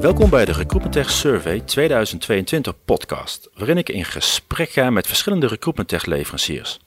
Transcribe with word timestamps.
Welkom 0.00 0.30
bij 0.30 0.44
de 0.44 0.52
Recruitment 0.52 1.10
Survey 1.10 1.60
2022 1.60 2.74
podcast, 2.84 3.50
waarin 3.54 3.78
ik 3.78 3.88
in 3.88 4.04
gesprek 4.04 4.68
ga 4.70 4.90
met 4.90 5.06
verschillende 5.06 5.46
Recruitment 5.46 6.06
leveranciers. 6.06 6.80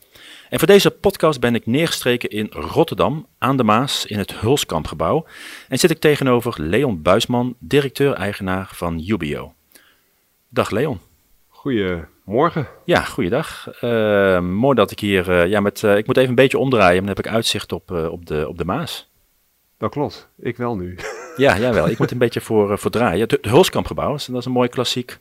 En 0.50 0.60
voor 0.60 0.68
deze 0.68 0.92
podcast 0.92 1.40
ben 1.40 1.56
ik 1.56 1.66
neergestreken 1.66 2.30
in 2.30 2.48
Rotterdam 2.52 3.28
aan 3.38 3.58
de 3.58 3.64
Maas 3.64 4.06
in 4.06 4.18
het 4.18 4.40
Hulskampgebouw 4.40 5.26
en 5.68 5.80
zit 5.80 5.92
ik 5.92 6.00
tegenover 6.00 6.62
Leon 6.62 7.02
Buisman, 7.02 7.56
directeur-eigenaar 7.60 8.70
van 8.74 9.04
Ubio. 9.08 9.54
Dag 10.50 10.70
Leon. 10.70 11.00
Goedemorgen. 11.48 12.68
Ja, 12.86 13.02
goeiedag. 13.02 13.68
Uh, 13.82 14.40
mooi 14.40 14.76
dat 14.76 14.92
ik 14.92 15.00
hier, 15.00 15.30
uh, 15.30 15.48
ja, 15.48 15.60
met, 15.60 15.82
uh, 15.82 15.98
ik 15.98 16.06
moet 16.06 16.18
even 16.18 16.30
een 16.30 16.36
beetje 16.36 16.58
omdraaien, 16.58 17.00
dan 17.00 17.08
heb 17.08 17.20
ik 17.20 17.28
uitzicht 17.28 17.72
op, 17.72 17.92
op, 17.92 18.26
de, 18.26 18.48
op 18.48 18.58
de 18.58 18.66
Maas. 18.66 19.12
Dat 19.78 19.92
klopt, 19.92 20.30
ik 20.38 20.58
wel 20.58 20.76
nu. 20.76 20.98
Ja, 21.36 21.60
jawel. 21.60 21.90
Ik 21.90 22.00
moet 22.00 22.12
een 22.12 22.18
beetje 22.18 22.42
voor, 22.42 22.78
voor 22.80 22.92
draaien. 22.92 23.20
Het, 23.20 23.32
het 23.32 23.46
Hulskampgebouw, 23.46 24.12
dat 24.12 24.30
is 24.30 24.46
een 24.46 24.52
mooi 24.52 24.70
klassiek 24.70 25.20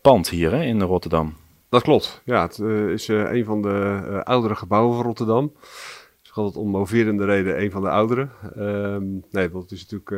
pand 0.00 0.28
hier 0.28 0.50
hè, 0.50 0.62
in 0.62 0.82
Rotterdam. 0.82 1.36
Dat 1.68 1.82
klopt. 1.82 2.22
Ja, 2.24 2.42
het 2.42 2.58
is 2.90 3.08
een 3.08 3.44
van 3.44 3.62
de 3.62 4.20
oudere 4.24 4.54
gebouwen 4.54 4.96
van 4.96 5.04
Rotterdam. 5.04 5.52
Het 5.60 6.22
is 6.22 6.32
altijd 6.32 6.56
om 6.56 6.70
moverende 6.70 7.24
reden 7.24 7.62
een 7.62 7.70
van 7.70 7.82
de 7.82 7.90
oudere. 7.90 8.28
Ehm, 8.56 9.04
nee, 9.30 9.50
want 9.50 9.62
het 9.62 9.72
is 9.72 9.86
natuurlijk 9.86 10.10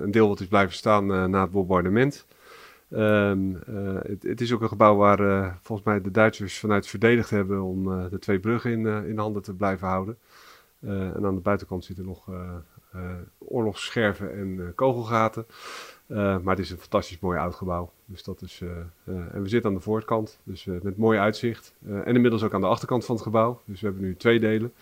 een 0.00 0.10
deel 0.10 0.28
wat 0.28 0.40
is 0.40 0.46
blijven 0.46 0.74
staan 0.74 1.06
na 1.06 1.40
het 1.40 1.50
bombardement. 1.50 2.26
Um, 2.90 3.62
het, 4.02 4.22
het, 4.22 4.40
is 4.40 4.52
ook 4.52 4.62
een 4.62 4.68
gebouw 4.68 4.96
waar 4.96 5.58
volgens 5.62 5.86
mij 5.86 6.00
de 6.00 6.10
Duitsers 6.10 6.58
vanuit 6.58 6.86
verdedigd 6.86 7.30
hebben 7.30 7.62
om 7.62 8.08
de 8.10 8.18
twee 8.18 8.38
bruggen 8.38 8.70
in, 8.70 8.86
in 8.86 9.18
handen 9.18 9.42
te 9.42 9.54
blijven 9.54 9.88
houden. 9.88 10.18
en 10.80 11.24
aan 11.24 11.34
de 11.34 11.40
buitenkant 11.40 11.84
zitten 11.84 12.04
nog 12.04 12.28
oorlogsscherven 13.38 14.32
en 14.32 14.72
kogelgaten. 14.74 15.46
maar 16.06 16.56
het 16.56 16.58
is 16.58 16.70
een 16.70 16.78
fantastisch 16.78 17.18
mooi 17.18 17.38
oud 17.38 17.54
gebouw. 17.54 17.92
Dus 18.04 18.22
dat 18.22 18.42
is, 18.42 18.62
en 19.04 19.42
we 19.42 19.48
zitten 19.48 19.70
aan 19.70 19.76
de 19.76 19.82
voorkant, 19.82 20.40
dus 20.42 20.64
met 20.64 20.96
mooi 20.96 21.18
uitzicht. 21.18 21.74
en 21.86 22.14
inmiddels 22.14 22.42
ook 22.42 22.54
aan 22.54 22.60
de 22.60 22.66
achterkant 22.66 23.04
van 23.04 23.14
het 23.14 23.24
gebouw. 23.24 23.60
Dus 23.64 23.80
we 23.80 23.86
hebben 23.86 24.04
nu 24.04 24.16
twee 24.16 24.40
delen. 24.40 24.72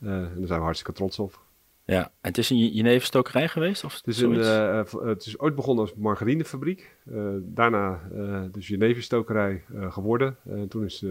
en 0.00 0.32
daar 0.36 0.46
zijn 0.46 0.58
we 0.58 0.64
hartstikke 0.64 0.92
trots 0.92 1.18
op. 1.18 1.40
Ja, 1.84 2.02
en 2.02 2.10
het 2.20 2.38
is 2.38 2.50
een 2.50 2.68
jeneverstokerij 2.68 3.48
geweest? 3.48 3.84
Of 3.84 3.94
het, 3.94 4.06
is 4.06 4.20
een, 4.20 4.34
uh, 4.34 4.82
het 5.04 5.26
is 5.26 5.38
ooit 5.38 5.54
begonnen 5.54 5.84
als 5.84 5.94
margarinefabriek. 5.94 6.96
Uh, 7.12 7.22
daarna 7.40 8.00
uh, 8.14 8.42
dus 8.52 8.68
jeneverstokerij 8.68 9.64
geworden. 9.88 10.36
En 10.44 10.68
toen 10.68 10.84
is 10.84 11.04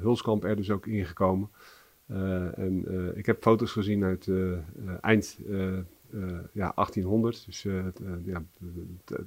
Hulskamp 0.00 0.44
er 0.44 0.56
dus 0.56 0.70
ook 0.70 0.86
ingekomen. 0.86 1.48
En 2.06 2.84
ik 3.16 3.26
heb 3.26 3.42
foto's 3.42 3.72
gezien 3.72 4.04
uit 4.04 4.30
eind 5.00 5.38
ja, 6.52 6.72
1800, 6.74 7.46
dus 7.46 7.66
ja, 8.24 8.42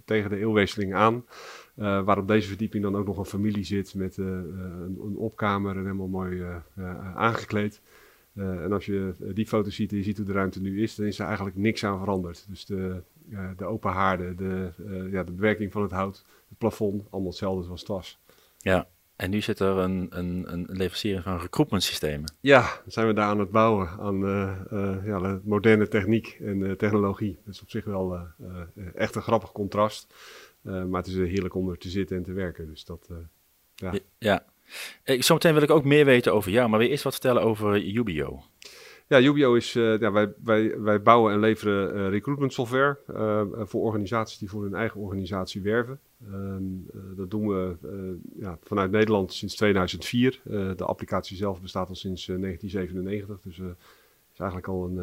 tegen 0.06 0.30
de 0.30 0.38
eeuwwisseling 0.38 0.94
aan. 0.94 1.26
waar 1.76 2.18
op 2.18 2.28
deze 2.28 2.48
verdieping 2.48 2.84
dan 2.84 2.96
ook 2.96 3.06
nog 3.06 3.18
een 3.18 3.26
familie 3.26 3.64
zit 3.64 3.96
met 3.96 4.18
een, 4.18 4.98
een, 5.00 5.16
opkamer 5.16 5.76
en 5.76 5.82
helemaal 5.82 6.08
mooi 6.08 6.44
aangekleed. 7.16 7.82
Uh, 8.38 8.64
en 8.64 8.72
als 8.72 8.86
je 8.86 9.14
eh, 9.20 9.28
die 9.34 9.48
foto 9.48 9.70
ziet 9.70 9.92
en 9.92 9.98
je 9.98 10.04
ziet 10.04 10.18
hoe 10.18 10.26
de 10.26 10.32
ruimte 10.32 10.62
nu 10.62 10.82
is, 10.82 10.96
dan 10.96 11.06
is 11.06 11.20
er 11.20 11.26
eigenlijk 11.26 11.56
niks 11.56 11.84
aan 11.84 12.00
veranderd. 12.00 12.46
Dus 12.50 12.66
de, 12.66 13.02
uh, 13.30 13.50
de 13.58 13.66
open 13.66 13.92
haarden, 13.92 14.38
de, 14.38 14.72
ja, 15.12 15.24
de 15.24 15.32
bewerking 15.32 15.72
van 15.72 15.82
het 15.82 15.92
hout, 15.92 16.26
het 16.50 16.58
plafond, 16.58 17.08
allemaal 17.10 17.30
hetzelfde 17.30 17.64
zoals 17.64 17.80
het 17.80 17.90
was. 17.90 18.20
Ja, 18.58 18.88
en 19.18 19.30
nu 19.30 19.42
zit 19.42 19.60
er 19.60 19.78
een, 19.78 20.08
een, 20.10 20.44
een 20.54 20.66
leverancier 20.68 21.22
van 21.22 21.40
recruitment 21.40 21.84
systemen. 21.84 22.34
Ja, 22.40 22.82
zijn 22.88 23.08
we 23.08 23.14
daar 23.14 23.28
aan 23.28 23.40
het 23.40 23.52
bouwen 23.52 23.90
aan 24.00 24.20
ja, 25.06 25.20
de 25.20 25.40
moderne 25.44 25.88
techniek 25.88 26.38
en 26.42 26.78
technologie. 26.78 27.38
Dat 27.46 27.54
is 27.54 27.62
op 27.62 27.70
zich 27.70 27.86
wel 27.86 28.20
echt 28.96 29.16
een 29.16 29.22
grappig 29.22 29.52
contrast. 29.52 30.14
maar 30.62 31.02
het 31.02 31.08
is 31.08 31.16
heerlijk 31.16 31.56
om 31.56 31.70
er 31.70 31.78
te 31.78 31.90
zitten 31.90 32.18
en 32.18 32.24
te 32.24 32.34
werken. 32.34 32.68
Dus 32.68 32.86
dat, 32.86 33.10
ja. 33.76 33.94
ja. 34.18 34.46
Zometeen 35.04 35.54
wil 35.54 35.62
ik 35.62 35.70
ook 35.70 35.84
meer 35.84 36.06
weten 36.06 36.34
over 36.34 36.52
jou, 36.52 36.70
maar 36.70 36.78
wil 36.78 36.88
je 36.88 36.94
eerst 36.94 37.04
wat 37.04 37.14
vertellen 37.14 37.44
over 37.44 37.86
Ubio? 37.86 38.44
Ja, 39.10 39.22
Ubio 39.22 39.54
is, 39.54 39.76
uh, 39.76 40.00
ja, 40.00 40.12
wij, 40.12 40.34
wij, 40.44 40.80
wij 40.80 41.02
bouwen 41.02 41.34
en 41.34 41.40
leveren 41.40 41.96
uh, 41.96 42.10
recruitment 42.10 42.54
software 42.54 42.98
uh, 43.10 43.42
voor 43.66 43.82
organisaties 43.82 44.38
die 44.38 44.50
voor 44.50 44.64
hun 44.64 44.74
eigen 44.74 45.02
organisatie 45.02 45.62
werven. 45.62 46.00
Ehm, 46.26 46.64
dat 47.16 47.32
doen 47.32 47.48
we 47.48 47.76
ja, 48.40 48.58
vanuit 48.64 48.92
Nederland 48.92 49.34
sinds 49.34 49.56
2004. 49.56 50.42
de 50.76 50.86
applicatie 50.86 51.38
zelf 51.38 51.62
bestaat 51.62 51.90
al 51.90 51.96
sinds 51.96 52.26
1997, 52.26 53.40
dus 53.42 53.58
is 54.34 54.40
eigenlijk 54.40 54.70
al 54.70 54.86
een, 54.86 54.98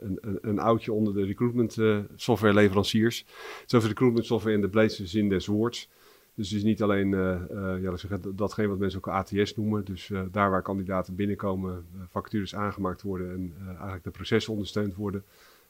een, 0.00 0.18
een, 0.20 0.38
een, 0.40 0.58
oudje 0.58 0.92
onder 0.92 1.14
de 1.14 1.24
recruitment 1.24 1.78
software 2.16 2.54
leveranciers. 2.54 3.26
Het 3.66 3.84
recruitment 3.84 4.26
software 4.26 4.54
in 4.54 4.60
de 4.60 4.68
breedste 4.68 5.06
zin 5.06 5.28
des 5.28 5.46
woords. 5.46 5.88
Dus 6.36 6.48
het 6.48 6.58
is 6.58 6.64
niet 6.64 6.82
alleen 6.82 7.12
uh, 7.12 7.40
ja, 7.82 7.96
zeggen, 7.96 8.36
datgene 8.36 8.68
wat 8.68 8.78
mensen 8.78 8.98
ook 8.98 9.08
ATS 9.08 9.56
noemen. 9.56 9.84
Dus 9.84 10.08
uh, 10.08 10.22
daar 10.32 10.50
waar 10.50 10.62
kandidaten 10.62 11.14
binnenkomen, 11.14 11.86
vacatures 12.08 12.54
aangemaakt 12.54 13.02
worden 13.02 13.30
en 13.30 13.54
eigenlijk 13.68 14.04
de 14.04 14.10
processen 14.10 14.52
ondersteund 14.52 14.94
worden. 14.94 15.24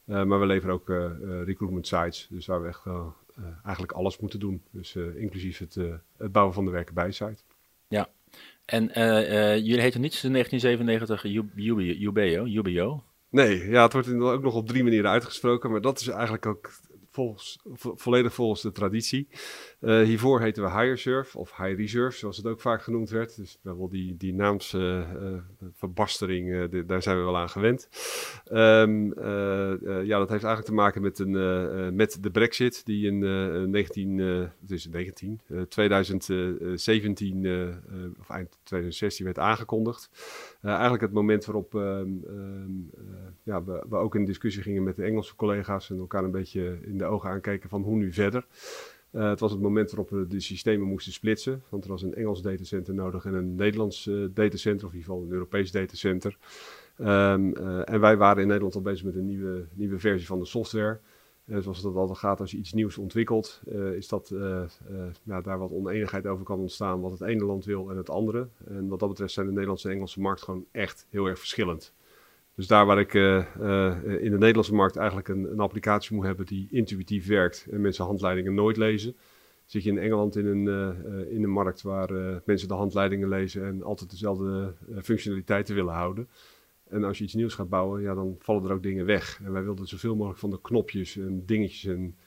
maar 0.05 0.39
we 0.39 0.45
leveren 0.45 0.75
ook 0.75 0.87
recruitment 1.45 1.87
sites, 1.87 2.27
dus 2.29 2.45
waar 2.45 2.61
we 2.61 2.67
echt 2.67 2.83
eigenlijk 3.63 3.91
alles 3.91 4.19
moeten 4.19 4.39
doen. 4.39 4.61
Dus 4.71 4.95
inclusief 4.95 5.57
het, 5.57 5.77
het 6.17 6.31
bouwen 6.31 6.53
van 6.53 6.65
de 6.65 6.71
werken 6.71 6.93
bij 6.93 7.11
site. 7.11 7.41
Ja, 7.87 8.09
en 8.65 8.89
jullie 9.63 9.81
heten 9.81 10.01
niet 10.01 10.13
sinds 10.13 10.37
1997 10.37 11.23
UBO, 11.95 12.45
UBO? 12.45 13.03
Nee, 13.29 13.69
ja, 13.69 13.83
het 13.83 13.93
wordt 13.93 14.13
ook 14.13 14.43
nog 14.43 14.55
op 14.55 14.67
drie 14.67 14.83
manieren 14.83 15.09
uitgesproken, 15.09 15.71
maar 15.71 15.81
dat 15.81 15.99
is 15.99 16.07
eigenlijk 16.07 16.45
ook 16.45 16.69
volledig 17.95 18.33
volgens 18.33 18.61
de 18.61 18.71
traditie. 18.71 19.27
Uh, 19.81 20.03
hiervoor 20.03 20.41
heten 20.41 20.63
we 20.63 20.69
Higher 20.69 20.89
Reserve 20.89 21.37
of 21.37 21.57
High 21.57 21.77
Reserve, 21.77 22.17
zoals 22.17 22.37
het 22.37 22.45
ook 22.45 22.61
vaak 22.61 22.81
genoemd 22.81 23.09
werd. 23.09 23.35
Dus 23.35 23.59
wel 23.61 23.89
die, 23.89 24.17
die 24.17 24.33
naamsverbastering, 24.33 26.47
uh, 26.47 26.71
uh, 26.71 26.87
daar 26.87 27.01
zijn 27.01 27.17
we 27.17 27.23
wel 27.23 27.37
aan 27.37 27.49
gewend. 27.49 27.89
Um, 28.51 29.13
ja, 30.05 30.17
dat 30.17 30.29
heeft 30.29 30.43
eigenlijk 30.43 30.65
te 30.65 30.73
maken 30.73 31.01
met, 31.01 31.19
een, 31.19 31.95
met 31.95 32.17
de 32.21 32.31
brexit 32.31 32.85
die 32.85 33.07
in 33.07 33.19
19, 33.69 34.17
het 34.17 34.71
is 34.71 34.87
19, 34.87 35.41
2017 35.69 37.45
of 38.19 38.29
eind 38.29 38.57
2016 38.63 39.25
werd 39.25 39.39
aangekondigd. 39.39 40.09
Eigenlijk 40.73 41.01
het 41.01 41.11
moment 41.11 41.45
waarop 41.45 41.73
um, 41.73 42.23
ja, 43.43 43.63
we, 43.63 43.85
we 43.89 43.95
ook 43.95 44.15
in 44.15 44.25
discussie 44.25 44.63
gingen 44.63 44.83
met 44.83 44.95
de 44.95 45.03
Engelse 45.03 45.35
collega's 45.35 45.89
en 45.89 45.97
elkaar 45.97 46.23
een 46.23 46.31
beetje 46.31 46.79
in 46.81 46.97
de 46.97 47.05
ogen 47.05 47.29
aankijken 47.29 47.69
van 47.69 47.81
hoe 47.81 47.95
nu 47.95 48.13
verder. 48.13 48.45
Uh, 49.11 49.29
het 49.29 49.39
was 49.39 49.51
het 49.51 49.61
moment 49.61 49.91
waarop 49.91 50.09
we 50.09 50.27
de 50.27 50.39
systemen 50.39 50.87
moesten 50.87 51.13
splitsen. 51.13 51.63
Want 51.69 51.83
er 51.83 51.89
was 51.89 52.01
een 52.01 52.15
Engels 52.15 52.41
datacenter 52.41 52.93
nodig 52.93 53.25
en 53.25 53.33
een 53.33 53.55
Nederlands 53.55 54.09
datacenter, 54.33 54.87
of 54.87 54.93
in 54.93 54.99
ieder 54.99 55.13
geval 55.13 55.23
een 55.23 55.31
Europees 55.31 55.71
datacenter. 55.71 56.37
Uh, 56.97 57.31
en 57.89 57.99
wij 57.99 58.17
waren 58.17 58.41
in 58.41 58.47
Nederland 58.47 58.75
al 58.75 58.81
bezig 58.81 59.05
met 59.05 59.15
een 59.15 59.25
nieuwe, 59.25 59.65
nieuwe 59.73 59.99
versie 59.99 60.27
van 60.27 60.39
de 60.39 60.45
software. 60.45 60.99
Zoals 61.47 61.81
dat 61.81 61.95
altijd 61.95 62.17
gaat, 62.17 62.39
als 62.39 62.51
je 62.51 62.57
iets 62.57 62.73
nieuws 62.73 62.97
ontwikkelt, 62.97 63.61
is 63.95 64.07
dat 64.07 64.33
ja, 65.23 65.41
daar 65.41 65.59
wat 65.59 65.71
oneenigheid 65.71 66.25
over 66.25 66.45
kan 66.45 66.59
ontstaan 66.59 67.01
wat 67.01 67.11
het 67.11 67.21
ene 67.21 67.45
land 67.45 67.65
wil 67.65 67.89
en 67.89 67.97
het 67.97 68.09
andere. 68.09 68.47
En 68.67 68.87
wat 68.87 68.99
dat 68.99 69.09
betreft 69.09 69.33
zijn 69.33 69.45
de 69.45 69.51
Nederlandse 69.51 69.87
en 69.87 69.93
Engelse 69.93 70.21
markt 70.21 70.41
gewoon 70.41 70.65
echt 70.71 71.07
heel 71.09 71.25
erg 71.25 71.39
verschillend. 71.39 71.93
Dus 72.55 72.67
daar 72.67 72.85
waar 72.85 72.99
ik 72.99 73.13
in 73.13 74.31
de 74.31 74.37
Nederlandse 74.37 74.73
markt 74.73 74.95
eigenlijk 74.95 75.27
een, 75.27 75.51
een, 75.51 75.59
applicatie 75.59 76.15
moet 76.15 76.25
hebben 76.25 76.45
die 76.45 76.67
intuïtief 76.71 77.27
werkt 77.27 77.67
en 77.71 77.81
mensen 77.81 78.05
handleidingen 78.05 78.53
nooit 78.53 78.77
lezen, 78.77 79.15
zit 79.65 79.83
je 79.83 79.89
in 79.89 79.97
Engeland 79.97 80.35
in 80.35 80.45
een, 80.45 80.67
in 81.29 81.43
een 81.43 81.49
markt 81.49 81.81
waar 81.81 82.41
mensen 82.45 82.67
de 82.67 82.73
handleidingen 82.73 83.29
lezen 83.29 83.65
en 83.65 83.83
altijd 83.83 84.09
dezelfde 84.09 84.73
functionaliteiten 85.01 85.75
willen 85.75 85.93
houden. 85.93 86.27
En 86.89 87.03
als 87.03 87.17
je 87.17 87.23
iets 87.23 87.33
nieuws 87.33 87.53
gaat 87.53 87.69
bouwen, 87.69 88.01
ja, 88.01 88.13
dan 88.13 88.35
vallen 88.39 88.63
er 88.63 88.71
ook 88.71 88.83
dingen 88.83 89.05
weg. 89.05 89.41
En 89.43 89.51
wij 89.51 89.63
wilden 89.63 89.87
zoveel 89.87 90.15
mogelijk 90.15 90.39
van 90.39 90.49
de 90.49 90.61
knopjes 90.61 91.17
en 91.17 91.45
dingetjes 91.45 91.85
en 91.85 92.17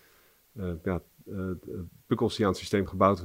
ja, 0.82 1.02
pukkels 2.06 2.37
die 2.37 2.44
aan 2.44 2.50
het 2.50 2.61
systeem 2.61 2.87
gebouwd 2.87 3.20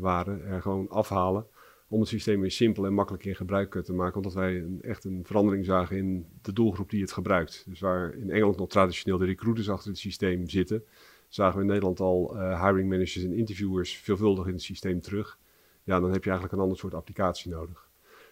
waren, 0.00 0.44
er 0.44 0.62
gewoon 0.62 0.88
afhalen 0.88 1.46
om 1.88 2.00
het 2.00 2.08
systeem 2.08 2.40
weer 2.40 2.50
simpel 2.50 2.86
en 2.86 2.94
makkelijk 2.94 3.24
in 3.24 3.34
gebruik 3.34 3.82
te 3.82 3.92
maken. 3.92 4.16
Omdat 4.16 4.34
wij 4.34 4.60
een, 4.60 4.82
echt 4.82 5.04
een 5.04 5.20
verandering 5.24 5.64
zagen 5.64 5.96
in 5.96 6.26
de 6.42 6.52
doelgroep 6.52 6.90
die 6.90 7.00
het 7.00 7.12
gebruikt. 7.12 7.64
Dus 7.68 7.80
waar 7.80 8.14
in 8.14 8.30
Engeland 8.30 8.56
nog 8.56 8.68
traditioneel 8.68 9.18
de 9.18 9.24
recruiters 9.24 9.70
achter 9.70 9.90
het 9.90 9.98
systeem 9.98 10.48
zitten, 10.48 10.84
zagen 11.28 11.56
we 11.56 11.62
in 11.62 11.68
Nederland 11.68 12.00
al 12.00 12.36
uh, 12.36 12.64
hiring 12.64 12.88
managers 12.88 13.24
en 13.24 13.32
interviewers 13.32 13.96
veelvuldig 13.96 14.46
in 14.46 14.52
het 14.52 14.62
systeem 14.62 15.00
terug. 15.00 15.38
Ja, 15.84 16.00
dan 16.00 16.12
heb 16.12 16.24
je 16.24 16.30
eigenlijk 16.30 16.58
een 16.58 16.62
ander 16.62 16.78
soort 16.78 16.94
applicatie 16.94 17.50
nodig. 17.50 17.89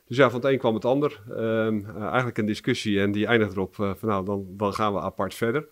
Dus 0.08 0.16
ja, 0.16 0.30
van 0.30 0.40
het 0.40 0.50
een 0.50 0.58
kwam 0.58 0.74
het 0.74 0.84
ander. 0.84 1.20
Uh, 1.30 1.96
eigenlijk 1.98 2.38
een 2.38 2.46
discussie 2.46 3.00
en 3.00 3.12
die 3.12 3.26
eindigt 3.26 3.52
erop 3.52 3.76
uh, 3.76 3.94
van 3.94 4.08
nou, 4.08 4.24
dan, 4.24 4.46
dan 4.56 4.74
gaan 4.74 4.92
we 4.94 5.00
apart 5.00 5.34
verder. 5.34 5.68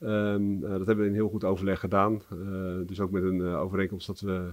Um, 0.00 0.64
uh, 0.64 0.70
dat 0.70 0.86
hebben 0.86 1.04
we 1.04 1.10
in 1.10 1.14
heel 1.14 1.28
goed 1.28 1.44
overleg 1.44 1.80
gedaan. 1.80 2.22
Dus 2.86 3.00
ook 3.00 3.10
met 3.10 3.22
een 3.22 3.42
overeenkomst 3.42 4.06
dat 4.06 4.20
we 4.20 4.50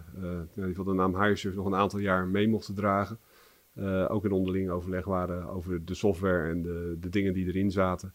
in 0.56 0.68
ieder 0.68 0.86
de 0.86 0.94
naam 0.94 1.22
HireServe 1.22 1.58
nog 1.58 1.66
een 1.66 1.76
aantal 1.76 2.00
jaar 2.00 2.28
mee 2.28 2.48
mochten 2.48 2.76
dragen. 2.76 3.20
ook 4.08 4.26
in 4.26 4.32
onderling 4.32 4.70
overleg 4.70 5.06
waren 5.06 5.50
over 5.50 5.86
de 5.86 5.94
software 5.94 6.50
en 6.50 6.62
de, 6.62 6.98
de 7.00 7.10
dingen 7.10 7.34
die 7.34 7.48
erin 7.48 7.72
zaten. 7.72 8.14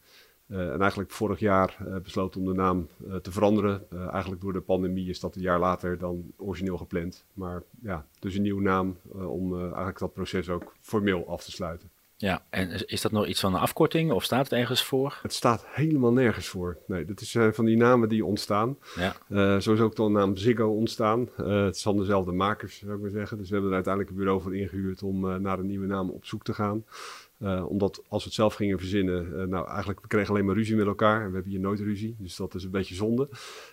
En 0.48 0.80
eigenlijk 0.80 1.10
vorig 1.10 1.38
jaar 1.38 1.76
besloten 2.02 2.40
om 2.40 2.46
de 2.46 2.54
naam 2.54 2.88
te 3.22 3.32
veranderen. 3.32 3.86
eigenlijk 4.10 4.42
door 4.42 4.52
de 4.52 4.60
pandemie 4.60 5.08
is 5.08 5.20
dat 5.20 5.36
een 5.36 5.42
jaar 5.42 5.58
later 5.58 5.98
dan 5.98 6.32
origineel 6.36 6.76
gepland. 6.76 7.24
Maar 7.32 7.62
ja, 7.82 8.06
dus 8.18 8.34
een 8.34 8.42
nieuwe 8.42 8.62
naam 8.62 8.96
om 9.12 9.62
eigenlijk 9.62 9.98
dat 9.98 10.12
proces 10.12 10.48
ook 10.48 10.74
formeel 10.80 11.28
af 11.28 11.44
te 11.44 11.50
sluiten. 11.50 11.92
Ja, 12.16 12.44
en 12.50 12.86
is 12.86 13.00
dat 13.00 13.12
nog 13.12 13.26
iets 13.26 13.40
van 13.40 13.54
een 13.54 13.60
afkorting 13.60 14.12
of 14.12 14.24
staat 14.24 14.44
het 14.44 14.58
ergens 14.58 14.84
voor? 14.84 15.18
Het 15.22 15.32
staat 15.32 15.64
helemaal 15.68 16.12
nergens 16.12 16.48
voor. 16.48 16.78
Nee, 16.86 17.04
dat 17.04 17.20
is 17.20 17.36
van 17.50 17.64
die 17.64 17.76
namen 17.76 18.08
die 18.08 18.24
ontstaan. 18.24 18.78
Ja. 18.94 19.60
Zo 19.60 19.72
is 19.72 19.80
ook 19.80 19.96
de 19.96 20.08
naam 20.08 20.36
Ziggo 20.36 20.68
ontstaan. 20.68 21.28
Het 21.36 21.78
zijn 21.78 21.96
dezelfde 21.96 22.32
makers, 22.32 22.78
zou 22.78 22.94
ik 22.94 23.00
maar 23.00 23.10
zeggen. 23.10 23.36
Dus 23.36 23.46
we 23.46 23.52
hebben 23.52 23.70
er 23.70 23.76
uiteindelijk 23.76 24.14
een 24.14 24.20
bureau 24.20 24.42
voor 24.42 24.56
ingehuurd 24.56 25.02
om 25.02 25.42
naar 25.42 25.58
een 25.58 25.66
nieuwe 25.66 25.86
naam 25.86 26.10
op 26.10 26.24
zoek 26.24 26.44
te 26.44 26.54
gaan. 26.54 26.84
Uh, 27.38 27.70
omdat 27.70 28.02
als 28.08 28.22
we 28.22 28.28
het 28.28 28.38
zelf 28.38 28.54
gingen 28.54 28.78
verzinnen, 28.78 29.26
uh, 29.26 29.44
nou 29.44 29.66
eigenlijk, 29.68 30.00
we 30.00 30.06
kregen 30.06 30.30
alleen 30.30 30.44
maar 30.44 30.54
ruzie 30.54 30.76
met 30.76 30.86
elkaar. 30.86 31.20
En 31.20 31.28
we 31.28 31.34
hebben 31.34 31.52
hier 31.52 31.60
nooit 31.60 31.80
ruzie, 31.80 32.16
dus 32.18 32.36
dat 32.36 32.54
is 32.54 32.64
een 32.64 32.70
beetje 32.70 32.94
zonde. 32.94 33.28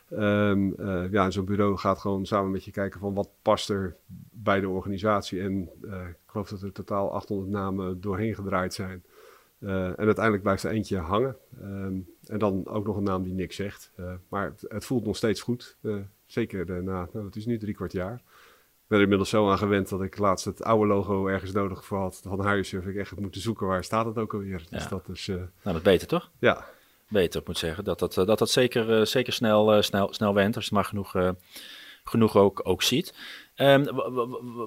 Um, 0.10 0.74
uh, 0.80 1.12
ja, 1.12 1.30
zo'n 1.30 1.46
bureau 1.46 1.78
gaat 1.78 2.00
gewoon 2.00 2.26
samen 2.26 2.52
met 2.52 2.66
je 2.66 2.72
kijken 2.72 3.00
van 3.00 3.14
wat 3.14 3.30
past 3.42 3.70
er 3.70 3.96
bij 4.32 4.60
de 4.60 4.70
organisatie. 4.70 5.42
En 5.42 5.62
ik 6.10 6.16
geloof 6.26 6.50
dat 6.50 6.62
er 6.62 6.72
totaal 6.72 7.12
800 7.12 7.50
namen 7.50 8.02
doorheen 8.02 8.36
gedraaid 8.36 8.74
zijn. 8.74 9.04
en 9.60 9.96
uiteindelijk 9.96 10.44
blijft 10.44 10.64
er 10.64 10.72
eentje 10.72 10.98
hangen. 10.98 11.36
Um, 11.64 12.08
en 12.26 12.40
dan 12.40 12.68
ook 12.68 12.86
nog 12.86 12.98
een 12.98 13.04
naam 13.04 13.24
die 13.24 13.34
niks 13.34 13.56
zegt. 13.56 13.92
maar 14.30 14.46
het, 14.46 14.66
het, 14.68 14.86
voelt 14.86 15.06
nog 15.06 15.16
steeds 15.16 15.42
goed. 15.42 15.78
zeker 16.26 16.84
na, 16.84 17.10
nou, 17.14 17.26
het 17.26 17.36
is 17.36 17.46
nu 17.46 17.58
drie 17.58 17.74
kwart 17.74 17.92
jaar 17.92 18.22
ben 18.92 19.00
er 19.00 19.04
inmiddels 19.04 19.30
zo 19.30 19.50
aan 19.50 19.58
gewend 19.58 19.90
dat 19.90 20.02
ik 20.02 20.18
laatst 20.18 20.46
het 20.46 20.64
oude 20.64 20.88
logo 20.88 21.28
ergens 21.28 21.52
nodig 21.52 21.86
voor 21.86 21.98
had 21.98 22.22
van 22.24 22.46
Huisurf. 22.46 22.86
Ik 22.86 22.96
echt 22.96 23.20
moeten 23.20 23.42
zoeken 23.42 23.68
waar 23.68 23.84
staat 23.84 24.06
het 24.06 24.18
ook 24.18 24.34
alweer. 24.34 24.64
Dus 24.70 24.88
dat 24.88 25.10
is... 25.10 25.28
Uh... 25.28 25.36
Nou, 25.36 25.50
dat 25.62 25.84
beter 25.84 26.08
toch? 26.08 26.30
Ja. 26.40 26.66
Beter, 27.08 27.42
ik 27.42 27.48
moet 27.48 27.58
zeggen. 27.58 27.84
Dat 27.84 28.00
dat, 28.00 28.18
eh, 28.18 28.26
dat, 28.26 28.40
dat 28.40 28.50
zeker, 28.50 29.00
uh, 29.00 29.06
zeker 29.06 29.34
snel, 29.34 29.76
uh, 29.76 29.82
snel, 29.82 30.14
snel 30.14 30.34
went, 30.34 30.56
als 30.56 30.66
je 30.66 30.76
maar 30.76 30.86
genoeg, 30.86 31.16
genoeg 32.04 32.36
ook, 32.36 32.60
ook 32.64 32.84
ziet. 32.84 33.14
Um, 33.56 33.86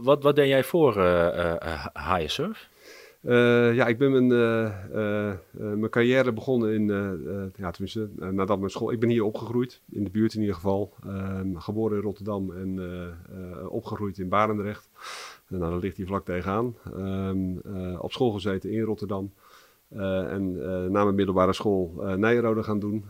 wat, 0.02 0.22
wat 0.22 0.36
deed 0.36 0.48
jij 0.48 0.64
voor 0.64 0.96
uh, 0.96 2.18
Surf? 2.26 2.68
Uh, 3.24 3.74
ja, 3.74 3.86
ik 3.86 3.98
ben 3.98 4.10
mijn, 4.10 4.30
uh, 4.30 4.72
uh, 4.94 5.32
mijn 5.52 5.90
carrière 5.90 6.32
begonnen 6.32 6.74
in, 6.74 6.86
ja, 7.56 7.70
tenminste, 7.70 8.08
nadat 8.16 8.58
mijn 8.58 8.70
school. 8.70 8.92
Ik 8.92 9.00
ben 9.00 9.08
hier 9.08 9.24
opgegroeid, 9.24 9.80
in 9.90 10.04
de 10.04 10.10
buurt 10.10 10.34
in 10.34 10.40
ieder 10.40 10.54
geval. 10.54 10.92
Ehm, 11.06 11.56
geboren 11.56 11.96
in 11.96 12.02
Rotterdam 12.02 12.52
en 12.52 12.80
opgegroeid 13.68 14.18
in 14.18 14.28
Barendrecht. 14.28 14.88
En 15.48 15.58
nou, 15.58 15.72
dat 15.72 15.82
ligt 15.82 15.96
hier 15.96 16.06
vlak 16.06 16.24
tegenaan. 16.24 16.74
Um, 16.96 17.60
op 17.98 18.12
school 18.12 18.30
gezeten 18.30 18.70
in 18.70 18.82
Rotterdam. 18.82 19.32
en 19.88 20.54
na 20.90 21.04
mijn 21.04 21.14
middelbare 21.14 21.52
school 21.52 21.94
Nijrode 22.16 22.62
gaan 22.62 22.78
doen. 22.78 23.04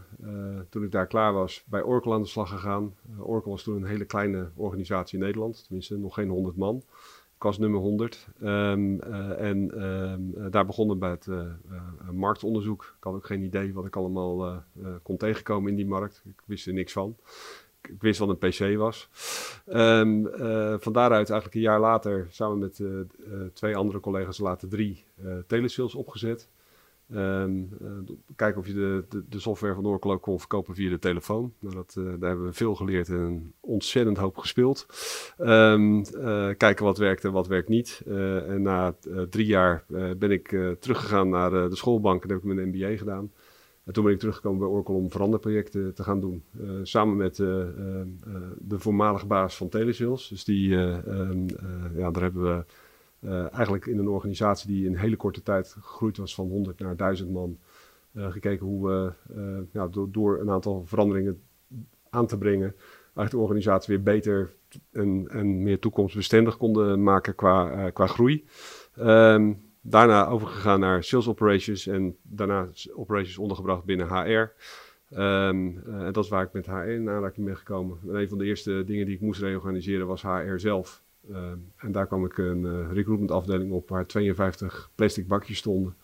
toen 0.68 0.84
ik 0.84 0.92
daar 0.92 1.06
klaar 1.06 1.32
was, 1.32 1.64
bij 1.66 1.82
Oracle 1.82 2.12
aan 2.12 2.22
de 2.22 2.28
slag 2.28 2.48
gegaan. 2.48 2.94
Oracle 3.18 3.50
was 3.50 3.62
toen 3.62 3.76
een 3.76 3.84
hele 3.84 4.04
kleine 4.04 4.50
organisatie 4.54 5.18
in 5.18 5.24
Nederland, 5.24 5.64
tenminste 5.64 5.98
nog 5.98 6.14
geen 6.14 6.28
honderd 6.28 6.56
man 6.56 6.82
was 7.44 7.58
nummer 7.58 7.80
100. 7.80 8.28
Um, 8.42 8.94
uh, 8.94 9.40
en 9.40 9.70
uh, 9.74 10.46
daar 10.50 10.66
begonnen 10.66 10.98
bij 10.98 11.10
het 11.10 11.26
uh, 11.26 11.42
marktonderzoek. 12.12 12.94
Ik 12.98 13.04
had 13.04 13.14
ook 13.14 13.26
geen 13.26 13.42
idee 13.42 13.74
wat 13.74 13.86
ik 13.86 13.96
allemaal 13.96 14.62
kon 15.02 15.16
tegenkomen 15.16 15.70
in 15.70 15.76
die 15.76 15.86
markt. 15.86 16.22
Ik 16.24 16.42
wist 16.44 16.66
er 16.66 16.72
niks 16.72 16.92
van. 16.92 17.16
Ik, 17.82 18.02
wist 18.02 18.18
wat 18.18 18.28
een 18.28 18.38
PC 18.38 18.76
was. 18.76 19.08
Um, 19.66 20.28
van 20.80 20.92
daaruit 20.92 21.30
eigenlijk 21.30 21.54
een 21.54 21.60
jaar 21.60 21.80
later 21.80 22.26
samen 22.30 22.58
met 22.58 22.82
twee 23.52 23.76
andere 23.76 24.00
collega's 24.00 24.38
later 24.38 24.68
drie 24.68 25.04
telesales 25.46 25.94
opgezet. 25.94 26.48
Um, 27.12 27.68
uh, 27.82 28.16
kijken 28.36 28.60
of 28.60 28.66
je 28.66 28.72
de, 28.72 29.24
de, 29.28 29.40
software 29.40 29.74
van 29.74 29.86
Oracle 29.86 30.12
ook 30.12 30.22
kon 30.22 30.38
verkopen 30.38 30.74
via 30.74 30.90
de 30.90 30.98
telefoon. 30.98 31.52
Nou, 31.58 31.74
dat, 31.74 31.94
uh, 31.98 32.04
daar 32.04 32.28
hebben 32.28 32.46
we 32.46 32.52
veel 32.52 32.74
geleerd 32.74 33.08
en 33.08 33.52
ontzettend 33.60 34.16
hoop 34.16 34.36
gespeeld. 34.38 34.86
Um, 35.38 35.98
uh, 35.98 36.48
kijken 36.56 36.84
wat 36.84 36.98
werkt 36.98 37.24
en 37.24 37.32
wat 37.32 37.46
werkt 37.46 37.68
niet. 37.68 38.02
en 38.48 38.62
na 38.62 38.94
drie 39.30 39.46
jaar 39.46 39.84
ben 40.16 40.30
ik 40.30 40.56
teruggegaan 40.80 41.28
naar 41.28 41.50
de 41.50 41.76
schoolbank 41.76 42.22
en 42.22 42.28
heb 42.28 42.38
ik 42.38 42.44
mijn 42.44 42.68
MBA 42.68 42.96
gedaan. 42.96 43.32
En 43.84 43.92
toen 43.92 44.04
ben 44.04 44.12
ik 44.12 44.18
teruggekomen 44.18 44.58
bij 44.58 44.68
Oracle 44.68 44.94
om 44.94 45.10
veranderprojecten 45.10 45.94
te 45.94 46.02
gaan 46.02 46.20
doen. 46.20 46.44
samen 46.82 47.16
met 47.16 47.36
de 47.36 48.78
voormalige 48.78 49.26
baas 49.26 49.56
van 49.56 49.68
Telesales. 49.68 50.28
Dus 50.28 50.44
die, 50.44 50.74
um, 50.76 51.46
ja, 51.96 52.10
daar 52.10 52.22
hebben 52.22 52.42
we 52.42 52.64
uh, 53.24 53.54
eigenlijk 53.54 53.86
in 53.86 53.98
een 53.98 54.08
organisatie 54.08 54.68
die 54.68 54.86
in 54.86 54.92
een 54.92 54.98
hele 54.98 55.16
korte 55.16 55.42
tijd 55.42 55.76
gegroeid 55.80 56.16
was 56.16 56.34
van 56.34 56.48
100 56.48 56.78
naar 56.78 56.96
1000 56.96 57.30
man. 57.30 57.58
Uh, 58.12 58.32
gekeken 58.32 58.66
hoe 58.66 58.88
we 58.88 59.12
uh, 59.36 59.58
ja, 59.72 59.88
door, 60.08 60.40
een 60.40 60.50
aantal 60.50 60.82
veranderingen 60.86 61.40
aan 62.10 62.26
te 62.26 62.38
brengen, 62.38 62.74
eigenlijk 63.04 63.30
de 63.30 63.38
organisatie 63.38 63.94
weer 63.94 64.04
beter 64.04 64.54
en, 64.92 65.62
meer 65.62 65.78
toekomstbestendig 65.78 66.56
konden 66.56 67.02
maken 67.02 67.34
qua, 67.34 67.90
qua 67.90 68.06
groei. 68.06 68.44
Um, 68.98 69.72
daarna 69.80 70.26
overgegaan 70.26 70.80
naar 70.80 71.04
sales 71.04 71.28
operations 71.28 71.86
en 71.86 72.16
daarna 72.22 72.68
operations 72.94 73.38
ondergebracht 73.38 73.84
binnen 73.84 74.08
HR. 74.08 74.52
Um, 75.18 75.82
en 75.86 76.12
dat 76.12 76.24
is 76.24 76.30
waar 76.30 76.44
ik 76.44 76.52
met 76.52 76.66
HR 76.66 76.72
in 76.72 77.08
aanraking 77.08 77.46
ben 77.46 77.56
gekomen. 77.56 77.98
En 78.08 78.14
een 78.14 78.28
van 78.28 78.38
de 78.38 78.44
eerste 78.44 78.82
dingen 78.86 79.06
die 79.06 79.14
ik 79.14 79.20
moest 79.20 79.40
reorganiseren 79.40 80.06
was 80.06 80.22
HR 80.22 80.56
zelf. 80.56 81.03
Ehm, 81.30 81.58
en 81.76 81.92
daar 81.92 82.06
kwam 82.06 82.24
ik 82.24 82.38
een 82.38 82.62
uh, 82.62 82.92
recruitment 82.92 83.30
afdeling 83.30 83.72
op 83.72 83.88
waar 83.88 84.06
52 84.06 84.90
plastic 84.94 85.26
bakjes 85.26 85.58
stonden. 85.58 85.96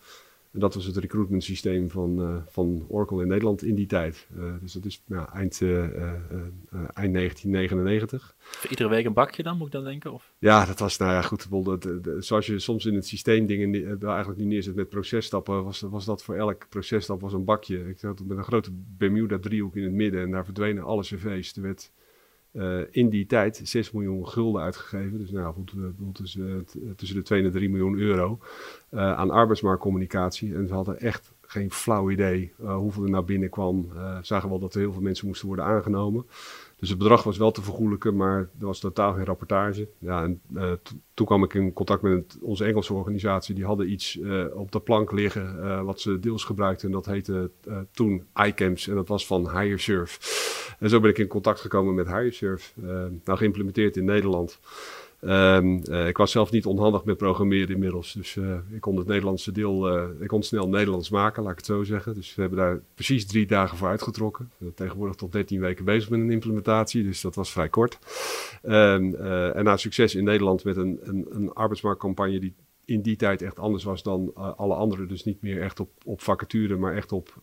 En 0.51 0.59
dat 0.59 0.73
was 0.73 0.85
het 0.85 0.97
recruitment 0.97 1.43
systeem 1.43 1.89
van, 1.89 2.21
uh, 2.21 2.35
van 2.45 2.85
Oracle 2.87 3.21
in 3.21 3.27
Nederland 3.27 3.63
in 3.63 3.75
die 3.75 3.85
tijd. 3.85 4.27
Uh, 4.37 4.53
dus 4.61 4.73
dat 4.73 4.85
is 4.85 5.03
ja, 5.05 5.33
eind, 5.33 5.61
eind 5.61 7.13
1999. 7.13 8.35
Voor 8.37 8.69
iedere 8.69 8.89
week 8.89 9.05
een 9.05 9.13
bakje 9.13 9.43
dan, 9.43 9.57
moet 9.57 9.65
ik 9.65 9.73
dan 9.73 9.83
denken? 9.83 10.13
Of? 10.13 10.33
Ja, 10.39 10.65
dat 10.65 10.79
was, 10.79 10.97
nou 10.97 11.11
ja, 11.11 11.21
goed. 11.21 11.47
zoals 12.19 12.45
je 12.45 12.59
soms 12.59 12.85
in 12.85 12.93
het 12.93 13.07
systeem 13.07 13.45
dingen 13.45 13.99
eigenlijk 14.01 14.39
nu 14.39 14.45
neerzet 14.45 14.75
met 14.75 14.89
processtappen, 14.89 15.63
was, 15.63 15.81
was 15.81 16.05
dat 16.05 16.23
voor 16.23 16.35
elk 16.35 16.69
processtap 16.69 17.21
was 17.21 17.33
een 17.33 17.45
bakje. 17.45 17.89
Ik 17.89 17.99
zat 17.99 18.23
met 18.25 18.37
een 18.37 18.43
grote 18.43 18.71
Bermuda-driehoek 18.73 19.75
in 19.75 19.83
het 19.83 19.93
midden 19.93 20.21
en 20.21 20.31
daar 20.31 20.45
verdwenen 20.45 20.83
alle 20.83 21.01
cv's. 21.01 21.55
Er 21.55 21.61
werd 21.61 21.91
uh, 22.53 22.79
in 22.91 23.09
die 23.09 23.25
tijd 23.25 23.61
6 23.63 23.91
miljoen 23.91 24.27
gulden 24.27 24.61
uitgegeven. 24.61 25.17
Dus 25.17 25.31
nou, 25.31 25.53
goed, 25.53 25.73
tussen, 26.13 26.65
tussen 26.95 27.17
de 27.17 27.23
2 27.23 27.43
en 27.43 27.51
3 27.51 27.69
miljoen 27.69 27.97
euro 27.97 28.39
aan 28.89 29.31
arbeidsmarktcommunicatie. 29.31 30.55
En 30.55 30.67
ze 30.67 30.73
hadden 30.73 30.99
echt 30.99 31.31
geen 31.41 31.71
flauw 31.71 32.09
idee 32.09 32.53
hoeveel 32.57 33.03
er 33.03 33.09
nou 33.09 33.25
binnenkwam. 33.25 33.87
zagen 34.21 34.49
wel 34.49 34.59
dat 34.59 34.73
er 34.73 34.79
heel 34.79 34.93
veel 34.93 35.01
mensen 35.01 35.27
moesten 35.27 35.47
worden 35.47 35.65
aangenomen. 35.65 36.25
Dus 36.81 36.89
het 36.89 36.97
bedrag 36.97 37.23
was 37.23 37.37
wel 37.37 37.51
te 37.51 37.61
vergoelijken, 37.61 38.15
maar 38.15 38.37
er 38.37 38.65
was 38.65 38.79
totaal 38.79 39.13
geen 39.13 39.25
rapportage. 39.25 39.87
Ja, 39.97 40.23
en 40.23 40.41
uh, 40.53 40.71
toen 41.13 41.25
kwam 41.25 41.43
ik 41.43 41.53
in 41.53 41.73
contact 41.73 42.01
met 42.01 42.37
onze 42.41 42.65
Engelse 42.65 42.93
organisatie. 42.93 43.55
Die 43.55 43.65
hadden 43.65 43.91
iets 43.91 44.15
uh, 44.15 44.45
op 44.53 44.71
de 44.71 44.79
plank 44.79 45.11
liggen 45.11 45.55
uh, 45.59 45.81
wat 45.81 45.99
ze 45.99 46.19
deels 46.19 46.43
gebruikten. 46.43 46.87
En 46.87 46.93
dat 46.93 47.05
heette 47.05 47.51
toen 47.91 48.25
iCamps 48.45 48.87
en 48.87 48.95
dat 48.95 49.07
was 49.07 49.27
van 49.27 49.59
HireSurf. 49.59 50.75
En 50.79 50.89
zo 50.89 50.99
ben 50.99 51.09
ik 51.09 51.17
in 51.17 51.27
contact 51.27 51.59
gekomen 51.59 51.93
met 51.93 52.07
HireSurf. 52.07 52.73
nou 53.23 53.37
geïmplementeerd 53.37 53.97
in 53.97 54.05
Nederland. 54.05 54.59
Um, 55.23 55.81
uh, 55.89 56.07
ik 56.07 56.17
was 56.17 56.31
zelf 56.31 56.51
niet 56.51 56.65
onhandig 56.65 57.03
met 57.03 57.17
programmeren 57.17 57.73
inmiddels. 57.73 58.13
Dus 58.13 58.35
uh, 58.35 58.55
ik 58.69 58.81
kon 58.81 58.97
het 58.97 59.07
Nederlandse 59.07 59.51
deel, 59.51 59.97
uh, 59.97 60.21
ik 60.21 60.27
kon 60.27 60.43
snel 60.43 60.69
Nederlands 60.69 61.09
maken, 61.09 61.43
laat 61.43 61.51
ik 61.51 61.57
het 61.57 61.65
zo 61.65 61.83
zeggen. 61.83 62.13
Dus 62.13 62.35
we 62.35 62.41
hebben 62.41 62.59
daar 62.59 62.79
precies 62.95 63.25
drie 63.25 63.45
dagen 63.45 63.77
voor 63.77 63.87
uitgetrokken. 63.87 64.45
We 64.49 64.55
zijn 64.59 64.73
tegenwoordig 64.73 65.15
tot 65.15 65.31
13 65.31 65.59
weken 65.59 65.85
bezig 65.85 66.09
met 66.09 66.19
een 66.19 66.31
implementatie, 66.31 67.03
dus 67.03 67.21
dat 67.21 67.35
was 67.35 67.51
vrij 67.51 67.69
kort. 67.69 67.99
Um, 68.63 69.15
en 69.15 69.63
na 69.63 69.77
succes 69.77 70.15
in 70.15 70.23
Nederland 70.23 70.63
met 70.63 70.77
een, 70.77 70.99
een, 71.03 71.27
een 71.29 71.53
arbeidsmarktcampagne 71.53 72.39
die 72.39 72.53
in 72.85 73.01
die 73.01 73.15
tijd 73.15 73.41
echt 73.41 73.59
anders 73.59 73.83
was 73.83 74.03
dan 74.03 74.35
alle 74.35 74.73
andere. 74.73 75.05
Dus 75.05 75.23
niet 75.23 75.41
meer 75.41 75.61
echt 75.61 75.79
op, 75.79 75.89
op 76.05 76.21
vacature, 76.21 76.77
maar 76.77 76.95
echt 76.95 77.11
op 77.11 77.33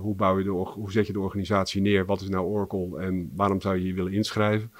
hoe, 0.00 0.14
bouw 0.14 0.38
je 0.38 0.44
de, 0.44 0.50
hoe 0.50 0.92
zet 0.92 1.06
je 1.06 1.12
de 1.12 1.20
organisatie 1.20 1.80
neer? 1.80 2.06
Wat 2.06 2.20
is 2.20 2.28
nou 2.28 2.46
Oracle 2.46 2.98
en 2.98 3.30
waarom 3.34 3.60
zou 3.60 3.76
je 3.76 3.82
hier 3.82 3.94
willen 3.94 4.12
inschrijven? 4.12 4.70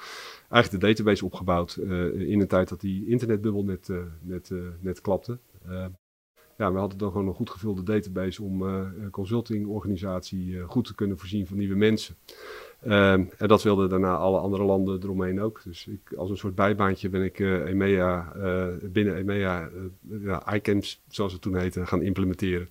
Eigenlijk 0.49 0.83
de 0.83 0.87
database 0.87 1.25
opgebouwd 1.25 1.77
uh, 1.79 2.29
in 2.29 2.41
een 2.41 2.47
tijd 2.47 2.69
dat 2.69 2.81
die 2.81 3.07
internetbubbel 3.07 3.63
net, 3.63 3.87
uh, 3.87 3.97
net, 4.21 4.49
uh, 4.49 4.67
net 4.79 5.01
klapte. 5.01 5.37
ja, 6.57 6.71
we 6.71 6.79
hadden 6.79 6.97
dan 6.97 7.11
gewoon 7.11 7.27
een 7.27 7.33
goed 7.33 7.49
gevulde 7.49 7.83
database 7.83 8.43
om 8.43 8.61
een 8.61 9.09
consultingorganisatie 9.11 10.61
goed 10.61 10.85
te 10.85 10.95
kunnen 10.95 11.17
voorzien 11.17 11.47
van 11.47 11.57
nieuwe 11.57 11.75
mensen. 11.75 12.15
Ehm, 12.81 13.25
en 13.37 13.47
dat 13.47 13.63
wilden 13.63 13.89
daarna 13.89 14.15
alle 14.15 14.39
andere 14.39 14.63
landen 14.63 15.03
eromheen 15.03 15.41
ook. 15.41 15.61
Dus 15.63 15.87
ik, 15.87 16.13
als 16.13 16.29
een 16.29 16.37
soort 16.37 16.55
bijbaantje 16.55 17.09
ben 17.09 17.23
ik 17.23 17.39
EMEA, 17.39 18.31
binnen 18.83 19.15
EMEA 19.15 19.69
ja, 20.21 20.55
ICAMS, 20.55 21.01
zoals 21.07 21.33
het 21.33 21.41
toen 21.41 21.57
heette, 21.57 21.85
gaan 21.85 22.01
implementeren. 22.01 22.69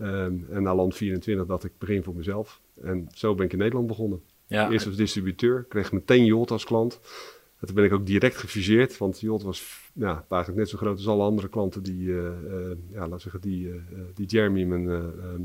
Um, 0.00 0.46
en 0.50 0.62
na 0.62 0.74
land 0.74 0.96
24 0.96 1.46
dat 1.46 1.64
ik 1.64 1.72
begin 1.78 2.02
voor 2.02 2.14
mezelf. 2.14 2.60
En 2.80 3.08
zo 3.14 3.34
ben 3.34 3.44
ik 3.44 3.52
in 3.52 3.58
Nederland 3.58 3.86
begonnen. 3.86 4.22
Ja. 4.48 4.70
Eerst 4.70 4.86
als 4.86 4.96
distributeur, 4.96 5.64
kreeg 5.68 5.92
meteen 5.92 6.24
Jolt 6.24 6.50
als 6.50 6.64
klant. 6.64 7.00
toen 7.64 7.74
ben 7.74 7.84
ik 7.84 7.92
ook 7.92 8.06
direct 8.06 8.36
gefuseerd, 8.36 8.98
want 8.98 9.20
Jot 9.20 9.42
was 9.42 9.90
ja, 9.92 10.24
eigenlijk 10.28 10.60
net 10.60 10.68
zo 10.68 10.76
groot 10.76 10.96
als 10.96 11.08
alle 11.08 11.22
andere 11.22 11.48
klanten 11.48 11.82
die, 11.82 12.08
uh, 12.08 12.24
uh, 12.24 12.76
ja, 12.92 13.08
laat 13.08 13.20
zeggen, 13.20 13.40
die, 13.40 13.68
uh, 13.68 13.74
die 14.14 14.26
Jeremy, 14.26 14.64
mijn, 14.64 14.84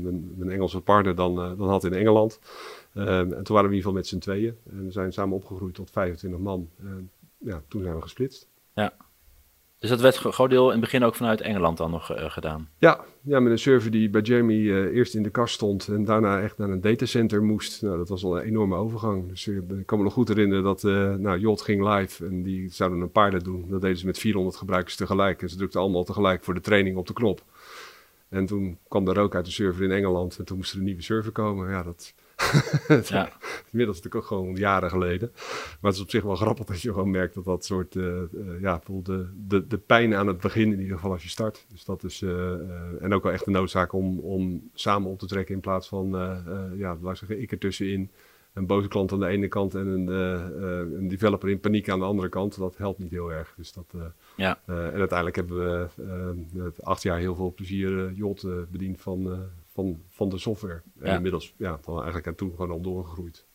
mijn, 0.02 0.32
mijn, 0.36 0.50
Engelse 0.50 0.80
partner, 0.80 1.14
dan, 1.14 1.34
dan 1.34 1.68
had 1.68 1.84
in 1.84 1.92
Engeland. 1.92 2.38
Ehm, 2.94 3.32
en 3.32 3.42
toen 3.42 3.54
waren 3.54 3.70
we 3.70 3.76
in 3.76 3.76
ieder 3.76 3.76
geval 3.76 3.92
met 3.92 4.06
z'n 4.06 4.18
tweeën. 4.18 4.56
En 4.70 4.84
we 4.84 4.90
zijn 4.90 5.12
samen 5.12 5.36
opgegroeid 5.36 5.74
tot 5.74 5.90
25 5.90 6.40
man. 6.40 6.68
En 6.78 7.10
ja, 7.38 7.62
toen 7.68 7.82
zijn 7.82 7.94
we 7.94 8.02
gesplitst. 8.02 8.48
Ja. 8.74 8.94
Dus 9.84 9.92
dat 9.92 10.02
werd 10.02 10.16
groot 10.16 10.50
deel 10.50 10.64
in 10.64 10.70
het 10.70 10.80
begin 10.80 11.04
ook 11.04 11.14
vanuit 11.14 11.40
Engeland 11.40 11.76
dan 11.76 11.90
nog 11.90 12.16
uh, 12.16 12.30
gedaan? 12.30 12.68
Ja, 12.78 13.04
ja, 13.20 13.40
met 13.40 13.52
een 13.52 13.58
server 13.58 13.90
die 13.90 14.10
bij 14.10 14.20
Jamie 14.20 14.62
uh, 14.62 14.96
eerst 14.96 15.14
in 15.14 15.22
de 15.22 15.30
kast 15.30 15.54
stond 15.54 15.88
en 15.88 16.04
daarna 16.04 16.40
echt 16.40 16.58
naar 16.58 16.68
een 16.68 16.80
datacenter 16.80 17.42
moest. 17.42 17.82
Nou, 17.82 17.96
dat 17.96 18.08
was 18.08 18.24
al 18.24 18.36
een 18.36 18.44
enorme 18.44 18.76
overgang. 18.76 19.28
Dus 19.28 19.46
uh, 19.46 19.56
ik 19.56 19.86
kan 19.86 19.98
me 19.98 20.04
nog 20.04 20.12
goed 20.12 20.28
herinneren 20.28 20.64
dat 20.64 20.82
nou, 21.18 21.38
Jot 21.38 21.62
ging 21.62 21.88
live 21.88 22.26
en 22.26 22.42
die 22.42 22.70
zouden 22.70 23.00
een 23.00 23.10
pilot 23.10 23.44
doen. 23.44 23.64
Dat 23.68 23.80
deden 23.80 23.96
ze 23.96 24.06
met 24.06 24.18
400 24.18 24.56
gebruikers 24.56 24.96
tegelijk. 24.96 25.42
En 25.42 25.48
ze 25.48 25.56
drukten 25.56 25.80
allemaal 25.80 26.04
tegelijk 26.04 26.44
voor 26.44 26.54
de 26.54 26.60
training 26.60 26.96
op 26.96 27.06
de 27.06 27.12
knop. 27.12 27.42
En 28.28 28.46
toen 28.46 28.78
kwam 28.88 29.08
er 29.08 29.14
rook 29.14 29.34
uit 29.34 29.44
de 29.44 29.50
server 29.50 29.84
in 29.84 29.90
Engeland 29.90 30.38
en 30.38 30.44
toen 30.44 30.56
moest 30.56 30.72
er 30.72 30.78
een 30.78 30.84
nieuwe 30.84 31.02
server 31.02 31.32
komen. 31.32 31.70
Ja, 31.70 31.82
dat, 31.82 32.14
ja. 33.08 33.32
Inmiddels 33.70 33.96
natuurlijk 33.96 34.14
ook 34.14 34.24
gewoon 34.24 34.54
jaren 34.54 34.90
geleden. 34.90 35.30
Maar 35.32 35.90
het 35.90 35.94
is 35.94 36.00
op 36.00 36.10
zich 36.10 36.22
wel 36.22 36.36
grappig 36.36 36.64
dat 36.64 36.80
je 36.80 36.92
gewoon 36.92 37.10
merkt 37.10 37.34
dat 37.34 37.44
dat 37.44 37.64
soort, 37.64 37.94
uh, 37.94 38.04
uh, 38.04 38.60
ja, 38.60 38.80
de, 38.86 39.28
de, 39.48 39.66
de 39.66 39.78
pijn 39.78 40.14
aan 40.14 40.26
het 40.26 40.40
begin 40.40 40.72
in 40.72 40.80
ieder 40.80 40.96
geval 40.96 41.12
als 41.12 41.22
je 41.22 41.28
start. 41.28 41.66
Dus 41.68 41.84
dat 41.84 42.04
is, 42.04 42.20
uh, 42.20 43.02
en 43.02 43.14
ook 43.14 43.22
wel 43.22 43.32
echt 43.32 43.44
de 43.44 43.50
noodzaak 43.50 43.92
om, 43.92 44.18
om 44.18 44.70
samen 44.74 45.10
op 45.10 45.18
te 45.18 45.26
trekken 45.26 45.54
in 45.54 45.60
plaats 45.60 45.88
van, 45.88 46.08
ja, 46.76 46.96
laat 47.00 47.12
ik 47.12 47.18
zeggen, 47.18 47.42
ik 47.42 47.52
ertussenin. 47.52 48.10
Een 48.52 48.66
boze 48.66 48.88
klant 48.88 49.12
aan 49.12 49.20
de 49.20 49.26
ene 49.26 49.48
kant 49.48 49.74
en 49.74 49.86
een, 49.86 50.06
een 50.96 51.08
developer 51.08 51.48
in 51.48 51.60
paniek 51.60 51.88
aan 51.88 51.98
de 51.98 52.04
andere 52.04 52.28
kant. 52.28 52.58
Dat 52.58 52.76
helpt 52.76 52.98
niet 52.98 53.10
heel 53.10 53.32
erg. 53.32 53.54
Dus 53.56 53.72
dat, 53.72 53.94
ja. 54.36 54.60
en 54.66 54.74
uiteindelijk 54.74 55.36
hebben 55.36 55.56
we 55.56 56.72
acht 56.82 57.02
jaar 57.02 57.18
heel 57.18 57.34
veel 57.34 57.52
plezier 57.54 58.12
Jot 58.12 58.46
bediend 58.70 59.00
van 59.00 59.48
van, 59.74 60.02
van 60.08 60.28
de 60.28 60.38
software. 60.38 60.82
En 61.00 61.14
inmiddels 61.14 61.54
ja, 61.56 61.78
dan 61.84 61.94
eigenlijk 61.94 62.26
en 62.26 62.34
toen 62.34 62.50
gewoon 62.50 62.70
al 62.70 62.80
doorgegroeid. 62.80 63.46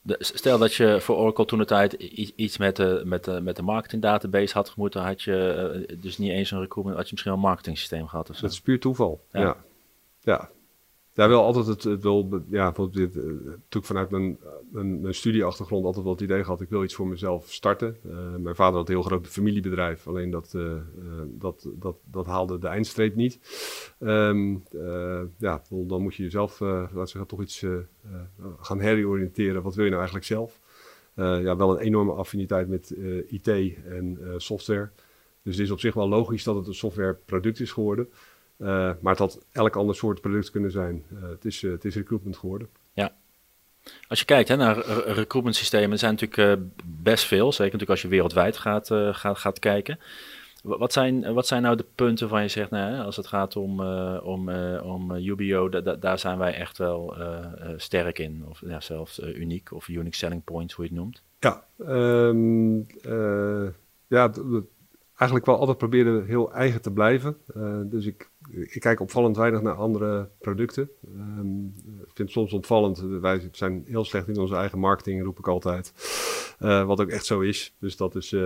De, 0.00 0.16
stel 0.18 0.58
dat 0.58 0.74
je 0.74 1.00
voor 1.00 1.16
Oracle 1.16 1.44
toen 1.44 1.58
de 1.58 1.64
tijd 1.64 1.92
iets 1.92 2.58
met 2.58 2.76
de, 2.76 3.02
met 3.04 3.24
de, 3.24 3.40
met 3.40 3.56
de 3.56 3.62
marketing 3.62 4.02
database 4.02 4.54
had 4.54 4.68
gemoeten, 4.68 5.02
had 5.02 5.22
je 5.22 5.52
eh, 5.88 6.00
dus 6.00 6.18
niet 6.18 6.30
eens 6.30 6.50
een 6.50 6.60
recruitment, 6.60 6.96
had 6.96 7.06
je 7.06 7.12
misschien 7.12 7.32
wel 7.32 7.42
een 7.42 7.48
marketing 7.48 7.78
systeem 7.78 8.06
gehad 8.06 8.30
of 8.30 8.36
zo. 8.36 8.42
Dat 8.42 8.50
is 8.50 8.60
puur 8.60 8.80
toeval, 8.80 9.26
ja. 9.32 9.40
ja. 9.40 9.56
Ja, 10.20 10.50
wel 11.26 11.42
altijd 11.42 11.66
het, 11.66 11.82
het 11.82 12.02
wel, 12.02 12.42
ja, 12.48 12.74
uh, 12.76 12.86
natuurlijk 12.86 13.84
vanuit 13.84 14.10
mijn, 14.10 14.38
mijn, 14.70 15.14
studieachtergrond 15.14 15.84
altijd 15.84 16.04
wel 16.04 16.12
het 16.12 16.22
idee 16.22 16.44
gehad, 16.44 16.60
ik 16.60 16.68
wil 16.68 16.84
iets 16.84 16.94
voor 16.94 17.06
mezelf 17.06 17.52
starten. 17.52 17.96
Uh, 18.06 18.34
mijn 18.36 18.54
vader 18.54 18.76
had 18.76 18.88
een 18.88 18.94
heel 18.94 19.02
groot 19.02 19.26
familiebedrijf, 19.26 20.06
alleen 20.08 20.30
dat, 20.30 20.52
uh, 20.56 20.72
dat, 21.26 21.68
dat, 21.74 21.96
dat 22.04 22.26
haalde 22.26 22.58
de 22.58 22.68
eindstreep 22.68 23.14
niet. 23.14 23.38
Um, 24.00 24.62
ja, 25.38 25.62
dan 25.70 26.02
moet 26.02 26.14
je 26.14 26.22
jezelf, 26.22 26.60
laat 26.60 27.08
zeggen, 27.08 27.26
toch 27.26 27.42
iets 27.42 27.64
gaan 28.60 28.80
heroriënteren. 28.80 29.62
Wat 29.62 29.74
wil 29.74 29.84
je 29.84 29.90
nou 29.90 30.02
eigenlijk 30.02 30.30
zelf? 30.30 30.60
ja, 31.14 31.56
wel 31.56 31.70
een 31.70 31.84
enorme 31.84 32.12
affiniteit 32.12 32.68
met 32.68 32.94
IT 33.28 33.48
en 33.84 34.18
software. 34.36 34.90
Dus 35.42 35.56
het 35.56 35.66
is 35.66 35.70
op 35.70 35.80
zich 35.80 35.94
wel 35.94 36.08
logisch 36.08 36.44
dat 36.44 36.56
het 36.56 36.66
een 36.66 36.74
softwareproduct 36.74 37.60
is 37.60 37.72
geworden. 37.72 38.08
Uh, 38.58 38.66
maar 39.00 39.12
het 39.12 39.18
had 39.18 39.44
elk 39.52 39.76
ander 39.76 39.94
soort 39.94 40.20
product 40.20 40.50
kunnen 40.50 40.70
zijn. 40.70 41.04
Uh, 41.12 41.28
het, 41.28 41.44
is, 41.44 41.62
uh, 41.62 41.72
het 41.72 41.84
is 41.84 41.94
recruitment 41.94 42.36
geworden. 42.36 42.68
Ja. 42.92 43.12
Als 44.08 44.18
je 44.18 44.24
kijkt 44.24 44.48
hè, 44.48 44.56
naar 44.56 44.76
recruitment 45.06 45.56
systemen, 45.56 45.90
er 45.90 45.98
zijn 45.98 46.16
natuurlijk 46.20 46.60
best 46.84 47.24
veel. 47.24 47.52
Zeker 47.52 47.64
natuurlijk 47.64 47.90
als 47.90 48.02
je 48.02 48.08
wereldwijd 48.08 48.56
gaat, 48.56 48.86
gaat, 49.12 49.38
gaat 49.38 49.58
kijken. 49.58 49.98
Wat 50.62 50.92
zijn, 50.92 51.32
wat 51.32 51.46
zijn 51.46 51.62
nou 51.62 51.76
de 51.76 51.84
punten 51.94 52.28
van 52.28 52.42
je 52.42 52.48
zegt, 52.48 52.70
nou, 52.70 53.04
als 53.04 53.16
het 53.16 53.26
gaat 53.26 53.56
om, 53.56 53.80
om, 54.20 54.50
om 54.78 55.12
UBO, 55.12 55.68
daar 55.98 56.18
zijn 56.18 56.38
wij 56.38 56.54
echt 56.54 56.78
wel 56.78 57.16
sterk 57.76 58.18
in. 58.18 58.44
Of 58.48 58.60
ja, 58.66 58.80
zelfs 58.80 59.18
uniek 59.18 59.72
of 59.72 59.88
unique 59.88 60.16
selling 60.16 60.44
points, 60.44 60.74
hoe 60.74 60.84
je 60.84 60.90
het 60.90 61.00
noemt. 61.00 61.22
Ja, 61.38 61.64
um, 61.78 62.86
ja 64.06 64.30
eigenlijk 65.18 65.46
wel 65.46 65.58
altijd 65.58 65.78
proberen 65.78 66.26
heel 66.26 66.52
eigen 66.52 66.82
te 66.82 66.92
blijven. 66.92 67.36
dus 67.90 68.06
ik 68.06 68.30
ik 68.50 68.80
kijk 68.80 69.00
opvallend 69.00 69.36
weinig 69.36 69.62
naar 69.62 69.74
andere 69.74 70.28
producten. 70.38 70.90
Um, 71.16 71.74
ik 71.84 72.14
vind 72.14 72.18
het 72.18 72.30
soms 72.30 72.52
opvallend. 72.52 72.98
Wij 73.00 73.48
zijn 73.52 73.84
heel 73.86 74.04
slecht 74.04 74.28
in 74.28 74.38
onze 74.38 74.54
eigen 74.54 74.78
marketing, 74.78 75.22
roep 75.22 75.38
ik 75.38 75.48
altijd. 75.48 75.92
Uh, 76.60 76.86
wat 76.86 77.00
ook 77.00 77.08
echt 77.08 77.26
zo 77.26 77.40
is. 77.40 77.74
Dus, 77.78 77.96
dat 77.96 78.14
is 78.14 78.32
uh, 78.32 78.40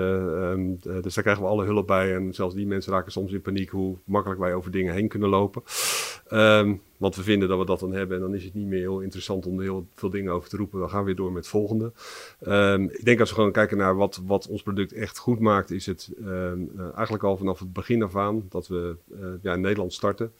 um, 0.51 0.79
dus 0.81 1.15
daar 1.15 1.25
krijgen 1.25 1.43
we 1.43 1.49
alle 1.49 1.65
hulp 1.65 1.87
bij. 1.87 2.15
En 2.15 2.35
zelfs 2.35 2.55
die 2.55 2.67
mensen 2.67 2.93
raken 2.93 3.13
soms 3.13 3.33
in 3.33 3.43
paniek 3.43 3.71
hoe 3.71 3.99
makkelijk 4.05 4.41
wij 4.41 4.55
over 4.55 4.71
dingen 4.71 4.95
heen 4.95 5.09
kunnen 5.09 5.29
lopen. 5.29 5.63
Um, 6.33 6.81
want 6.97 7.17
we 7.17 7.23
vinden 7.23 7.49
dat 7.49 7.59
we 7.59 7.65
dat 7.65 7.81
dan 7.81 7.93
hebben. 7.93 8.17
En 8.17 8.23
dan 8.23 8.35
is 8.35 8.45
het 8.45 8.55
niet 8.55 8.67
meer 8.67 8.79
heel 8.79 9.01
interessant 9.01 9.47
om 9.47 9.57
er 9.57 9.63
heel 9.63 9.87
veel 9.95 10.11
dingen 10.11 10.33
over 10.33 10.49
te 10.49 10.57
roepen. 10.57 10.79
Dan 10.79 10.91
gaan 10.91 10.99
we 10.99 11.07
weer 11.07 11.15
door 11.15 11.33
met 11.33 11.43
het 11.43 11.53
volgende. 11.53 11.93
Um, 12.49 12.85
ik 12.91 13.05
denk 13.05 13.21
als 13.21 13.29
we 13.29 13.35
gewoon 13.35 13.53
kijken 13.53 13.77
naar 13.77 13.97
wat, 13.97 14.21
wat 14.27 14.49
ons 14.49 14.63
product 14.63 14.93
echt 14.93 15.19
goed 15.19 15.39
maakt. 15.39 15.71
Is 15.71 15.87
het 15.87 16.13
um, 16.21 16.71
uh, 16.77 16.95
eigenlijk 16.95 17.25
al 17.25 17.37
vanaf 17.37 17.59
het 17.59 17.73
begin 17.73 18.03
af 18.03 18.17
aan 18.17 18.47
dat 18.49 18.69
we 18.69 18.97
uh, 19.13 19.27
ja, 19.43 19.55
in 19.55 19.61
Nederland 19.61 19.93
starten. 19.93 20.33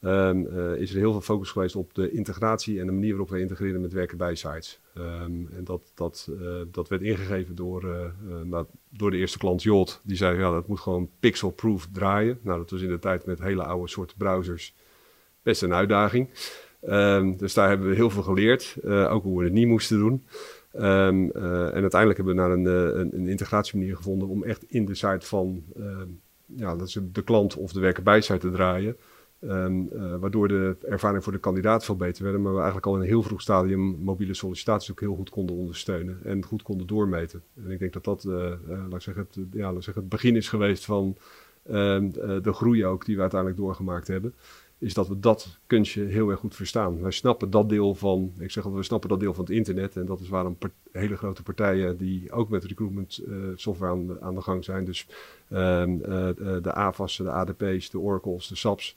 Uh, 0.00 0.30
is 0.76 0.90
er 0.90 0.98
heel 0.98 1.12
veel 1.12 1.20
focus 1.20 1.50
geweest 1.50 1.76
op 1.76 1.94
de 1.94 2.10
integratie 2.10 2.80
en 2.80 2.86
de 2.86 2.92
manier 2.92 3.10
waarop 3.10 3.30
we 3.30 3.40
integreren 3.40 3.80
met 3.80 3.92
werken 3.92 4.16
bij 4.16 4.34
sites. 4.34 4.80
En 4.94 5.64
dat, 5.64 5.92
dat, 5.94 6.30
dat 6.70 6.88
werd 6.88 7.02
ingegeven 7.02 7.54
door, 7.54 8.12
nou, 8.44 8.66
door 8.88 9.10
de 9.10 9.16
eerste 9.16 9.38
klant 9.38 9.62
Jot. 9.62 10.00
Die 10.02 10.16
zei, 10.16 10.38
ja, 10.38 10.50
dat 10.50 10.68
moet 10.68 10.80
gewoon 10.80 11.10
pixel-proof 11.20 11.88
draaien. 11.92 12.38
Nou, 12.42 12.58
dat 12.58 12.70
was 12.70 12.80
in 12.80 12.88
de 12.88 12.98
tijd 12.98 13.26
met 13.26 13.38
hele 13.38 13.62
oude 13.64 13.88
soorten 13.88 14.16
browsers 14.16 14.74
best 15.46 15.62
een 15.62 15.74
uitdaging. 15.74 16.28
Um, 16.88 17.36
dus 17.36 17.54
daar 17.54 17.68
hebben 17.68 17.88
we 17.88 17.94
heel 17.94 18.10
veel 18.10 18.22
geleerd, 18.22 18.76
ook 18.84 19.22
hoe 19.22 19.38
we 19.38 19.44
het 19.44 19.52
niet 19.52 19.66
moesten 19.66 19.98
doen. 19.98 20.24
en 20.72 21.32
uiteindelijk 21.72 22.16
hebben 22.16 22.34
we 22.34 22.40
naar 22.40 22.50
een, 22.50 22.64
een, 23.00 23.14
een 23.14 23.28
integratiemanier 23.28 23.96
gevonden 23.96 24.28
om 24.28 24.44
echt 24.44 24.64
in 24.68 24.84
de 24.84 24.94
site 24.94 25.26
van 25.26 25.64
ja, 26.46 26.76
dat 26.76 26.88
is 26.88 26.98
de 27.12 27.22
klant 27.22 27.56
of 27.56 27.72
de 27.72 27.80
werken 27.80 28.02
bij 28.02 28.20
site 28.20 28.38
te 28.38 28.50
draaien. 28.50 28.96
Waardoor 30.20 30.48
de 30.48 30.76
ervaring 30.88 31.22
voor 31.22 31.32
de 31.32 31.38
kandidaat 31.38 31.84
veel 31.84 31.96
beter 31.96 32.24
werd. 32.24 32.38
Maar 32.38 32.52
we 32.52 32.56
eigenlijk 32.56 32.86
al 32.86 32.94
in 32.94 33.00
een 33.00 33.06
heel 33.06 33.22
vroeg 33.22 33.40
stadium 33.40 33.80
mobiele 33.80 34.34
sollicitaties 34.34 34.90
ook 34.90 35.00
heel 35.00 35.14
goed 35.14 35.30
konden 35.30 35.56
ondersteunen. 35.56 36.20
En 36.24 36.44
goed 36.44 36.62
konden 36.62 36.86
doormeten. 36.86 37.42
En 37.64 37.70
ik 37.70 37.78
denk 37.78 37.92
dat 37.92 38.04
dat, 38.04 38.24
laat 38.90 39.02
zeggen, 39.02 39.26
het, 39.30 39.44
ja, 39.52 39.72
laat 39.72 39.84
zeggen, 39.84 40.02
het 40.02 40.12
begin 40.12 40.36
is 40.36 40.48
geweest 40.48 40.84
van 40.84 41.16
ehm, 41.66 42.10
de 42.42 42.52
groei 42.52 42.86
ook 42.86 43.04
die 43.04 43.14
we 43.14 43.20
uiteindelijk 43.20 43.60
doorgemaakt 43.60 44.08
hebben. 44.08 44.34
Is 44.78 44.94
dat 44.94 45.08
we 45.08 45.20
dat 45.20 45.58
kunstje 45.66 46.04
heel 46.04 46.30
erg 46.30 46.40
goed 46.40 46.54
verstaan. 46.54 47.00
Wij 47.00 47.10
snappen 47.10 47.50
dat 47.50 47.68
deel 47.68 47.94
van, 47.94 48.32
ik 48.38 48.50
zeg 48.50 48.64
altijd, 48.64 48.82
we 48.82 48.88
snappen 48.88 49.08
dat 49.08 49.20
deel 49.20 49.34
van 49.34 49.44
het 49.44 49.52
internet. 49.52 49.96
En 49.96 50.06
dat 50.06 50.20
is 50.20 50.28
waarom 50.28 50.56
hele 50.92 51.16
grote 51.16 51.42
partijen 51.42 51.96
die 51.96 52.32
ook 52.32 52.48
met 52.48 52.64
recruitment 52.64 53.22
software 53.54 54.20
aan 54.20 54.34
de, 54.34 54.40
gang 54.40 54.64
zijn. 54.64 54.84
Dus 54.84 55.06
um, 55.50 55.98
de 56.62 56.72
AVAS, 56.72 57.16
de 57.16 57.30
ADP's, 57.30 57.90
de 57.90 57.98
Oracles, 57.98 58.48
de 58.48 58.56
SAPs 58.56 58.96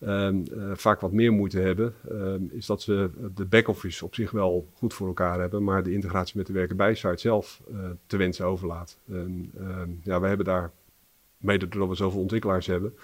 uh, 0.00 0.28
vaak 0.74 1.00
wat 1.00 1.12
meer 1.12 1.32
moeite 1.32 1.58
hebben, 1.58 1.94
um, 2.10 2.50
is 2.52 2.66
dat 2.66 2.82
ze 2.82 3.10
de 3.34 3.44
back-office 3.44 4.04
op 4.04 4.14
zich 4.14 4.30
wel 4.30 4.66
goed 4.74 4.94
voor 4.94 5.06
elkaar 5.06 5.40
hebben, 5.40 5.64
maar 5.64 5.82
de 5.82 5.92
integratie 5.92 6.36
met 6.36 6.46
de 6.46 6.52
werken 6.52 6.76
bij 6.76 6.94
site 6.94 7.20
zelf 7.20 7.60
te 8.06 8.16
wensen 8.16 8.46
overlaat. 8.46 8.98
Ja, 10.02 10.20
we 10.20 10.26
hebben 10.26 10.46
daar, 10.46 10.70
mede 11.36 11.68
doordat 11.68 11.88
we 11.88 11.94
zoveel 11.94 12.20
ontwikkelaars 12.20 12.66
hebben, 12.66 12.94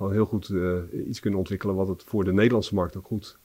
gewoon 0.00 0.14
heel 0.14 0.26
goed 0.26 0.48
uh, 0.48 0.78
iets 1.06 1.20
kunnen 1.20 1.38
ontwikkelen 1.38 1.74
wat 1.74 1.88
het 1.88 2.02
voor 2.02 2.24
de 2.24 2.32
Nederlandse 2.32 2.74
markt 2.74 2.96
ook 2.96 3.06
goed 3.06 3.38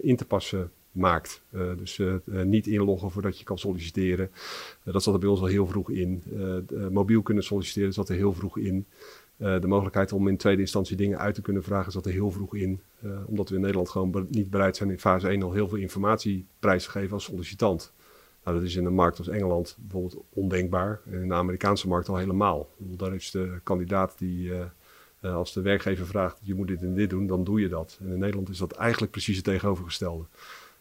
in 0.00 0.16
te 0.16 0.24
passen 0.26 0.70
maakt. 0.92 1.42
Uh, 1.50 1.62
dus 1.76 2.00
niet 2.44 2.66
inloggen 2.66 3.10
voordat 3.10 3.38
je 3.38 3.44
kan 3.44 3.58
solliciteren. 3.58 4.30
Dat 4.84 5.02
zat 5.02 5.14
er 5.14 5.20
bij 5.20 5.28
ons 5.28 5.40
al 5.40 5.46
heel 5.46 5.66
vroeg 5.66 5.90
in. 5.90 6.22
mobiel 6.90 7.22
kunnen 7.22 7.44
solliciteren 7.44 7.92
zat 7.92 8.08
er 8.08 8.16
heel 8.16 8.32
vroeg 8.32 8.58
in. 8.58 8.86
De 9.36 9.66
mogelijkheid 9.66 10.12
om 10.12 10.28
in 10.28 10.36
tweede 10.36 10.60
instantie 10.60 10.96
dingen 10.96 11.18
uit 11.18 11.34
te 11.34 11.42
kunnen 11.42 11.62
vragen 11.62 11.92
zat 11.92 12.06
er 12.06 12.12
heel 12.12 12.30
vroeg 12.30 12.54
in. 12.54 12.80
Omdat 13.26 13.48
we 13.48 13.54
in 13.54 13.60
Nederland 13.60 13.88
gewoon 13.88 14.26
niet 14.30 14.50
bereid 14.50 14.76
zijn 14.76 14.90
in 14.90 14.98
fase 14.98 15.28
1 15.28 15.42
al 15.42 15.52
heel 15.52 15.68
veel 15.68 15.78
informatie 15.78 16.46
prijs 16.58 16.84
te 16.84 16.90
geven 16.90 17.12
als 17.12 17.24
sollicitant. 17.24 17.92
Nou, 18.44 18.56
dat 18.56 18.66
is 18.66 18.76
in 18.76 18.84
een 18.84 18.94
markt 18.94 19.18
als 19.18 19.28
Engeland 19.28 19.76
bijvoorbeeld 19.80 20.24
ondenkbaar. 20.32 21.00
En 21.10 21.20
in 21.20 21.28
de 21.28 21.34
Amerikaanse 21.34 21.88
markt 21.88 22.08
al 22.08 22.16
helemaal. 22.16 22.68
Daar 22.76 23.14
is 23.14 23.30
de 23.30 23.60
kandidaat 23.62 24.18
die, 24.18 24.52
uh, 25.20 25.34
als 25.34 25.52
de 25.52 25.60
werkgever 25.60 26.06
vraagt, 26.06 26.38
je 26.42 26.54
moet 26.54 26.68
dit 26.68 26.82
en 26.82 26.94
dit 26.94 27.10
doen, 27.10 27.26
dan 27.26 27.44
doe 27.44 27.60
je 27.60 27.68
dat. 27.68 27.98
En 28.00 28.12
in 28.12 28.18
Nederland 28.18 28.48
is 28.48 28.58
dat 28.58 28.72
eigenlijk 28.72 29.12
precies 29.12 29.36
het 29.36 29.44
tegenovergestelde. 29.44 30.24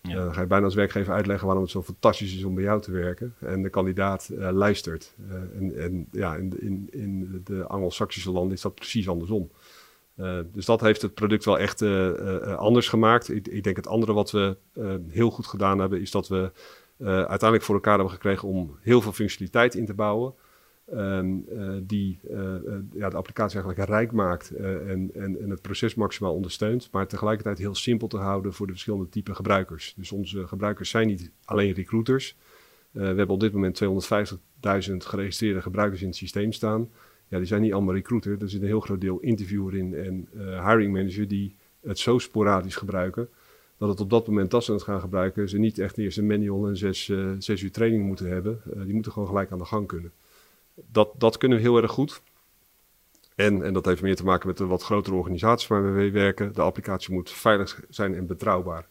Ja. 0.02 0.10
Uh, 0.10 0.24
dan 0.24 0.34
ga 0.34 0.42
je 0.42 0.48
bijna 0.48 0.66
als 0.66 0.76
werkgever 0.76 1.14
uitleggen 1.14 1.46
waarom 1.46 1.64
het 1.64 1.74
zo 1.74 1.84
fantastisch 1.84 2.36
is 2.36 2.44
om 2.44 2.56
bij 2.56 2.64
jou 2.64 2.82
te 2.82 2.92
werken. 2.92 3.36
En 3.40 3.62
de 3.62 3.70
kandidaat 3.70 4.30
uh, 4.32 4.50
luistert. 4.52 5.14
En, 5.58 5.78
en, 5.78 6.08
ja, 6.12 6.36
in, 6.36 6.62
in, 6.62 6.88
in 6.92 7.42
de 7.44 7.66
Anglo-Saxische 7.68 8.32
landen 8.32 8.54
is 8.54 8.62
dat 8.62 8.76
precies 8.76 9.10
andersom. 9.10 9.50
dus 10.52 10.66
dat 10.66 10.82
heeft 10.82 11.02
het 11.02 11.14
product 11.14 11.46
wel 11.46 11.60
echt 11.60 11.82
anders 12.58 12.90
gemaakt. 12.90 13.30
Ik, 13.30 13.48
ik, 13.48 13.64
denk 13.64 13.76
het 13.76 13.88
andere 13.88 14.14
wat 14.14 14.32
we 14.32 14.58
heel 15.08 15.30
goed 15.30 15.48
gedaan 15.48 15.80
hebben, 15.80 16.02
is 16.02 16.12
dat 16.12 16.28
we 16.28 16.52
uiteindelijk 17.04 17.64
voor 17.64 17.76
elkaar 17.76 17.96
hebben 17.96 18.14
gekregen 18.14 18.48
om 18.48 18.78
heel 18.82 19.02
veel 19.02 19.14
functionaliteit 19.14 19.76
in 19.76 19.86
te 19.86 19.94
bouwen. 19.94 20.34
Ehm, 20.92 21.36
die 21.84 22.20
ja, 22.94 23.10
de 23.10 23.16
applicatie 23.16 23.60
eigenlijk 23.60 23.90
rijk 23.90 24.12
maakt 24.12 24.52
en, 24.52 25.12
en, 25.14 25.42
en 25.42 25.50
het 25.50 25.62
proces 25.62 25.96
maximaal 25.96 26.34
ondersteunt, 26.34 26.90
maar 26.92 27.08
tegelijkertijd 27.08 27.58
heel 27.58 27.76
simpel 27.76 28.08
te 28.08 28.18
houden 28.18 28.54
voor 28.54 28.66
de 28.66 28.72
verschillende 28.72 29.10
type 29.10 29.36
gebruikers. 29.36 29.94
Dus 29.98 30.12
onze 30.12 30.48
gebruikers 30.48 30.90
zijn 30.90 31.08
niet 31.08 31.32
alleen 31.46 31.74
recruiters. 31.74 32.36
we 32.92 33.04
hebben 33.04 33.30
op 33.30 33.40
dit 33.40 33.54
moment 33.54 33.82
250.000 33.84 34.96
geregistreerde 34.98 35.62
gebruikers 35.62 36.02
in 36.02 36.08
het 36.08 36.18
systeem 36.18 36.52
staan. 36.52 36.90
Ja, 37.28 37.38
die 37.38 37.48
zijn 37.48 37.62
niet 37.62 37.74
allemaal 37.74 37.94
recruiter. 37.94 38.42
Er 38.42 38.50
zit 38.50 38.62
een 38.62 38.68
heel 38.68 38.80
groot 38.80 39.02
deel 39.02 39.20
interviewer 39.20 39.76
in 39.76 39.96
en 39.96 40.30
hiring 40.70 40.94
manager 40.94 41.28
die 41.28 41.56
het 41.82 42.00
zo 42.00 42.18
sporadisch 42.18 42.76
gebruiken 42.76 43.30
dat 43.78 43.90
het 43.90 44.00
op 44.00 44.10
dat 44.10 44.28
moment 44.28 44.52
dat 44.52 44.64
ze 44.64 44.72
het 44.72 44.84
gaan 44.84 45.00
gebruiken, 45.00 45.50
ze 45.50 45.58
niet 45.58 45.80
echt 45.80 45.98
eerst 45.98 46.18
een 46.18 46.28
manual 46.28 46.68
en 46.68 46.78
zes, 46.78 47.12
zes 47.38 47.62
uur 47.62 47.72
training 47.72 48.06
moeten 48.06 48.28
hebben. 48.30 48.62
Die 48.84 48.94
moeten 48.94 49.12
gewoon 49.12 49.28
gelijk 49.28 49.52
aan 49.52 49.58
de 49.58 49.66
gang 49.66 49.88
kunnen. 49.88 50.12
Dat, 50.86 51.10
dat 51.18 51.38
kunnen 51.38 51.58
we 51.58 51.64
heel 51.64 51.82
erg 51.82 51.92
goed. 51.92 52.22
En, 53.36 53.64
en 53.64 53.74
dat 53.74 53.86
heeft 53.86 54.02
meer 54.02 54.16
te 54.16 54.24
maken 54.24 54.48
met 54.48 54.58
de 54.58 54.66
wat 54.66 54.84
grotere 54.84 55.16
organisaties 55.16 55.68
waar 55.68 55.84
we 55.86 55.90
mee 55.90 56.12
werken. 56.12 56.54
De 56.54 56.62
applicatie 56.62 57.14
moet 57.14 57.32
veilig 57.32 57.84
zijn 57.90 58.16
en 58.16 58.26
betrouwbaar. 58.26 58.88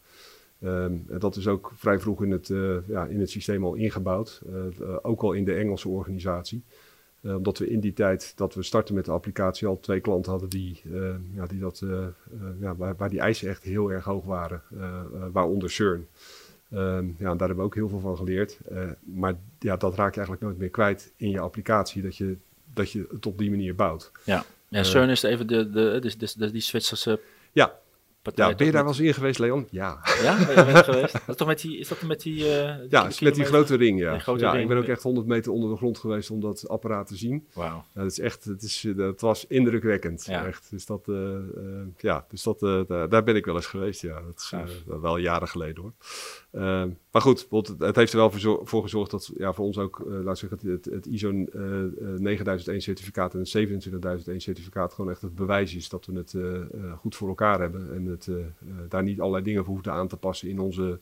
Um, 0.60 1.04
en 1.08 1.18
dat 1.18 1.36
is 1.36 1.46
ook 1.46 1.72
vrij 1.74 1.98
vroeg 1.98 2.22
in 2.22 2.30
het, 2.30 2.48
uh, 2.48 2.76
ja, 2.86 3.04
in 3.04 3.20
het 3.20 3.30
systeem 3.30 3.64
al 3.64 3.74
ingebouwd. 3.74 4.42
ook 5.02 5.22
al 5.22 5.32
in 5.32 5.44
de 5.44 5.54
Engelse 5.54 5.88
organisatie. 5.88 6.62
Omdat 7.22 7.58
we 7.58 7.70
in 7.70 7.80
die 7.80 7.92
tijd 7.92 8.32
dat 8.36 8.54
we 8.54 8.62
starten 8.62 8.94
met 8.94 9.04
de 9.04 9.10
applicatie 9.10 9.66
al 9.66 9.80
twee 9.80 10.00
klanten 10.00 10.30
hadden 10.30 10.48
die, 10.48 10.82
ja, 11.34 11.46
die 11.46 11.60
dat, 11.60 11.82
ja, 12.60 12.76
waar, 12.76 12.96
waar, 12.96 13.10
die 13.10 13.20
eisen 13.20 13.48
echt 13.48 13.62
heel 13.62 13.92
erg 13.92 14.04
hoog 14.04 14.24
waren, 14.24 14.62
waaronder 15.32 15.70
CERN. 15.70 16.06
Ehm, 16.70 17.06
ja, 17.06 17.34
daar 17.34 17.38
hebben 17.38 17.56
we 17.56 17.62
ook 17.62 17.74
heel 17.74 17.88
veel 17.88 18.00
van 18.00 18.16
geleerd. 18.16 18.58
maar 19.00 19.34
ja, 19.58 19.76
dat 19.76 19.94
raak 19.94 20.10
je 20.10 20.16
eigenlijk 20.16 20.42
nooit 20.42 20.58
meer 20.58 20.70
kwijt 20.70 21.12
in 21.16 21.30
je 21.30 21.40
applicatie, 21.40 22.02
dat 22.02 22.16
je, 22.16 22.36
dat 22.74 22.90
je 22.90 23.06
het 23.10 23.26
op 23.26 23.38
die 23.38 23.50
manier 23.50 23.74
bouwt. 23.74 24.12
Ja, 24.24 24.44
ja 24.68 24.82
CERN 24.82 25.08
is 25.08 25.22
even 25.22 25.46
de, 25.46 25.70
de, 25.70 25.98
dus, 26.00 26.18
dus, 26.18 26.34
dus 26.34 26.52
die 26.52 26.60
Zwitserse 26.60 27.20
ja, 27.52 27.78
ja, 28.34 28.54
ben 28.54 28.66
je 28.66 28.72
daar 28.72 28.82
wel 28.82 28.92
eens 28.92 29.00
in 29.00 29.14
geweest, 29.14 29.38
Leon? 29.38 29.66
Ja. 29.70 30.00
Ja, 30.22 30.46
ben 30.46 30.66
je 30.66 30.84
geweest? 30.84 31.12
Dat 31.12 31.22
is 31.28 31.36
toch 31.36 31.48
met 31.48 31.60
die, 31.60 31.78
is 31.78 31.88
dat 31.88 32.02
met 32.02 32.20
die... 32.20 32.38
Uh, 32.38 32.90
ja, 32.90 33.08
met 33.20 33.34
die 33.34 33.44
grote 33.44 33.76
ring, 33.76 33.98
ja. 33.98 34.20
ja, 34.36 34.54
ik 34.54 34.68
ben 34.68 34.76
ook 34.76 34.84
echt 34.84 35.02
100 35.02 35.26
meter 35.26 35.52
onder 35.52 35.70
de 35.70 35.76
grond 35.76 35.98
geweest 35.98 36.30
om 36.30 36.40
dat 36.40 36.68
apparaat 36.68 37.06
te 37.06 37.16
zien. 37.16 37.46
Wauw. 37.52 37.84
Dat 37.92 38.06
is 38.06 38.18
echt, 38.18 38.44
het, 38.44 38.62
is, 38.62 38.86
dat 38.96 39.20
was 39.20 39.46
indrukwekkend, 39.46 40.24
ja. 40.24 40.46
echt. 40.46 40.70
Dus 40.70 40.86
dat, 40.86 41.08
uh, 41.08 41.16
uh, 41.16 41.80
ja, 41.96 42.24
dus 42.28 42.42
dat, 42.42 42.58
daar 42.88 43.24
ben 43.24 43.36
ik 43.36 43.44
wel 43.44 43.54
eens 43.54 43.66
geweest, 43.66 44.02
ja. 44.02 44.20
Dat 44.20 44.36
is 44.36 44.52
wel 44.86 45.16
jaren 45.16 45.48
geleden, 45.48 45.82
hoor. 45.82 45.92
Ehm, 46.56 46.90
maar 47.10 47.22
goed, 47.22 47.46
het 47.78 47.96
heeft 47.96 48.12
er 48.12 48.18
wel 48.18 48.58
voor, 48.64 48.82
gezorgd 48.82 49.10
dat 49.10 49.32
ja, 49.36 49.52
voor 49.52 49.64
ons 49.64 49.78
ook, 49.78 50.04
uh, 50.06 50.24
laat 50.24 50.38
zeggen, 50.38 50.70
het, 50.70 50.84
het 50.84 51.06
ISO 51.06 51.30
uh, 51.30 51.44
9001 52.18 52.82
certificaat 52.82 53.32
en 53.32 53.38
het 53.38 53.48
27001 53.48 54.40
certificaat 54.40 54.92
gewoon 54.92 55.10
echt 55.10 55.22
het 55.22 55.34
bewijs 55.34 55.74
is 55.74 55.88
dat 55.88 56.06
we 56.06 56.12
het 56.12 56.34
goed 56.98 57.16
voor 57.16 57.28
elkaar 57.28 57.60
hebben. 57.60 57.94
En 57.94 58.06
het, 58.06 58.28
daar 58.88 59.02
niet 59.02 59.20
allerlei 59.20 59.44
dingen 59.44 59.64
voor 59.64 59.74
hoeven 59.74 59.92
aan 59.92 60.08
te 60.08 60.16
passen 60.16 60.48
in 60.48 60.58
onze 60.58 61.00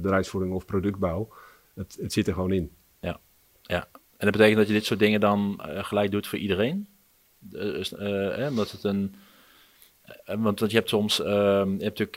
bedrijfsvoering 0.00 0.54
of 0.54 0.64
productbouw. 0.64 1.28
Het, 1.74 1.98
het 2.00 2.12
zit 2.12 2.26
er 2.26 2.34
gewoon 2.34 2.52
in. 2.52 2.70
Ja, 3.00 3.20
ja. 3.62 3.88
En 3.92 4.26
dat 4.26 4.32
betekent 4.32 4.56
dat 4.56 4.66
je 4.66 4.72
dit 4.72 4.84
soort 4.84 5.00
dingen 5.00 5.20
dan 5.20 5.60
gelijk 5.64 6.10
doet 6.10 6.26
voor 6.26 6.38
iedereen? 6.38 6.88
Eh, 7.52 8.46
omdat 8.48 8.70
het 8.70 8.84
een. 8.84 9.14
Want, 10.24 10.60
want 10.60 10.70
je 10.70 10.76
hebt 10.76 10.88
soms. 10.88 11.20
Ehm, 11.20 11.70
je 11.76 11.84
hebt 11.84 11.98
natuurlijk 11.98 12.16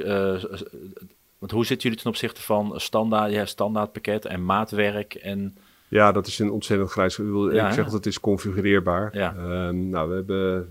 want 1.43 1.55
hoe 1.55 1.65
zitten 1.65 1.89
jullie 1.89 2.03
ten 2.03 2.11
opzichte 2.11 2.41
van 2.41 2.73
standaard, 2.75 3.31
ja, 3.31 3.45
standaardpakket 3.45 4.25
en 4.25 4.45
maatwerk 4.45 5.13
en... 5.13 5.57
Ja, 5.87 6.11
dat 6.11 6.27
is 6.27 6.39
een 6.39 6.51
ontzettend 6.51 6.91
grijs. 6.91 7.19
Ik, 7.19 7.25
wil, 7.25 7.49
ik 7.49 7.71
zeg 7.71 7.83
dat 7.83 7.93
het 7.93 8.05
is 8.05 8.19
configureerbaar. 8.19 9.17
Ja. 9.17 9.35
Um, 9.67 9.89
nou, 9.89 10.09
we 10.09 10.15
hebben, 10.15 10.67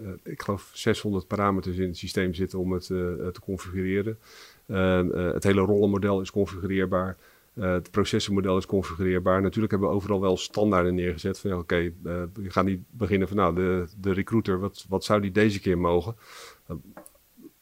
uh, 0.00 0.32
ik 0.32 0.42
geloof, 0.42 0.70
600 0.72 1.26
parameters 1.26 1.76
in 1.76 1.86
het 1.86 1.96
systeem 1.96 2.34
zitten 2.34 2.58
om 2.58 2.72
het 2.72 2.88
uh, 2.88 2.98
te 3.26 3.40
configureren. 3.40 4.18
Uh, 4.66 5.00
het 5.32 5.44
hele 5.44 5.60
rollenmodel 5.60 6.20
is 6.20 6.30
configureerbaar. 6.30 7.16
het 7.54 7.90
processenmodel 7.90 8.56
is 8.56 8.66
configureerbaar. 8.66 9.42
Natuurlijk 9.42 9.70
hebben 9.70 9.88
we 9.88 9.94
overal 9.94 10.20
wel 10.20 10.36
standaarden 10.36 10.94
neergezet. 10.94 11.38
Van 11.38 11.50
ja, 11.50 11.58
oké, 11.58 11.92
okay, 12.02 12.24
we 12.32 12.50
gaan 12.50 12.64
niet 12.64 12.80
beginnen 12.90 13.28
van 13.28 13.36
nou, 13.36 13.54
de, 13.54 13.86
de 14.00 14.12
recruiter, 14.12 14.60
wat, 14.60 14.86
wat 14.88 15.04
zou 15.04 15.20
die 15.20 15.32
deze 15.32 15.60
keer 15.60 15.78
mogen? 15.78 16.14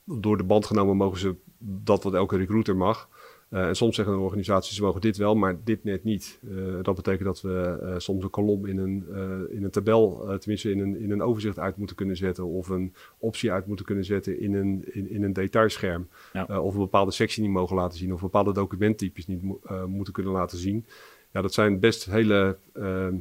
door 0.04 0.36
de 0.36 0.44
band 0.44 0.66
genomen 0.66 0.96
mogen 0.96 1.18
ze 1.18 1.34
dat 1.58 2.02
wat 2.02 2.14
elke 2.14 2.36
recruiter 2.36 2.76
mag. 2.76 3.08
Uh, 3.50 3.66
en 3.66 3.76
soms 3.76 3.94
zeggen 3.94 4.14
de 4.14 4.20
organisaties, 4.20 4.76
ze 4.76 4.82
mogen 4.82 5.00
dit 5.00 5.16
wel, 5.16 5.34
maar 5.34 5.56
dit 5.64 5.84
net 5.84 6.04
niet. 6.04 6.38
Uh, 6.42 6.78
dat 6.82 6.94
betekent 6.94 7.24
dat 7.24 7.40
we 7.40 7.78
uh, 7.82 7.94
soms 7.98 8.24
een 8.24 8.30
kolom 8.30 8.66
in 8.66 8.78
een, 8.78 9.06
in 9.50 9.64
een 9.64 9.70
tabel, 9.70 10.36
tenminste 10.38 10.70
in 10.70 10.78
een, 10.78 11.00
in 11.00 11.10
een 11.10 11.22
overzicht 11.22 11.58
uit 11.58 11.76
moeten 11.76 11.96
kunnen 11.96 12.16
zetten. 12.16 12.44
Of 12.44 12.68
een 12.68 12.94
optie 13.18 13.52
uit 13.52 13.66
moeten 13.66 13.86
kunnen 13.86 14.04
zetten 14.04 14.40
in 14.40 14.54
een, 14.54 14.84
in, 14.94 15.10
in 15.10 15.22
een 15.22 15.32
detailscherm. 15.32 16.08
Ja. 16.32 16.60
of 16.60 16.74
een 16.74 16.80
bepaalde 16.80 17.10
sectie 17.10 17.42
niet 17.42 17.52
mogen 17.52 17.76
laten 17.76 17.98
zien. 17.98 18.12
Of 18.12 18.20
bepaalde 18.20 18.52
documenttypes 18.52 19.26
niet 19.26 19.42
moeten 19.86 20.12
kunnen 20.12 20.32
laten 20.32 20.58
zien. 20.58 20.86
Ja, 21.32 21.42
dat 21.42 21.54
zijn 21.54 21.78
best 21.80 22.04
hele, 22.04 22.56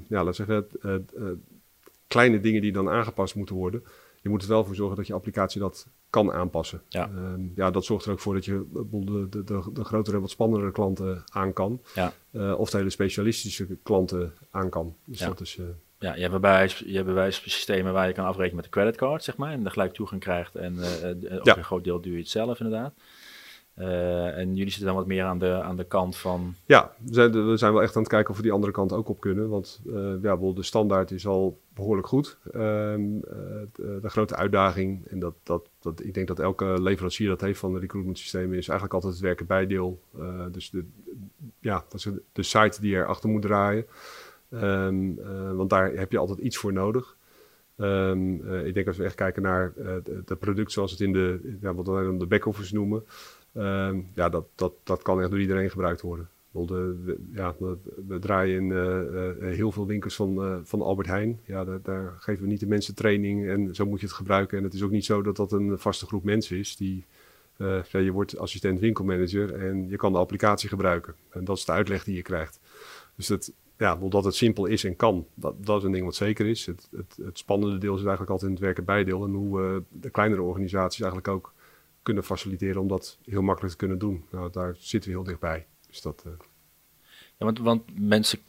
ja, 0.07 0.23
laten 0.23 0.33
zeggen, 0.33 0.67
kleine 2.07 2.39
dingen 2.39 2.61
die 2.61 2.71
dan 2.71 2.89
aangepast 2.89 3.35
moeten 3.35 3.55
worden 3.55 3.83
je 4.27 4.33
moet 4.33 4.43
er 4.43 4.49
wel 4.49 4.65
voor 4.65 4.75
zorgen 4.75 4.95
dat 4.95 5.07
je 5.07 5.13
applicatie 5.13 5.59
dat 5.61 5.87
kan 6.09 6.31
aanpassen. 6.31 6.81
Ja, 6.87 7.09
ehm, 7.15 7.41
ja 7.55 7.71
dat 7.71 7.85
zorgt 7.85 8.05
er 8.05 8.11
ook 8.11 8.19
voor 8.19 8.33
dat 8.33 8.45
je 8.45 8.65
de, 8.71 9.27
de, 9.29 9.43
de, 9.43 9.69
de 9.73 9.83
grotere 9.83 10.15
en 10.15 10.21
wat 10.21 10.31
spannendere 10.31 10.71
klanten 10.71 11.23
aan 11.31 11.53
kan. 11.53 11.81
Ja. 11.95 12.13
Uh, 12.31 12.59
of 12.59 12.69
de 12.69 12.77
hele 12.77 12.89
specialistische 12.89 13.67
klanten 13.83 14.33
aan 14.51 14.69
kan. 14.69 14.95
Dus 15.03 15.19
ja. 15.19 15.27
dat 15.27 15.41
is... 15.41 15.57
Uh, 15.57 15.65
ja, 15.99 16.15
je 16.15 16.21
hebt, 16.21 16.41
bij, 16.41 16.71
je 16.85 17.03
hebt 17.03 17.33
systemen 17.33 17.93
waar 17.93 18.07
je 18.07 18.13
kan 18.13 18.25
afrekenen 18.25 18.55
met 18.55 18.65
de 18.65 18.71
creditcard, 18.71 19.23
zeg 19.23 19.37
maar. 19.37 19.51
En 19.51 19.65
er 19.65 19.71
gelijk 19.71 19.93
toegang 19.93 20.21
krijgt. 20.21 20.55
En 20.55 20.75
uh, 20.75 21.37
ook 21.37 21.45
ja. 21.45 21.57
een 21.57 21.63
groot 21.63 21.83
deel 21.83 22.01
doe 22.01 22.11
je 22.11 22.17
het 22.17 22.29
zelf, 22.29 22.59
inderdaad. 22.59 22.93
Uh, 23.79 24.37
en 24.37 24.55
jullie 24.55 24.71
zitten 24.71 24.85
dan 24.85 24.95
wat 24.95 25.07
meer 25.07 25.23
aan 25.23 25.39
de, 25.39 25.61
aan 25.61 25.77
de 25.77 25.83
kant 25.83 26.17
van. 26.17 26.55
Ja, 26.65 26.93
we 26.97 27.13
zijn, 27.13 27.49
we 27.49 27.57
zijn 27.57 27.73
wel 27.73 27.81
echt 27.81 27.95
aan 27.95 28.01
het 28.01 28.11
kijken 28.11 28.29
of 28.29 28.35
we 28.35 28.41
die 28.41 28.51
andere 28.51 28.71
kant 28.71 28.93
ook 28.93 29.09
op 29.09 29.19
kunnen. 29.19 29.49
Want 29.49 29.81
uh, 29.85 30.13
ja, 30.21 30.35
de 30.35 30.63
standaard 30.63 31.11
is 31.11 31.27
al 31.27 31.59
behoorlijk 31.73 32.07
goed. 32.07 32.37
Uh, 32.45 32.53
de, 32.53 33.67
de, 34.01 34.09
grote 34.09 34.35
uitdaging, 34.35 35.07
en 35.07 35.19
dat, 35.19 35.33
dat, 35.43 35.69
dat, 35.79 36.03
ik 36.03 36.13
denk 36.13 36.27
dat 36.27 36.39
elke 36.39 36.81
leverancier 36.81 37.27
dat 37.27 37.41
heeft 37.41 37.59
van 37.59 37.73
de 37.73 37.79
recruitment 37.79 38.17
systemen, 38.17 38.57
is 38.57 38.67
eigenlijk 38.67 38.93
altijd 38.93 39.13
het 39.13 39.21
werken 39.21 39.45
bij 39.45 39.67
deel. 39.67 39.99
dus 40.51 40.69
de, 40.69 40.85
ja, 41.59 41.83
dat 41.89 41.99
is 41.99 42.09
de 42.31 42.43
site 42.43 42.81
die 42.81 42.95
erachter 42.95 43.29
moet 43.29 43.41
draaien. 43.41 43.85
Um, 44.49 45.15
want 45.55 45.69
daar 45.69 45.91
heb 45.91 46.11
je 46.11 46.17
altijd 46.17 46.39
iets 46.39 46.57
voor 46.57 46.73
nodig. 46.73 47.15
Um, 47.77 48.53
ik 48.65 48.73
denk 48.73 48.87
als 48.87 48.97
we 48.97 49.03
echt 49.03 49.15
kijken 49.15 49.41
naar 49.41 49.73
het 50.25 50.39
product 50.39 50.71
zoals 50.71 50.91
het 50.91 50.99
in 50.99 51.13
de, 51.13 51.57
ja, 51.61 51.73
wat 51.73 51.87
we 51.87 52.15
de 52.17 52.25
back-office 52.25 52.73
noemen. 52.73 53.03
Ehm, 53.57 54.01
ja, 54.13 54.29
dat, 54.29 54.45
dat, 54.55 54.73
dat 54.83 55.01
kan 55.01 55.21
echt 55.21 55.29
door 55.29 55.39
iedereen 55.39 55.69
gebruikt 55.69 56.01
worden. 56.01 56.29
De, 56.51 57.17
ja, 57.33 57.55
we, 58.07 58.19
draaien 58.19 58.55
in 58.55 58.69
uh, 58.69 58.77
uh, 58.77 59.55
heel 59.55 59.71
veel 59.71 59.85
winkels 59.85 60.15
van, 60.15 60.45
uh, 60.45 60.55
van 60.63 60.81
Albert 60.81 61.07
Heijn. 61.07 61.39
Ja, 61.45 61.65
daar, 61.65 61.79
daar, 61.81 62.15
geven 62.19 62.43
we 62.43 62.49
niet 62.49 62.59
de 62.59 62.67
mensen 62.67 62.95
training 62.95 63.47
en 63.47 63.75
zo 63.75 63.85
moet 63.85 63.99
je 63.99 64.05
het 64.05 64.15
gebruiken. 64.15 64.57
En 64.57 64.63
het 64.63 64.73
is 64.73 64.83
ook 64.83 64.91
niet 64.91 65.05
zo 65.05 65.21
dat 65.21 65.35
dat 65.35 65.51
een 65.51 65.79
vaste 65.79 66.05
groep 66.05 66.23
mensen 66.23 66.57
is. 66.57 66.75
Die, 66.75 67.05
ja, 67.57 67.83
je 67.91 68.11
wordt 68.11 68.37
assistent 68.37 68.79
winkelmanager 68.79 69.53
en 69.53 69.89
je 69.89 69.95
kan 69.95 70.11
de 70.11 70.17
applicatie 70.17 70.69
gebruiken. 70.69 71.15
En 71.29 71.43
dat 71.43 71.57
is 71.57 71.65
de 71.65 71.71
uitleg 71.71 72.03
die 72.03 72.15
je 72.15 72.21
krijgt. 72.21 72.59
Dus 73.15 73.27
dat, 73.27 73.51
ja, 73.77 73.97
omdat 73.99 74.23
het 74.23 74.35
simpel 74.35 74.65
is 74.65 74.83
en 74.83 74.95
kan, 74.95 75.27
dat, 75.33 75.65
dat 75.65 75.77
is 75.77 75.83
een 75.83 75.91
ding 75.91 76.05
wat 76.05 76.15
zeker 76.15 76.45
is. 76.45 76.65
Het, 76.65 76.87
het, 76.91 77.17
het 77.25 77.37
spannende 77.37 77.77
deel 77.77 77.93
is 77.93 77.99
eigenlijk 77.99 78.31
altijd 78.31 78.49
in 78.49 78.55
het 78.55 78.65
werken 78.65 78.85
bijdeel. 78.85 79.25
En 79.25 79.33
hoe 79.33 79.83
de 79.89 80.09
kleinere 80.09 80.41
organisaties 80.41 81.01
eigenlijk 81.01 81.33
ook 81.33 81.53
kunnen 82.07 82.23
faciliteren 82.23 82.81
om 82.81 82.87
dat 82.87 83.17
heel 83.25 83.41
makkelijk 83.41 83.71
te 83.71 83.79
kunnen 83.79 83.97
doen. 83.97 84.25
Nou, 84.31 84.51
daar 84.51 84.75
zitten 84.79 85.09
we 85.09 85.15
heel 85.15 85.25
dichtbij. 85.25 85.67
Dus 85.87 86.01
dat, 86.01 86.23
uh... 86.27 86.33
ja, 87.37 87.45
want, 87.45 87.59
want 87.59 87.99
mensen, 87.99 88.39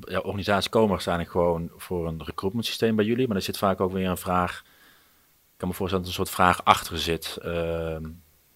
ja, 0.00 0.18
organisaties 0.18 0.70
komen 0.70 0.88
waarschijnlijk 0.88 1.30
gewoon 1.30 1.70
voor 1.76 2.06
een 2.06 2.24
recruitment 2.24 2.66
systeem 2.66 2.96
bij 2.96 3.04
jullie, 3.04 3.26
maar 3.26 3.36
er 3.36 3.42
zit 3.42 3.58
vaak 3.58 3.80
ook 3.80 3.92
weer 3.92 4.08
een 4.08 4.16
vraag. 4.16 4.62
Ik 5.52 5.60
kan 5.60 5.68
me 5.68 5.74
voorstellen 5.74 6.04
dat 6.04 6.14
een 6.14 6.24
soort 6.24 6.36
vraag 6.36 6.64
achter 6.64 6.98
zit. 6.98 7.38
Uh, 7.44 7.96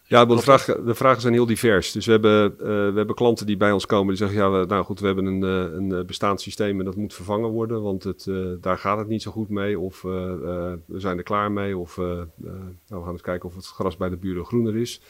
ja, 0.08 0.24
de, 0.24 0.38
vraag, 0.38 0.64
de 0.64 0.94
vragen 0.94 1.20
zijn 1.20 1.32
heel 1.32 1.46
divers. 1.46 1.92
Dus 1.92 2.06
we 2.06 2.12
hebben, 2.12 2.52
uh, 2.52 2.66
we 2.66 2.92
hebben 2.94 3.14
klanten 3.14 3.46
die 3.46 3.56
bij 3.56 3.72
ons 3.72 3.86
komen 3.86 4.08
die 4.08 4.16
zeggen: 4.16 4.38
Ja, 4.38 4.50
we, 4.50 4.66
nou 4.66 4.84
goed, 4.84 5.00
we 5.00 5.06
hebben 5.06 5.24
een, 5.24 5.42
uh, 5.42 5.76
een 5.76 5.92
eh, 5.92 6.04
bestaand 6.04 6.40
systeem 6.40 6.78
en 6.78 6.84
dat 6.84 6.96
moet 6.96 7.14
vervangen 7.14 7.50
worden, 7.50 7.82
want 7.82 8.04
het, 8.04 8.26
uh, 8.26 8.48
daar 8.60 8.78
gaat 8.78 8.98
het 8.98 9.08
niet 9.08 9.22
zo 9.22 9.30
goed 9.30 9.48
mee. 9.48 9.78
Of 9.78 10.02
we 10.02 10.78
zijn 10.86 11.16
er 11.16 11.22
klaar 11.22 11.52
mee. 11.52 11.76
Of 11.76 11.96
nou, 11.96 12.28
we 12.86 13.02
gaan 13.02 13.12
eens 13.12 13.20
kijken 13.20 13.48
of 13.48 13.54
het 13.54 13.66
gras 13.66 13.96
bij 13.96 14.08
de 14.08 14.16
buren 14.16 14.44
groener 14.44 14.76
is. 14.76 15.00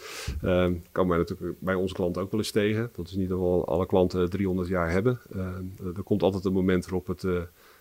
Ehm, 0.43 0.75
komen 0.93 1.11
wij 1.11 1.19
natuurlijk 1.19 1.61
bij 1.61 1.75
onze 1.75 1.95
klanten 1.95 2.23
ook 2.23 2.31
wel 2.31 2.41
eens 2.41 2.51
tegen. 2.51 2.91
Dat 2.93 3.07
is 3.07 3.15
niet 3.15 3.29
dat 3.29 3.39
we 3.39 3.65
alle 3.65 3.87
klanten 3.87 4.31
300 4.31 4.69
jaar 4.69 4.91
hebben. 4.91 5.21
Ehm, 5.33 5.97
er 5.97 6.03
komt 6.03 6.23
altijd 6.23 6.45
een 6.45 6.53
moment 6.53 6.85
waarop 6.85 7.07
het 7.07 7.25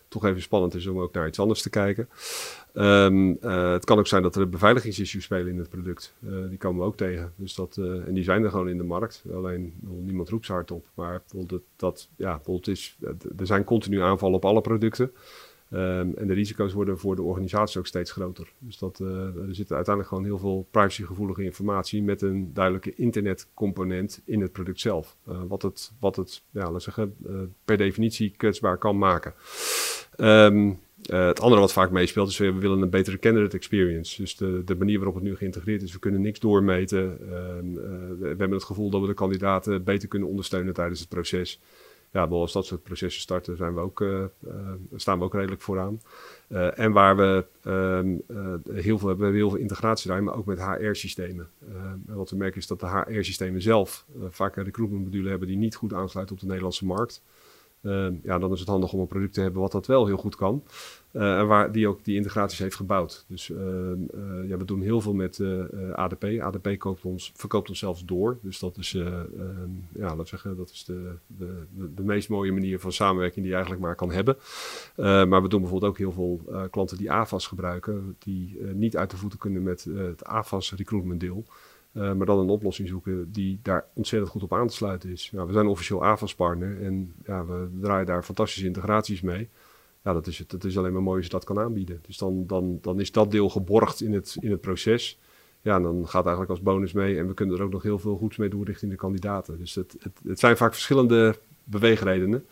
toch 0.08 0.26
even 0.26 0.42
spannend 0.42 0.76
is 0.76 0.88
om 0.88 1.00
ook 1.00 1.14
naar 1.14 1.28
iets 1.28 1.40
anders 1.40 1.62
te 1.62 1.70
kijken. 1.70 2.10
Ehm, 2.74 3.34
het 3.74 3.86
kan 3.86 3.98
ook 3.98 4.08
zijn 4.08 4.24
dat 4.24 4.36
er 4.36 4.50
beveiligingsissues 4.50 5.24
spelen 5.24 5.48
in 5.48 5.58
het 5.58 5.70
product. 5.70 6.14
die 6.50 6.58
komen 6.58 6.82
we 6.82 6.88
ook 6.88 6.98
tegen. 6.98 7.34
Dus 7.36 7.56
dat, 7.56 7.78
en 7.78 8.14
die 8.14 8.24
zijn 8.24 8.44
er 8.44 8.50
gewoon 8.50 8.70
in 8.70 8.78
de 8.78 8.84
markt. 8.84 9.24
Alleen 9.34 9.74
niemand 9.82 10.30
roept 10.30 10.46
ze 10.46 10.52
hardop. 10.52 10.86
Maar 10.94 11.22
bijvoorbeeld 11.28 11.64
dat, 11.76 12.10
ja, 12.16 12.36
bijvoorbeeld 12.36 12.68
is, 12.68 12.98
er 13.38 13.46
zijn 13.46 13.64
continu 13.64 14.02
aanvallen 14.02 14.36
op 14.36 14.46
alle 14.46 14.62
producten. 14.62 15.12
Ehm, 15.72 16.12
en 16.16 16.28
de 16.28 16.34
risico's 16.34 16.74
worden 16.74 17.00
voor 17.00 17.16
de 17.16 17.22
organisatie 17.22 17.80
ook 17.80 17.88
steeds 17.88 18.12
groter. 18.12 18.52
Dus 18.60 18.78
dat, 18.78 19.00
uh, 19.00 19.10
er 19.10 19.56
zit 19.56 19.72
uiteindelijk 19.72 20.08
gewoon 20.08 20.24
heel 20.24 20.38
veel 20.38 20.68
privacygevoelige 20.72 21.44
informatie 21.44 22.04
met 22.04 22.22
een 22.22 22.54
duidelijke 22.54 22.96
internetcomponent 22.96 24.22
in 24.26 24.42
het 24.42 24.52
product 24.52 24.80
zelf. 24.80 25.18
Uh, 25.30 25.42
wat 25.48 25.62
het, 25.62 25.92
wat 26.00 26.16
het 26.16 26.44
ja, 26.52 26.64
laten 26.64 26.82
zeggen, 26.82 27.16
uh, 27.26 27.36
per 27.66 27.78
definitie 27.78 28.34
kwetsbaar 28.38 28.78
kan 28.78 28.98
maken. 28.98 29.34
Um, 30.18 30.80
het 31.02 31.40
andere 31.40 31.62
wat 31.62 31.74
vaak 31.74 31.92
meespeelt 31.92 32.30
is 32.30 32.38
we 32.38 32.54
willen 32.54 32.82
een 32.82 32.90
betere 32.90 33.20
candidate 33.20 33.56
experience. 33.56 34.22
Dus 34.22 34.36
de, 34.36 34.62
de 34.66 34.76
manier 34.76 34.98
waarop 34.98 35.16
het 35.16 35.24
nu 35.24 35.36
geïntegreerd 35.36 35.82
is, 35.82 35.94
we 35.94 36.00
kunnen 36.00 36.22
niks 36.22 36.40
doormeten. 36.40 37.02
Um, 37.02 37.74
we 38.20 38.28
hebben 38.28 38.52
het 38.52 38.64
gevoel 38.64 38.90
dat 38.90 39.02
we 39.02 39.08
de 39.08 39.14
kandidaten 39.14 39.84
beter 39.84 40.08
kunnen 40.08 40.30
ondersteunen 40.30 40.74
tijdens 40.74 41.00
het 41.00 41.10
proces 41.10 41.60
ja, 42.18 42.26
als 42.26 42.54
dat 42.54 42.66
soort 42.66 42.84
processen 42.84 43.22
starten, 43.22 43.58
zijn 43.58 43.74
we 43.74 43.80
ook, 43.80 44.00
uh, 44.00 44.24
staan 44.96 45.20
we 45.20 45.26
ook 45.26 45.34
redelijk 45.34 45.62
vooraan. 45.62 46.02
Uh, 46.50 46.80
en 46.80 46.92
waar 46.92 47.18
we 47.18 47.46
ehm, 47.64 48.18
heel 48.74 48.98
veel 48.98 49.08
hebben, 49.08 49.32
we 49.32 49.38
heel 49.38 49.50
veel 49.50 49.60
integratie 49.60 50.10
daar, 50.10 50.24
maar 50.24 50.36
ook 50.36 50.46
met 50.46 50.66
HR-systemen. 50.66 51.50
wat 52.06 52.30
we 52.30 52.36
merken 52.36 52.60
is 52.60 52.68
dat 52.68 52.80
de 52.80 52.88
HR-systemen 52.88 53.62
zelf 53.62 54.06
vaak 54.30 54.56
een 54.56 54.64
recruitmentmodule 54.64 55.30
hebben 55.30 55.48
die 55.48 55.58
niet 55.58 55.76
goed 55.76 55.94
aansluiten 55.94 56.36
op 56.36 56.42
de 56.42 56.48
Nederlandse 56.48 56.86
markt. 56.86 57.22
Ehm, 57.82 58.14
ja, 58.24 58.40
dan 58.40 58.52
is 58.52 58.60
het 58.60 58.70
handig 58.70 58.94
om 58.94 59.00
een 59.00 59.08
product 59.08 59.34
te 59.34 59.42
hebben 59.42 59.62
wat 59.62 59.72
dat 59.72 59.86
wel 59.86 60.06
heel 60.06 60.18
goed 60.18 60.36
kan. 60.36 60.64
Uh, 61.18 61.40
en 61.40 61.48
waar 61.48 61.72
die 61.72 61.88
ook 61.88 62.04
die 62.04 62.16
integraties 62.16 62.60
heeft 62.60 62.76
gebouwd. 62.76 63.26
Dus 63.28 63.50
uh, 63.50 63.58
uh, 63.58 64.48
ja, 64.48 64.58
we 64.58 64.66
doen 64.66 64.82
heel 64.82 65.02
veel 65.02 65.14
met 65.14 65.42
ADP. 65.94 66.24
ADP 66.40 66.80
koopt 66.80 67.06
ons, 67.06 67.32
verkoopt 67.36 67.70
ons 67.70 67.80
zelfs 67.80 68.06
door. 68.06 68.38
Dus 68.42 68.60
dat 68.60 68.78
is, 68.78 68.94
ehm, 68.94 69.70
ja, 69.94 70.16
laat 70.16 70.28
zeggen, 70.28 70.58
dat 70.58 70.70
is 70.70 70.86
de, 70.86 71.16
de, 71.28 71.66
de, 71.96 72.04
meest 72.04 72.30
mooie 72.30 72.52
manier 72.52 72.80
van 72.80 72.92
samenwerking 72.92 73.40
die 73.40 73.48
je 73.48 73.54
eigenlijk 73.54 73.86
maar 73.86 73.96
kan 73.96 74.12
hebben. 74.12 74.38
maar 75.30 75.42
we 75.42 75.50
doen 75.50 75.62
bijvoorbeeld 75.62 75.92
ook 75.92 75.98
heel 75.98 76.12
veel 76.12 76.42
klanten 76.70 76.98
die 76.98 77.12
AFAS 77.12 77.48
gebruiken, 77.48 78.16
die 78.20 78.60
niet 78.74 78.98
uit 78.98 79.12
de 79.12 79.18
voeten 79.18 79.40
kunnen 79.40 79.64
met 79.64 79.84
het 79.96 80.26
AFAS 80.26 80.74
recruitment 80.74 81.20
deel. 81.20 81.46
Maar 81.92 82.26
dan 82.26 82.40
een 82.40 82.50
oplossing 82.50 82.88
zoeken 82.88 83.32
die 83.32 83.60
daar 83.62 83.86
ontzettend 83.94 84.32
goed 84.32 84.44
op 84.44 84.54
aan 84.54 84.68
te 84.68 84.74
sluiten 84.74 85.10
is. 85.10 85.30
Nou, 85.32 85.48
we 85.48 85.54
zijn 85.54 85.68
officieel 85.68 86.06
AVAS-partner 86.06 86.82
en 86.82 87.14
ja, 87.26 87.46
we 87.46 87.70
draaien 87.82 88.06
daar 88.06 88.24
fantastische 88.24 88.68
integraties 88.68 89.22
mee. 89.22 89.50
Ja, 90.08 90.14
dat 90.14 90.28
is, 90.28 90.38
het, 90.38 90.50
dat 90.50 90.64
is 90.64 90.78
alleen 90.78 90.94
maar 90.94 91.02
mooi 91.02 91.18
als 91.18 91.26
je 91.26 91.32
dat 91.32 91.44
kan 91.44 91.60
aanbieden. 91.60 92.00
Dus 92.06 92.18
dan, 92.18 92.48
dan, 92.48 92.78
dan 92.82 93.00
is 93.00 93.12
dat 93.12 93.32
deel 93.32 93.50
geborgd 93.50 94.02
in 94.02 94.14
het, 94.14 94.38
in 94.40 94.52
het 94.52 94.62
proces. 94.62 95.20
Ja, 95.62 95.80
dan 95.80 96.08
gaat 96.08 96.24
eigenlijk 96.24 96.50
als 96.50 96.62
bonus 96.62 96.92
mee. 96.92 97.18
En 97.18 97.28
we 97.28 97.34
kunnen 97.34 97.58
er 97.58 97.64
ook 97.64 97.72
nog 97.72 97.84
heel 97.84 98.00
veel 98.00 98.18
goeds 98.18 98.38
mee 98.38 98.50
doen 98.50 98.64
richting 98.64 98.92
de 98.92 98.98
kandidaten. 98.98 99.58
Dus 99.58 99.76
het, 99.76 99.98
het, 100.24 100.40
zijn 100.40 100.58
vaak 100.58 100.74
verschillende 100.74 101.36
beweegredenen. 101.64 102.46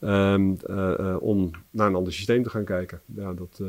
Um, 0.00 0.56
uh, 0.70 0.94
uh, 1.00 1.16
om 1.20 1.50
naar 1.70 1.86
een 1.86 1.94
ander 1.94 2.12
systeem 2.12 2.42
te 2.42 2.50
gaan 2.50 2.64
kijken. 2.64 3.00
Ja, 3.16 3.32
dat, 3.32 3.58
uh, 3.62 3.68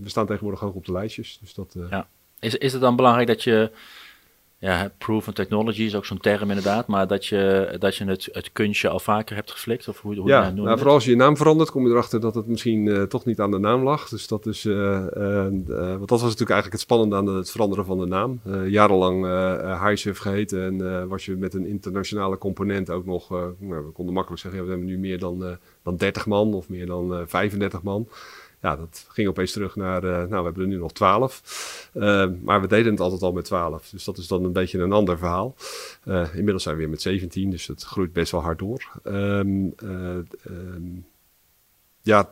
we 0.00 0.08
staan 0.08 0.26
tegenwoordig 0.26 0.60
hoog 0.60 0.74
op 0.74 0.86
de 0.86 0.92
lijstjes. 0.92 1.38
Dus 1.40 1.54
dat, 1.54 1.76
ja. 1.90 2.08
is, 2.38 2.54
is 2.54 2.72
het 2.72 2.80
dan 2.80 2.96
belangrijk 2.96 3.28
dat 3.28 3.42
je 3.42 3.70
ja, 4.60 4.92
proven 4.98 5.34
technology 5.34 5.82
is 5.82 5.94
ook 5.94 6.04
zo'n 6.04 6.18
term 6.18 6.48
inderdaad, 6.48 6.86
maar 6.86 7.06
dat 7.06 7.26
je, 7.26 7.76
dat 7.78 7.96
je 7.96 8.04
het, 8.04 8.28
het 8.32 8.52
kunstje 8.52 8.88
al 8.88 9.00
vaker 9.00 9.36
hebt 9.36 9.50
geflikt? 9.50 9.88
Of 9.88 10.00
hoe, 10.00 10.16
hoe 10.16 10.28
ja, 10.28 10.50
nou, 10.50 10.76
vooral 10.76 10.94
als 10.94 11.04
je 11.04 11.10
je 11.10 11.16
naam 11.16 11.36
verandert, 11.36 11.70
kom 11.70 11.86
je 11.86 11.90
erachter 11.90 12.20
dat 12.20 12.34
het 12.34 12.46
misschien 12.46 12.86
uh, 12.86 13.02
toch 13.02 13.24
niet 13.24 13.40
aan 13.40 13.50
de 13.50 13.58
naam 13.58 13.82
lag. 13.82 14.08
Dus 14.08 14.28
dat 14.28 14.46
is, 14.46 14.64
uh, 14.64 14.74
uh, 15.16 15.42
want 15.48 16.08
dat 16.08 16.08
was 16.08 16.22
natuurlijk 16.22 16.50
eigenlijk 16.50 16.72
het 16.72 16.80
spannende 16.80 17.16
aan 17.16 17.26
het 17.26 17.50
veranderen 17.50 17.84
van 17.84 17.98
de 17.98 18.06
naam. 18.06 18.40
jarenlang 18.66 19.24
uh, 19.24 19.96
geheten 20.14 20.62
en 20.62 21.08
was 21.08 21.24
je 21.24 21.36
met 21.36 21.54
een 21.54 21.66
internationale 21.66 22.38
component 22.38 22.90
ook 22.90 23.06
nog, 23.06 23.30
nou, 23.30 23.84
we 23.84 23.90
konden 23.92 24.14
makkelijk 24.14 24.42
zeggen, 24.42 24.60
ja, 24.60 24.66
we 24.66 24.72
hebben 24.72 24.88
nu 24.88 24.98
meer 24.98 25.18
dan, 25.18 25.58
dan 25.82 25.96
30 25.96 26.26
man 26.26 26.54
of 26.54 26.68
meer 26.68 26.86
dan 26.86 27.24
35 27.26 27.82
man 27.82 28.08
ja, 28.60 28.76
dat 28.76 29.06
ging 29.08 29.28
opeens 29.28 29.52
terug 29.52 29.76
naar, 29.76 30.04
uh, 30.04 30.10
nou, 30.10 30.28
we 30.28 30.34
hebben 30.34 30.62
er 30.62 30.68
nu 30.68 30.76
nog 30.76 30.92
twaalf. 30.92 31.42
Uh, 31.94 32.30
maar 32.42 32.60
we 32.60 32.66
deden 32.66 32.92
het 32.92 33.00
altijd 33.00 33.22
al 33.22 33.32
met 33.32 33.44
twaalf. 33.44 33.90
Dus 33.90 34.04
dat 34.04 34.18
is 34.18 34.26
dan 34.26 34.44
een 34.44 34.52
beetje 34.52 34.78
een 34.78 34.92
ander 34.92 35.18
verhaal. 35.18 35.54
Uh, 36.04 36.28
inmiddels 36.34 36.62
zijn 36.62 36.74
we 36.74 36.80
weer 36.80 36.90
met 36.90 37.02
17, 37.02 37.50
dus 37.50 37.66
het 37.66 37.82
groeit 37.82 38.12
best 38.12 38.32
wel 38.32 38.42
hard 38.42 38.58
door. 38.58 38.90
Um, 39.04 39.74
ja, 42.02 42.28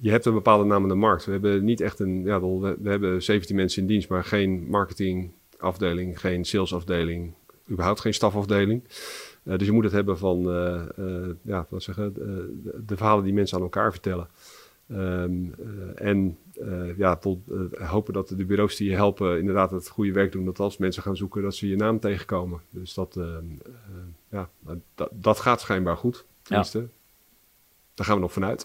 je 0.00 0.10
hebt 0.10 0.24
een 0.24 0.34
bepaalde 0.34 0.64
naam 0.64 0.82
in 0.82 0.88
de 0.88 0.94
markt. 0.94 1.24
We 1.24 1.32
hebben 1.32 1.64
niet 1.64 1.80
echt 1.80 1.98
een, 1.98 2.24
ja, 2.24 2.40
we, 2.40 2.76
hebben 2.82 3.22
17 3.22 3.56
mensen 3.56 3.82
in 3.82 3.88
dienst, 3.88 4.08
maar 4.08 4.24
geen 4.24 4.66
marketingafdeling, 4.68 6.20
geen 6.20 6.44
salesafdeling, 6.44 7.32
überhaupt 7.70 8.00
geen 8.00 8.14
stafafdeling. 8.14 8.84
dus 9.42 9.66
je 9.66 9.72
moet 9.72 9.84
het 9.84 9.92
hebben 9.92 10.18
van, 10.18 10.42
ja, 11.42 11.66
wat 11.68 11.82
zeggen, 11.82 12.14
de 12.86 12.96
verhalen 12.96 13.24
die 13.24 13.32
mensen 13.32 13.56
aan 13.56 13.62
elkaar 13.62 13.92
vertellen. 13.92 14.28
Um, 14.92 15.54
uh, 15.58 16.06
en 16.06 16.38
uh, 16.62 16.98
ja, 16.98 17.16
tot, 17.16 17.38
uh, 17.48 17.90
hopen 17.90 18.12
dat 18.12 18.28
de 18.28 18.44
bureaus 18.44 18.76
die 18.76 18.90
je 18.90 18.94
helpen 18.94 19.38
inderdaad 19.38 19.70
het 19.70 19.88
goede 19.88 20.12
werk 20.12 20.32
doen. 20.32 20.44
Dat 20.44 20.60
als 20.60 20.76
mensen 20.76 21.02
gaan 21.02 21.16
zoeken, 21.16 21.42
dat 21.42 21.54
ze 21.54 21.68
je 21.68 21.76
naam 21.76 22.00
tegenkomen. 22.00 22.60
Dus 22.70 22.94
dat, 22.94 23.16
ehm, 23.16 23.44
ja, 24.30 24.48
dat, 24.94 25.08
dat 25.12 25.40
gaat 25.40 25.60
schijnbaar 25.60 25.96
goed. 25.96 26.24
Tenminste, 26.42 26.78
ja. 26.78 26.86
daar 27.94 28.06
gaan 28.06 28.14
we 28.14 28.20
nog 28.20 28.32
vanuit. 28.32 28.64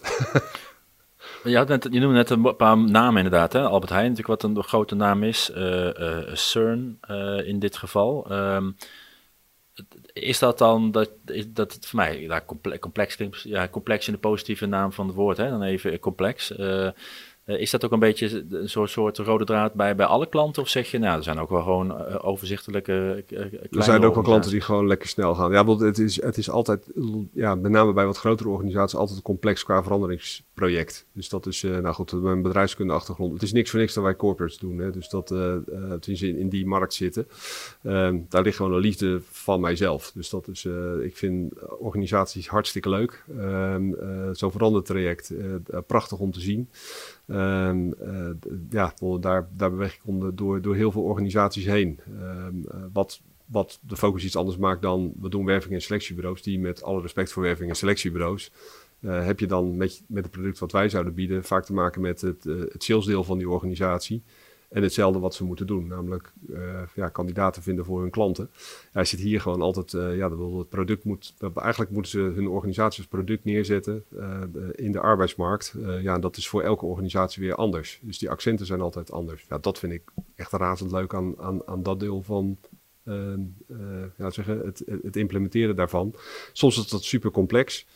je, 1.44 1.56
had 1.56 1.68
net, 1.68 1.88
je 1.90 2.00
noemde 2.00 2.16
net 2.16 2.30
een 2.30 2.56
paar 2.56 2.78
namen 2.78 3.24
inderdaad. 3.24 3.52
Hè? 3.52 3.62
Albert 3.62 3.92
Heijn 3.92 4.10
natuurlijk 4.10 4.42
wat 4.42 4.50
een 4.50 4.62
grote 4.62 4.94
naam 4.94 5.22
is. 5.22 5.52
CERN 6.32 6.98
in 7.44 7.58
dit 7.58 7.76
geval. 7.76 8.32
Um, 8.32 8.76
is 10.20 10.38
dat 10.38 10.58
dan, 10.58 10.90
dat, 10.90 11.10
dat 11.46 11.72
het 11.72 11.86
voor 11.86 11.98
mij 11.98 12.20
ja, 12.20 12.42
complex, 12.46 12.78
complex, 12.80 13.42
ja, 13.42 13.68
complex 13.68 14.06
in 14.06 14.12
de 14.12 14.18
positieve 14.18 14.66
naam 14.66 14.92
van 14.92 15.06
het 15.06 15.16
woord, 15.16 15.36
hè? 15.36 15.48
dan 15.48 15.62
even 15.62 15.98
complex. 15.98 16.56
Eh, 16.56 16.88
is 17.46 17.70
dat 17.70 17.84
ook 17.84 17.92
een 17.92 17.98
beetje 17.98 18.44
een 18.50 18.68
soort, 18.68 19.18
rode 19.18 19.44
draad 19.44 19.74
bij, 19.74 19.96
bij 19.96 20.06
alle 20.06 20.28
klanten? 20.28 20.62
Of 20.62 20.68
zeg 20.68 20.90
je, 20.90 20.98
nou, 20.98 21.16
er 21.16 21.22
zijn 21.22 21.38
ook 21.38 21.50
wel 21.50 21.62
gewoon 21.62 21.90
uh, 21.90 22.16
overzichtelijke 22.26 23.24
uh, 23.28 23.40
Er 23.70 23.82
zijn 23.82 24.04
ook 24.04 24.14
wel 24.14 24.22
klanten 24.22 24.50
die 24.50 24.60
gewoon 24.60 24.86
lekker 24.86 25.08
snel 25.08 25.34
gaan. 25.34 25.52
Ja, 25.52 25.64
want 25.64 25.80
het 25.80 25.98
is, 25.98 26.22
het 26.22 26.36
is 26.36 26.50
altijd, 26.50 26.90
ja, 27.32 27.54
met 27.54 27.70
name 27.70 27.92
bij 27.92 28.06
wat 28.06 28.18
grotere 28.18 28.48
organisaties, 28.48 28.98
altijd 28.98 29.22
complex 29.22 29.64
qua 29.64 29.82
veranderingsproject. 29.82 31.06
Dus 31.12 31.28
dat 31.28 31.46
is, 31.46 31.62
nou 31.62 31.92
goed, 31.94 32.12
mijn 32.12 32.42
bedrijfskunde 32.42 32.92
achtergrond. 32.92 33.32
Het 33.32 33.42
is 33.42 33.52
niks 33.52 33.70
voor 33.70 33.80
niks 33.80 33.94
dat 33.94 34.04
wij 34.04 34.16
corporates 34.16 34.58
doen. 34.58 34.78
Hè. 34.78 34.90
Dus 34.90 35.08
dat, 35.08 35.30
is 36.06 36.22
in, 36.22 36.38
in 36.38 36.48
die 36.48 36.66
markt 36.66 36.94
zitten. 36.94 37.28
Ehm, 37.82 38.18
daar 38.28 38.42
ligt 38.42 38.56
gewoon 38.56 38.72
een 38.72 38.80
liefde 38.80 39.20
van 39.30 39.60
mijzelf. 39.60 40.12
Dus 40.14 40.30
dat 40.30 40.48
is, 40.48 40.64
ik 41.02 41.16
vind 41.16 41.52
organisaties 41.78 42.48
hartstikke 42.48 42.88
leuk. 42.88 43.24
Ehm, 43.38 43.92
zo'n 44.32 44.52
verandertraject, 44.52 45.32
prachtig 45.86 46.18
om 46.18 46.32
te 46.32 46.40
zien. 46.40 46.68
Um, 47.28 47.94
uh, 48.02 48.30
ja, 48.70 48.94
daar, 49.20 49.48
daar 49.56 49.70
beweeg 49.70 49.94
ik 49.94 50.00
onder, 50.04 50.36
door, 50.36 50.62
door 50.62 50.74
heel 50.74 50.92
veel 50.92 51.02
organisaties 51.02 51.64
heen. 51.64 52.00
Um, 52.20 52.64
uh, 52.74 52.84
wat, 52.92 53.20
wat 53.46 53.78
de 53.82 53.96
focus 53.96 54.24
iets 54.24 54.36
anders 54.36 54.56
maakt 54.56 54.82
dan 54.82 55.12
we 55.20 55.28
doen 55.28 55.44
werving- 55.44 55.74
en 55.74 55.82
selectiebureaus, 55.82 56.42
die 56.42 56.58
met 56.58 56.82
alle 56.82 57.00
respect 57.00 57.32
voor 57.32 57.42
werving- 57.42 57.68
en 57.68 57.76
selectiebureaus, 57.76 58.52
uh, 59.00 59.24
heb 59.24 59.40
je 59.40 59.46
dan 59.46 59.76
met, 59.76 60.02
met 60.06 60.22
het 60.22 60.32
product 60.32 60.58
wat 60.58 60.72
wij 60.72 60.88
zouden 60.88 61.14
bieden 61.14 61.44
vaak 61.44 61.64
te 61.64 61.72
maken 61.72 62.00
met 62.00 62.20
het, 62.20 62.44
het 62.44 62.82
salesdeel 62.82 63.24
van 63.24 63.38
die 63.38 63.50
organisatie. 63.50 64.22
En 64.68 64.82
hetzelfde 64.82 65.18
wat 65.18 65.34
ze 65.34 65.44
moeten 65.44 65.66
doen, 65.66 65.86
namelijk 65.86 66.32
uh, 66.48 66.82
ja, 66.94 67.08
kandidaten 67.08 67.62
vinden 67.62 67.84
voor 67.84 68.00
hun 68.00 68.10
klanten. 68.10 68.50
Hij 68.92 69.04
zit 69.04 69.20
hier 69.20 69.40
gewoon 69.40 69.62
altijd, 69.62 69.92
uh, 69.92 70.16
ja, 70.16 70.30
het 70.30 70.68
product 70.68 71.04
moet, 71.04 71.34
eigenlijk 71.54 71.90
moeten 71.90 72.10
ze 72.10 72.18
hun 72.18 72.48
organisatie 72.48 72.98
als 72.98 73.08
product 73.08 73.44
neerzetten 73.44 74.04
uh, 74.18 74.42
in 74.72 74.92
de 74.92 75.00
arbeidsmarkt. 75.00 75.74
ja, 76.00 76.18
dat 76.18 76.36
is 76.36 76.48
voor 76.48 76.62
elke 76.62 76.86
organisatie 76.86 77.42
weer 77.42 77.54
anders. 77.54 78.00
Dus 78.02 78.18
die 78.18 78.30
accenten 78.30 78.66
zijn 78.66 78.80
altijd 78.80 79.12
anders. 79.12 79.46
Ja, 79.48 79.58
dat 79.58 79.78
vind 79.78 79.92
ik 79.92 80.02
echt 80.34 80.52
razend 80.52 80.90
leuk 80.90 81.14
aan, 81.14 81.38
aan, 81.38 81.66
aan 81.66 81.82
dat 81.82 82.00
deel 82.00 82.22
van 82.22 82.58
ja, 84.16 84.30
zeggen, 84.30 84.58
het, 84.58 84.82
het 85.02 85.16
implementeren 85.16 85.76
daarvan. 85.76 86.14
Soms 86.52 86.78
is 86.78 86.88
dat 86.88 87.04
super 87.04 87.30
complex. 87.30 87.86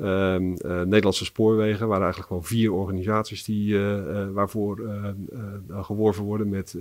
Um, 0.00 0.50
uh, 0.50 0.82
Nederlandse 0.82 1.24
spoorwegen 1.24 1.86
waren 1.86 2.02
eigenlijk 2.02 2.28
gewoon 2.28 2.44
vier 2.44 2.72
organisaties 2.72 3.44
die, 3.44 3.74
uh, 3.74 3.96
uh, 3.96 4.30
waarvoor 4.30 4.80
geworven 5.80 6.24
worden 6.24 6.48
met 6.48 6.76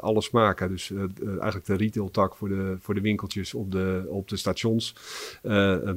alle 0.00 0.20
smaken. 0.20 0.68
Dus 0.68 0.92
eigenlijk 1.24 1.64
de 1.64 1.76
retailtak 1.76 2.36
voor 2.36 2.48
de, 2.48 2.76
voor 2.78 2.94
de 2.94 3.00
winkeltjes 3.00 3.54
op 3.54 3.72
de, 3.72 4.04
op 4.08 4.28
de 4.28 4.36
stations. 4.36 4.94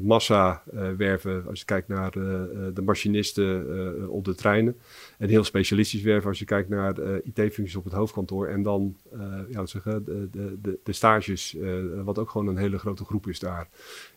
massa 0.01 0.63
werven 0.97 1.43
als 1.47 1.59
je 1.59 1.65
kijkt 1.65 1.87
naar 1.87 2.11
de 2.73 2.81
machinisten 2.83 4.09
op 4.09 4.25
de 4.25 4.35
treinen. 4.35 4.75
En 5.21 5.29
heel 5.29 5.43
specialistisch 5.43 6.01
werven 6.01 6.29
als 6.29 6.39
je 6.39 6.45
kijkt 6.45 6.69
naar 6.69 6.99
IT-functies 7.23 7.75
op 7.75 7.83
het 7.83 7.93
hoofdkantoor. 7.93 8.47
En 8.47 8.63
dan 8.63 8.95
ja, 9.49 9.65
zeggen, 9.65 10.05
de, 10.05 10.57
de, 10.61 10.79
de 10.83 10.93
stages, 10.93 11.57
wat 12.03 12.19
ook 12.19 12.29
gewoon 12.29 12.47
een 12.47 12.57
hele 12.57 12.77
grote 12.77 13.05
groep 13.05 13.27
is 13.27 13.39
daar. 13.39 13.67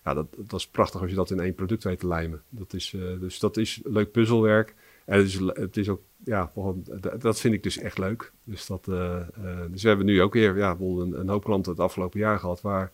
Ja, 0.04 0.14
dat, 0.14 0.26
dat 0.36 0.60
is 0.60 0.66
prachtig 0.66 1.00
als 1.00 1.10
je 1.10 1.16
dat 1.16 1.30
in 1.30 1.40
één 1.40 1.54
product 1.54 1.84
weet 1.84 1.98
te 1.98 2.06
lijmen. 2.06 2.42
Dat 2.48 2.72
is, 2.72 2.96
dus 3.20 3.38
dat 3.38 3.56
is 3.56 3.80
leuk 3.84 4.10
puzzelwerk. 4.10 4.74
En 5.04 5.18
het 5.18 5.26
is, 5.26 5.38
het 5.38 5.76
is 5.76 5.88
ook, 5.88 6.00
ja, 6.24 6.52
dat 7.18 7.40
vind 7.40 7.54
ik 7.54 7.62
dus 7.62 7.78
echt 7.78 7.98
leuk. 7.98 8.32
Dus, 8.44 8.66
dat, 8.66 8.84
dus 9.70 9.82
we 9.82 9.88
hebben 9.88 10.06
nu 10.06 10.22
ook 10.22 10.32
weer 10.32 10.56
ja, 10.56 10.76
een, 10.80 11.20
een 11.20 11.28
hoop 11.28 11.44
klanten 11.44 11.72
het 11.72 11.80
afgelopen 11.80 12.20
jaar 12.20 12.38
gehad 12.38 12.60
waar 12.60 12.92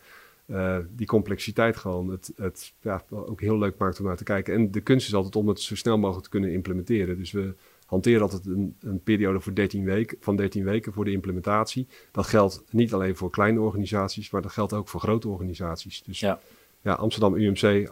die 0.91 1.07
complexiteit 1.07 1.77
gewoon 1.77 2.11
het, 2.11 2.33
het 2.37 2.73
ja, 2.81 3.03
ook 3.11 3.41
heel 3.41 3.59
leuk 3.59 3.79
maakt 3.79 4.01
om 4.01 4.07
naar 4.07 4.17
te 4.17 4.25
kijken. 4.25 4.55
En 4.55 4.71
de 4.71 4.81
kunst 4.81 5.07
is 5.07 5.15
altijd 5.15 5.37
om 5.37 5.49
het 5.49 5.61
zo 5.61 5.77
snel 5.77 5.99
mogelijk 5.99 6.25
te 6.25 6.31
kunnen 6.31 6.53
implementeren. 6.53 7.19
Dus 7.19 7.33
we 7.33 7.55
hanteer 7.91 8.23
altijd 8.23 8.47
een, 8.47 8.77
een 8.81 9.03
periode 9.03 9.41
voor 9.41 9.55
13 9.55 9.85
weken, 9.85 10.17
van 10.21 10.37
13 10.37 10.65
weken 10.65 10.93
voor 10.93 11.05
de 11.05 11.11
implementatie. 11.11 11.87
Dat 12.11 12.27
geldt 12.27 12.63
niet 12.71 12.95
alleen 12.95 13.17
voor 13.17 13.31
kleine 13.31 13.61
organisaties, 13.61 14.31
maar 14.31 14.43
dat 14.43 14.53
geldt 14.53 14.73
ook 14.73 14.89
voor 14.89 15.01
grote 15.01 15.29
organisaties. 15.29 16.03
Dus 16.03 16.21
ja, 16.21 16.41
ja 16.81 16.93
Amsterdam 16.93 17.35
UMC, 17.35 17.91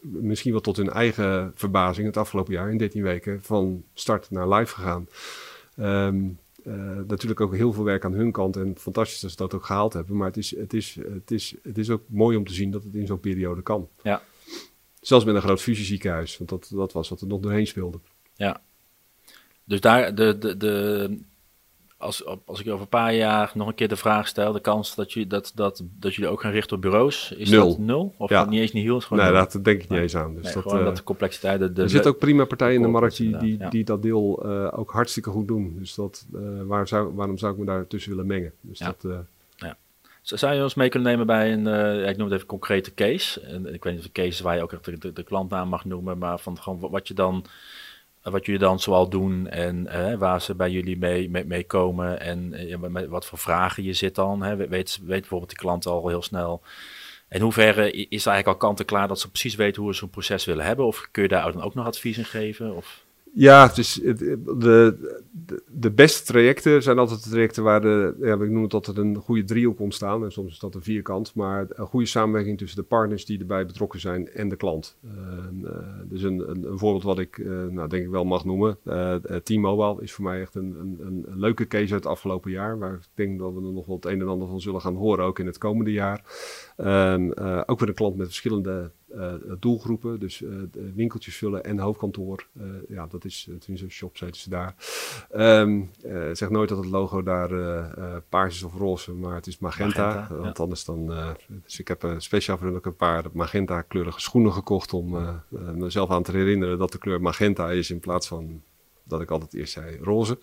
misschien 0.00 0.52
wel 0.52 0.60
tot 0.60 0.76
hun 0.76 0.90
eigen 0.90 1.52
verbazing 1.54 2.06
het 2.06 2.16
afgelopen 2.16 2.52
jaar 2.52 2.70
in 2.70 2.78
13 2.78 3.02
weken 3.02 3.42
van 3.42 3.84
start 3.94 4.30
naar 4.30 4.48
live 4.48 4.74
gegaan. 4.74 5.08
Ehm, 5.76 6.28
eh, 6.64 6.98
natuurlijk 7.06 7.40
ook 7.40 7.54
heel 7.54 7.72
veel 7.72 7.84
werk 7.84 8.04
aan 8.04 8.12
hun 8.12 8.32
kant 8.32 8.56
en 8.56 8.74
fantastisch 8.78 9.20
dat 9.20 9.30
ze 9.30 9.36
dat 9.36 9.54
ook 9.54 9.64
gehaald 9.64 9.92
hebben. 9.92 10.16
Maar 10.16 10.26
het 10.26 10.36
is, 10.36 10.56
het 10.56 10.72
is, 10.72 10.98
het 11.12 11.30
is, 11.30 11.54
het 11.62 11.78
is 11.78 11.90
ook 11.90 12.02
mooi 12.06 12.36
om 12.36 12.46
te 12.46 12.54
zien 12.54 12.70
dat 12.70 12.82
het 12.82 12.94
in 12.94 13.06
zo'n 13.06 13.20
periode 13.20 13.62
kan. 13.62 13.88
Ja. 14.02 14.22
Zelfs 15.00 15.24
met 15.24 15.34
een 15.34 15.42
groot 15.42 15.62
fusieziekenhuis, 15.62 16.38
want 16.38 16.50
dat, 16.50 16.70
dat 16.74 16.92
was 16.92 17.08
wat 17.08 17.20
er 17.20 17.26
nog 17.26 17.40
doorheen 17.40 17.66
speelde. 17.66 17.98
Ja, 18.34 18.62
dus 19.64 19.80
daar, 19.80 20.14
de, 20.14 20.38
de, 20.38 20.56
de, 20.56 21.18
als, 21.96 22.24
als 22.46 22.60
ik 22.60 22.68
over 22.68 22.80
een 22.80 22.88
paar 22.88 23.14
jaar 23.14 23.50
nog 23.54 23.68
een 23.68 23.74
keer 23.74 23.88
de 23.88 23.96
vraag 23.96 24.28
stel, 24.28 24.52
de 24.52 24.60
kans 24.60 24.94
dat, 24.94 25.12
je, 25.12 25.26
dat, 25.26 25.52
dat, 25.54 25.82
dat 25.98 26.14
jullie 26.14 26.30
ook 26.30 26.40
gaan 26.40 26.52
richten 26.52 26.76
op 26.76 26.82
bureaus, 26.82 27.32
is 27.36 27.50
nul. 27.50 27.68
dat 27.68 27.78
nul? 27.78 28.14
Of 28.16 28.30
ja. 28.30 28.44
niet 28.44 28.60
eens 28.60 28.72
niet 28.72 28.84
heel? 28.84 29.00
Gewoon 29.00 29.24
nee, 29.24 29.32
dat 29.32 29.58
denk 29.62 29.82
ik 29.82 29.88
niet 29.88 30.00
eens 30.00 30.16
aan. 30.16 30.34
Dus 30.34 30.44
nee, 30.44 30.54
dat, 30.54 30.72
uh, 30.72 30.84
dat 30.84 30.96
de 30.96 31.02
complexiteit... 31.02 31.76
De, 31.76 31.82
er 31.82 31.90
zitten 31.90 32.10
ook 32.10 32.18
prima 32.18 32.44
partijen 32.44 32.76
in 32.76 32.82
de 32.82 32.88
markt 32.88 33.16
die, 33.16 33.36
die, 33.36 33.68
die 33.68 33.84
dat 33.84 34.02
deel 34.02 34.46
uh, 34.46 34.78
ook 34.78 34.90
hartstikke 34.90 35.30
goed 35.30 35.48
doen. 35.48 35.76
Dus 35.78 35.94
dat, 35.94 36.26
uh, 36.34 36.40
waar 36.62 36.88
zou, 36.88 37.14
waarom 37.14 37.38
zou 37.38 37.52
ik 37.52 37.58
me 37.58 37.64
daar 37.64 37.86
tussen 37.86 38.10
willen 38.10 38.26
mengen? 38.26 38.52
Dus 38.60 38.78
ja. 38.78 38.94
dat... 38.98 39.24
Zou 40.24 40.54
je 40.54 40.62
ons 40.62 40.74
mee 40.74 40.88
kunnen 40.88 41.10
nemen 41.10 41.26
bij 41.26 41.52
een, 41.52 41.66
uh, 41.66 42.08
ik 42.08 42.16
noem 42.16 42.26
het 42.26 42.34
even 42.34 42.46
concrete 42.46 42.94
case. 42.94 43.40
En 43.40 43.74
ik 43.74 43.84
weet 43.84 43.92
niet 43.92 44.02
of 44.02 44.04
een 44.04 44.12
case 44.12 44.42
waar 44.42 44.56
je 44.56 44.62
ook 44.62 44.72
echt 44.72 44.84
de, 44.84 44.98
de, 44.98 45.12
de 45.12 45.22
klantnaam 45.22 45.68
mag 45.68 45.84
noemen, 45.84 46.18
maar 46.18 46.38
van 46.38 46.58
gewoon 46.58 46.90
wat 46.90 47.08
je 47.08 47.14
dan 47.14 47.44
wat 48.22 48.46
jullie 48.46 48.60
dan 48.60 48.80
zoal 48.80 49.08
doen 49.08 49.48
en 49.48 49.86
uh, 49.86 50.14
waar 50.14 50.42
ze 50.42 50.54
bij 50.54 50.70
jullie 50.70 50.98
mee, 50.98 51.30
mee, 51.30 51.64
komen 51.64 52.20
en 52.20 52.54
met 52.92 53.08
wat 53.08 53.26
voor 53.26 53.38
vragen 53.38 53.82
je 53.82 53.92
zit 53.92 54.14
dan. 54.14 54.42
Hè? 54.42 54.56
Weet, 54.56 55.00
weet 55.02 55.20
bijvoorbeeld 55.20 55.50
die 55.50 55.58
klant 55.58 55.86
al 55.86 56.08
heel 56.08 56.22
snel. 56.22 56.62
In 57.28 57.40
hoeverre 57.40 57.90
is 57.90 58.26
er 58.26 58.32
eigenlijk 58.32 58.46
al 58.46 58.68
kant 58.68 58.80
en 58.80 58.86
klaar 58.86 59.08
dat 59.08 59.20
ze 59.20 59.30
precies 59.30 59.54
weten 59.54 59.82
hoe 59.82 59.92
ze 59.92 59.98
zo'n 59.98 60.10
proces 60.10 60.44
willen 60.44 60.64
hebben? 60.64 60.86
Of 60.86 61.08
kun 61.10 61.22
je 61.22 61.28
daar 61.28 61.52
dan 61.52 61.62
ook 61.62 61.74
nog 61.74 61.86
advies 61.86 62.18
in 62.18 62.24
geven? 62.24 62.76
Of? 62.76 63.04
Ja, 63.34 63.66
dus 63.66 63.94
de, 63.94 64.96
de, 65.68 65.90
beste 65.90 66.32
trajecten 66.32 66.82
zijn 66.82 66.98
altijd 66.98 67.24
de 67.24 67.30
trajecten 67.30 67.62
waar 67.62 67.80
de, 67.80 68.14
ja, 68.20 68.34
ik 68.34 68.50
noem 68.50 68.62
het 68.62 68.74
altijd 68.74 68.96
een 68.96 69.16
goede 69.16 69.44
driehoek 69.44 69.80
ontstaan. 69.80 70.24
En 70.24 70.32
soms 70.32 70.52
is 70.52 70.58
dat 70.58 70.74
een 70.74 70.82
vierkant, 70.82 71.34
maar 71.34 71.66
een 71.68 71.86
goede 71.86 72.06
samenwerking 72.06 72.58
tussen 72.58 72.80
de 72.80 72.86
partners 72.86 73.24
die 73.24 73.38
erbij 73.38 73.66
betrokken 73.66 74.00
zijn 74.00 74.28
en 74.28 74.48
de 74.48 74.56
klant. 74.56 74.96
Uh, 75.04 75.10
dus 76.04 76.22
een, 76.22 76.50
een, 76.50 76.64
een, 76.64 76.78
voorbeeld 76.78 77.02
wat 77.02 77.18
ik, 77.18 77.38
uh, 77.38 77.66
nou, 77.66 77.88
denk 77.88 78.04
ik 78.04 78.10
wel 78.10 78.24
mag 78.24 78.44
noemen. 78.44 78.78
Uh, 78.84 79.14
T-Mobile 79.14 80.02
is 80.02 80.12
voor 80.12 80.24
mij 80.24 80.40
echt 80.40 80.54
een, 80.54 80.76
een, 80.80 81.24
een, 81.26 81.38
leuke 81.38 81.66
case 81.66 81.92
uit 81.92 82.02
het 82.02 82.12
afgelopen 82.12 82.50
jaar. 82.50 82.78
Waar 82.78 82.94
ik 82.94 83.08
denk 83.14 83.38
dat 83.38 83.52
we 83.52 83.60
er 83.60 83.72
nog 83.72 83.86
wel 83.86 83.96
het 83.96 84.04
een 84.04 84.20
en 84.20 84.28
ander 84.28 84.48
van 84.48 84.60
zullen 84.60 84.80
gaan 84.80 84.96
horen, 84.96 85.24
ook 85.24 85.38
in 85.38 85.46
het 85.46 85.58
komende 85.58 85.92
jaar. 85.92 86.24
Ehm, 86.76 87.30
ook 87.66 87.78
weer 87.78 87.88
een 87.88 87.94
klant 87.94 88.16
met 88.16 88.26
verschillende 88.26 88.90
doelgroepen, 89.58 90.20
dus 90.20 90.40
uh, 90.40 90.62
winkeltjes 90.94 91.36
vullen 91.36 91.64
en 91.64 91.78
hoofdkantoor. 91.78 92.46
Ja, 92.88 93.06
dat 93.06 93.24
is 93.24 93.48
tenminste 93.58 93.88
shop, 93.88 94.16
zeiden 94.16 94.40
ze 94.40 94.50
daar. 94.50 94.74
Um, 95.36 95.90
zeg 96.32 96.50
nooit 96.50 96.68
dat 96.68 96.78
het 96.78 96.86
logo 96.86 97.22
daar 97.22 97.50
paars 98.28 98.54
is 98.54 98.62
of 98.62 98.74
roze, 98.74 99.12
maar 99.12 99.34
het 99.34 99.46
is 99.46 99.58
magenta. 99.58 100.14
magenta 100.14 100.34
want 100.34 100.56
ja. 100.56 100.62
anders 100.62 100.84
dan. 100.84 101.12
dus 101.64 101.80
ik 101.80 101.88
heb 101.88 102.14
speciaal 102.18 102.58
voor 102.58 102.74
ook 102.74 102.86
een 102.86 102.96
paar 102.96 103.24
magenta 103.32 103.82
kleurige 103.82 104.20
schoenen 104.20 104.52
gekocht 104.52 104.92
om 104.92 105.16
mezelf 105.74 106.10
aan 106.10 106.22
te 106.22 106.32
herinneren 106.32 106.78
dat 106.78 106.92
de 106.92 106.98
kleur 106.98 107.20
magenta 107.20 107.70
is 107.70 107.90
in 107.90 108.00
plaats 108.00 108.28
van 108.28 108.62
dat 109.04 109.20
ik 109.20 109.30
altijd 109.30 109.54
eerst 109.54 109.72
zei 109.72 109.98
roze. 110.00 110.38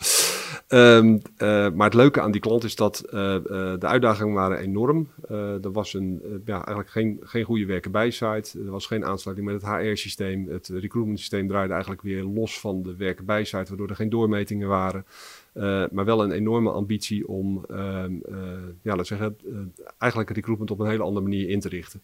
Um, 0.67 1.21
uh, 1.37 1.69
maar 1.71 1.85
het 1.85 1.93
leuke 1.93 2.21
aan 2.21 2.31
die 2.31 2.41
klant 2.41 2.63
is 2.63 2.75
dat 2.75 3.03
uh, 3.13 3.19
uh, 3.19 3.39
de 3.79 3.87
uitdagingen 3.87 4.33
waren 4.33 4.57
enorm. 4.57 5.07
er 5.27 5.71
was 5.71 5.93
een, 5.93 6.21
ja, 6.45 6.55
eigenlijk 6.55 6.89
geen, 6.89 7.19
geen 7.21 7.43
goede 7.43 7.65
werken. 7.65 7.93
Er 7.93 8.71
was 8.71 8.85
geen 8.85 9.05
aansluiting 9.05 9.47
met 9.47 9.61
het 9.61 9.71
HR-systeem. 9.71 10.47
Het 10.49 10.67
recruitment 10.67 11.19
systeem 11.19 11.47
draaide 11.47 11.71
eigenlijk 11.71 12.01
weer 12.01 12.23
los 12.23 12.59
van 12.59 12.83
de 12.83 12.95
werken 12.95 13.25
waardoor 13.25 13.89
er 13.89 13.95
geen 13.95 14.09
doormetingen 14.09 14.67
waren. 14.67 15.05
maar 15.91 16.05
wel 16.05 16.23
een 16.23 16.31
enorme 16.31 16.71
ambitie 16.71 17.27
om, 17.27 17.65
ehm, 17.69 18.13
ja, 18.81 18.95
laten 18.95 19.05
zeggen, 19.05 19.37
eigenlijk 19.97 20.31
recruitment 20.31 20.71
op 20.71 20.79
een 20.79 20.89
hele 20.89 21.03
andere 21.03 21.25
manier 21.25 21.49
in 21.49 21.59
te 21.59 21.69
richten. 21.69 22.01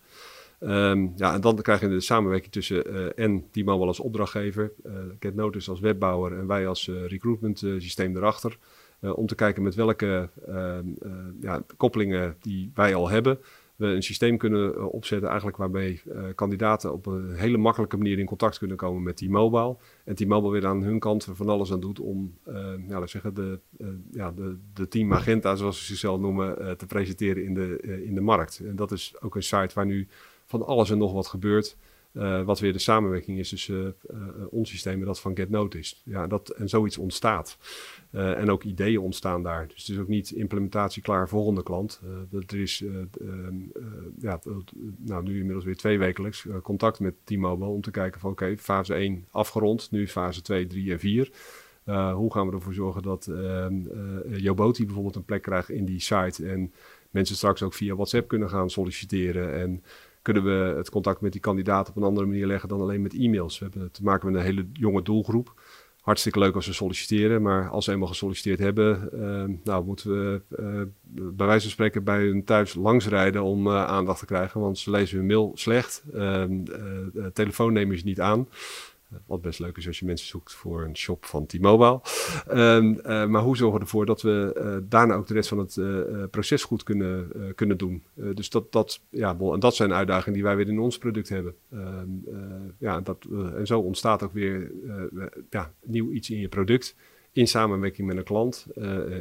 Um, 0.60 1.14
ja, 1.16 1.34
en 1.34 1.42
dan 1.42 1.62
krijg 1.62 1.82
je 1.82 1.88
de 1.88 2.00
samenwerking 2.00 2.52
tussen 2.52 2.94
uh, 2.94 3.08
en 3.16 3.50
T-Mobile 3.52 3.88
als 3.88 4.00
opdrachtgever, 4.00 4.72
uh, 4.86 4.94
Get 5.20 5.36
Notice 5.36 5.70
als 5.70 5.80
webbouwer 5.80 6.38
en 6.38 6.48
wij 6.48 6.68
als 6.68 6.88
uh, 6.88 7.06
recruitment 7.06 7.58
systeem 7.58 8.16
erachter. 8.16 8.58
om 9.00 9.28
te 9.28 9.36
kijken 9.36 9.64
met 9.64 9.76
welke 9.76 10.30
ehm, 10.48 10.88
ja, 11.42 11.64
koppelingen 11.78 12.36
die 12.42 12.72
wij 12.74 12.96
al 12.96 13.10
hebben, 13.10 13.40
we 13.76 13.86
een 13.86 14.04
systeem 14.04 14.38
kunnen 14.38 14.92
opzetten 14.92 15.28
eigenlijk 15.28 15.58
waarmee 15.58 16.02
kandidaten 16.36 16.94
op 16.94 17.06
een 17.06 17.36
hele 17.36 17.58
makkelijke 17.58 17.98
manier 17.98 18.20
in 18.20 18.26
contact 18.26 18.58
kunnen 18.58 18.78
komen 18.78 19.04
met 19.04 19.18
T-Mobile. 19.18 19.78
En 20.06 20.16
T-Mobile 20.16 20.52
weer 20.52 20.66
aan 20.66 20.84
hun 20.84 21.00
kant 21.00 21.28
van 21.32 21.50
alles 21.50 21.72
aan 21.72 21.80
doet 21.80 22.00
om 22.00 22.38
ja, 22.46 22.62
laten 22.88 23.10
zeggen, 23.10 23.34
de, 23.34 23.60
ja, 24.12 24.32
de, 24.32 24.58
de 24.74 24.88
team 24.88 25.08
Magenta, 25.08 25.56
zoals 25.56 25.80
ze 25.80 25.86
zichzelf 25.86 26.20
noemen, 26.20 26.78
te 26.78 26.86
presenteren 26.86 27.44
in 27.44 27.54
de, 27.54 28.02
in 28.06 28.16
de 28.16 28.22
markt. 28.22 28.62
En 28.66 28.76
dat 28.76 28.92
is 28.92 29.16
ook 29.20 29.36
een 29.36 29.44
site 29.44 29.74
waar 29.74 29.86
nu 29.86 30.08
van 30.46 30.66
alles 30.66 30.90
en 30.90 30.98
nog 30.98 31.14
wat 31.14 31.28
gebeurt. 31.28 31.78
Uh, 32.16 32.42
wat 32.42 32.60
weer 32.60 32.74
de 32.74 32.80
samenwerking 32.80 33.40
is 33.40 33.50
tussen 33.50 33.96
uh, 34.12 34.18
ons 34.50 34.70
systeem 34.70 35.00
en 35.00 35.06
dat 35.06 35.20
van 35.20 35.36
Get 35.36 35.50
Noticed. 35.50 36.02
Ja, 36.04 36.28
dat, 36.28 36.50
en 36.50 36.70
zoiets 36.70 36.98
ontstaat. 36.98 37.58
En 38.12 38.52
ook 38.52 38.64
ideeën 38.64 39.00
ontstaan 39.00 39.44
daar. 39.44 39.68
Dus 39.68 39.78
het 39.78 39.96
is 39.96 40.02
ook 40.02 40.08
niet 40.08 40.32
implementatie 40.32 41.02
klaar 41.02 41.30
volgende 41.30 41.64
klant. 41.64 42.02
dat 42.30 42.52
er 42.52 42.62
is 42.62 42.84
ehm, 42.84 43.56
ja, 44.20 44.40
nou, 44.98 45.24
nu 45.24 45.38
inmiddels 45.38 45.66
weer 45.66 45.78
twee 45.78 45.98
wekelijks 45.98 46.48
contact 46.64 47.00
met 47.00 47.14
T-Mobile 47.24 47.70
om 47.70 47.82
te 47.82 47.92
kijken 47.92 48.20
van 48.20 48.32
oké, 48.32 48.58
fase 48.58 48.94
1 48.94 49.26
afgerond, 49.32 49.92
nu 49.92 50.08
fase 50.08 50.42
2, 50.42 50.68
3 50.68 50.92
en 50.92 51.00
4. 51.00 51.32
hoe 52.14 52.34
gaan 52.34 52.48
we 52.48 52.54
ervoor 52.54 52.74
zorgen 52.74 53.02
dat 53.02 53.28
ehm, 53.28 53.76
Joboti 54.38 54.86
bijvoorbeeld 54.86 55.16
een 55.16 55.26
plek 55.26 55.42
krijgt 55.42 55.70
in 55.70 55.86
die 55.86 56.00
site 56.00 56.50
en 56.50 56.74
mensen 57.10 57.36
straks 57.36 57.64
ook 57.64 57.74
via 57.74 57.96
WhatsApp 57.96 58.28
kunnen 58.28 58.50
gaan 58.50 58.70
solliciteren 58.70 59.54
en 59.54 59.84
kunnen 60.26 60.44
we 60.44 60.74
het 60.78 60.90
contact 60.90 61.22
met 61.22 61.32
die 61.32 61.42
kandidaat 61.42 61.90
op 61.90 61.96
een 61.96 62.04
andere 62.04 62.26
manier 62.26 62.48
leggen 62.48 62.70
dan 62.70 62.82
alleen 62.82 63.02
met 63.02 63.14
e-mails. 63.14 63.60
We 63.60 63.66
hebben 63.70 63.92
te 63.92 64.04
maken 64.04 64.32
met 64.32 64.36
een 64.36 64.46
hele 64.46 64.68
jonge 64.74 65.02
doelgroep. 65.02 65.62
Hartstikke 66.02 66.40
leuk 66.40 66.56
als 66.56 66.66
ze 66.66 66.74
solliciteren, 66.74 67.42
maar 67.42 67.70
als 67.70 67.86
ze 67.86 67.92
eenmaal 67.92 68.08
gesolliciteerd 68.08 68.60
hebben, 68.60 69.10
uh, 69.14 69.58
nou 69.64 69.86
moeten 69.86 70.10
we 70.10 70.42
uh, 70.60 70.82
bij 71.34 71.46
wijze 71.46 71.62
van 71.62 71.72
spreken 71.72 72.04
bij 72.04 72.22
hun 72.26 72.44
thuis 72.44 72.74
langsrijden 72.74 73.44
om 73.44 73.68
uh, 73.68 73.86
aandacht 73.86 74.20
te 74.20 74.26
krijgen, 74.26 74.62
want 74.62 74.78
ze 74.78 74.92
lezen 74.92 75.18
hun 75.18 75.26
mail 75.26 75.52
slecht, 75.56 76.04
ehm, 76.14 76.64
telefoon 77.34 77.74
nemen 77.74 77.98
ze 77.98 78.06
niet 78.06 78.22
aan. 78.22 78.48
Wat 79.26 79.42
best 79.42 79.60
leuk 79.60 79.78
is 79.78 79.88
als 79.88 80.00
je 80.00 80.06
mensen 80.06 80.28
zoekt 80.28 80.54
voor 80.54 80.84
een 80.84 80.98
shop 80.98 81.26
van 81.26 81.46
T-Mobile. 81.46 82.02
Um, 82.52 82.94
uh, 82.94 83.26
maar 83.26 83.42
hoe 83.42 83.58
zorgen 83.58 83.78
we 83.78 83.84
ervoor 83.84 84.06
dat 84.06 84.22
we 84.22 84.56
uh, 84.58 84.90
daarna 84.90 85.14
ook 85.14 85.28
de 85.28 85.34
rest 85.34 85.50
van 85.50 85.58
het 85.58 85.76
uh, 85.76 86.24
proces 86.32 86.64
goed 86.64 86.84
kunnen, 86.84 87.32
kunnen 87.56 87.78
doen? 87.78 88.04
dus 88.14 88.50
dat, 88.50 88.72
dat, 88.72 89.02
ja, 89.10 89.38
en 89.40 89.60
dat 89.60 89.76
zijn 89.76 89.94
uitdagingen 89.94 90.34
die 90.34 90.44
wij 90.44 90.56
weer 90.56 90.68
in 90.70 90.80
ons 90.80 90.98
product 90.98 91.30
hebben. 91.30 91.56
Um, 91.74 92.24
ja, 92.78 93.02
dat, 93.02 93.26
en 93.56 93.68
zo 93.68 93.80
ontstaat 93.80 94.24
ook 94.24 94.34
weer 94.34 94.72
ja, 95.50 95.74
nieuw 95.84 96.12
iets 96.12 96.30
in 96.30 96.40
je 96.40 96.48
product. 96.48 96.96
In 97.32 97.48
samenwerking 97.48 98.08
met 98.08 98.18
een 98.18 98.24
klant 98.24 98.68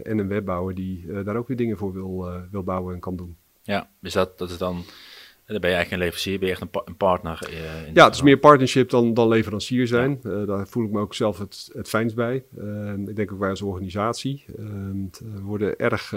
en 0.03 0.19
een 0.19 0.29
webbouwer 0.29 0.75
die 0.75 1.23
daar 1.23 1.37
ook 1.37 1.49
weer 1.49 1.57
dingen 1.57 1.77
voor 1.77 1.93
wil, 1.93 2.31
wil 2.51 2.63
bouwen 2.63 2.95
en 2.95 3.01
kan 3.01 3.17
doen. 3.17 3.37
Ja, 3.63 3.91
dus 4.01 4.13
dat, 4.13 4.39
dat 4.39 4.51
is 4.51 4.59
dan 4.59 4.85
dan 5.47 5.61
ben 5.61 5.71
je 5.71 5.77
eigenlijk 5.77 5.91
een 5.91 5.99
leverancier, 5.99 6.39
ben 6.39 6.47
je 6.49 6.53
echt 6.53 6.63
een, 6.63 6.71
pa 6.71 6.83
een 6.85 6.97
partner. 6.97 7.49
Uh, 7.51 7.95
ja, 7.95 8.05
het 8.05 8.15
is 8.15 8.23
meer 8.23 8.39
partnership 8.39 8.91
dan, 8.91 9.15
dan 9.15 9.29
leverancier 9.29 9.87
zijn. 9.87 10.21
Ja. 10.23 10.31
Uh, 10.31 10.47
daar 10.47 10.69
voel 10.69 10.85
ik 10.85 10.91
me 10.91 11.01
ook 11.01 11.15
zelf 11.15 11.39
het, 11.39 11.71
het 11.73 11.89
fijnst 11.89 12.17
bij. 12.17 12.45
Uh, 12.59 12.93
ik 12.93 13.17
denk 13.17 13.33
ook 13.33 13.39
wij 13.39 13.51
als 13.51 13.63
organisatie. 13.63 14.45
we 14.47 15.43
worden 15.43 15.79
erg 15.79 16.13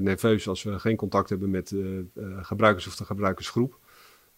nerveus 0.00 0.48
als 0.48 0.62
we 0.62 0.78
geen 0.78 0.96
contact 0.96 1.28
hebben 1.28 1.50
met 1.50 1.74
gebruikers 2.40 2.86
of 2.86 2.96
de 2.96 3.04
gebruikersgroep. 3.04 3.78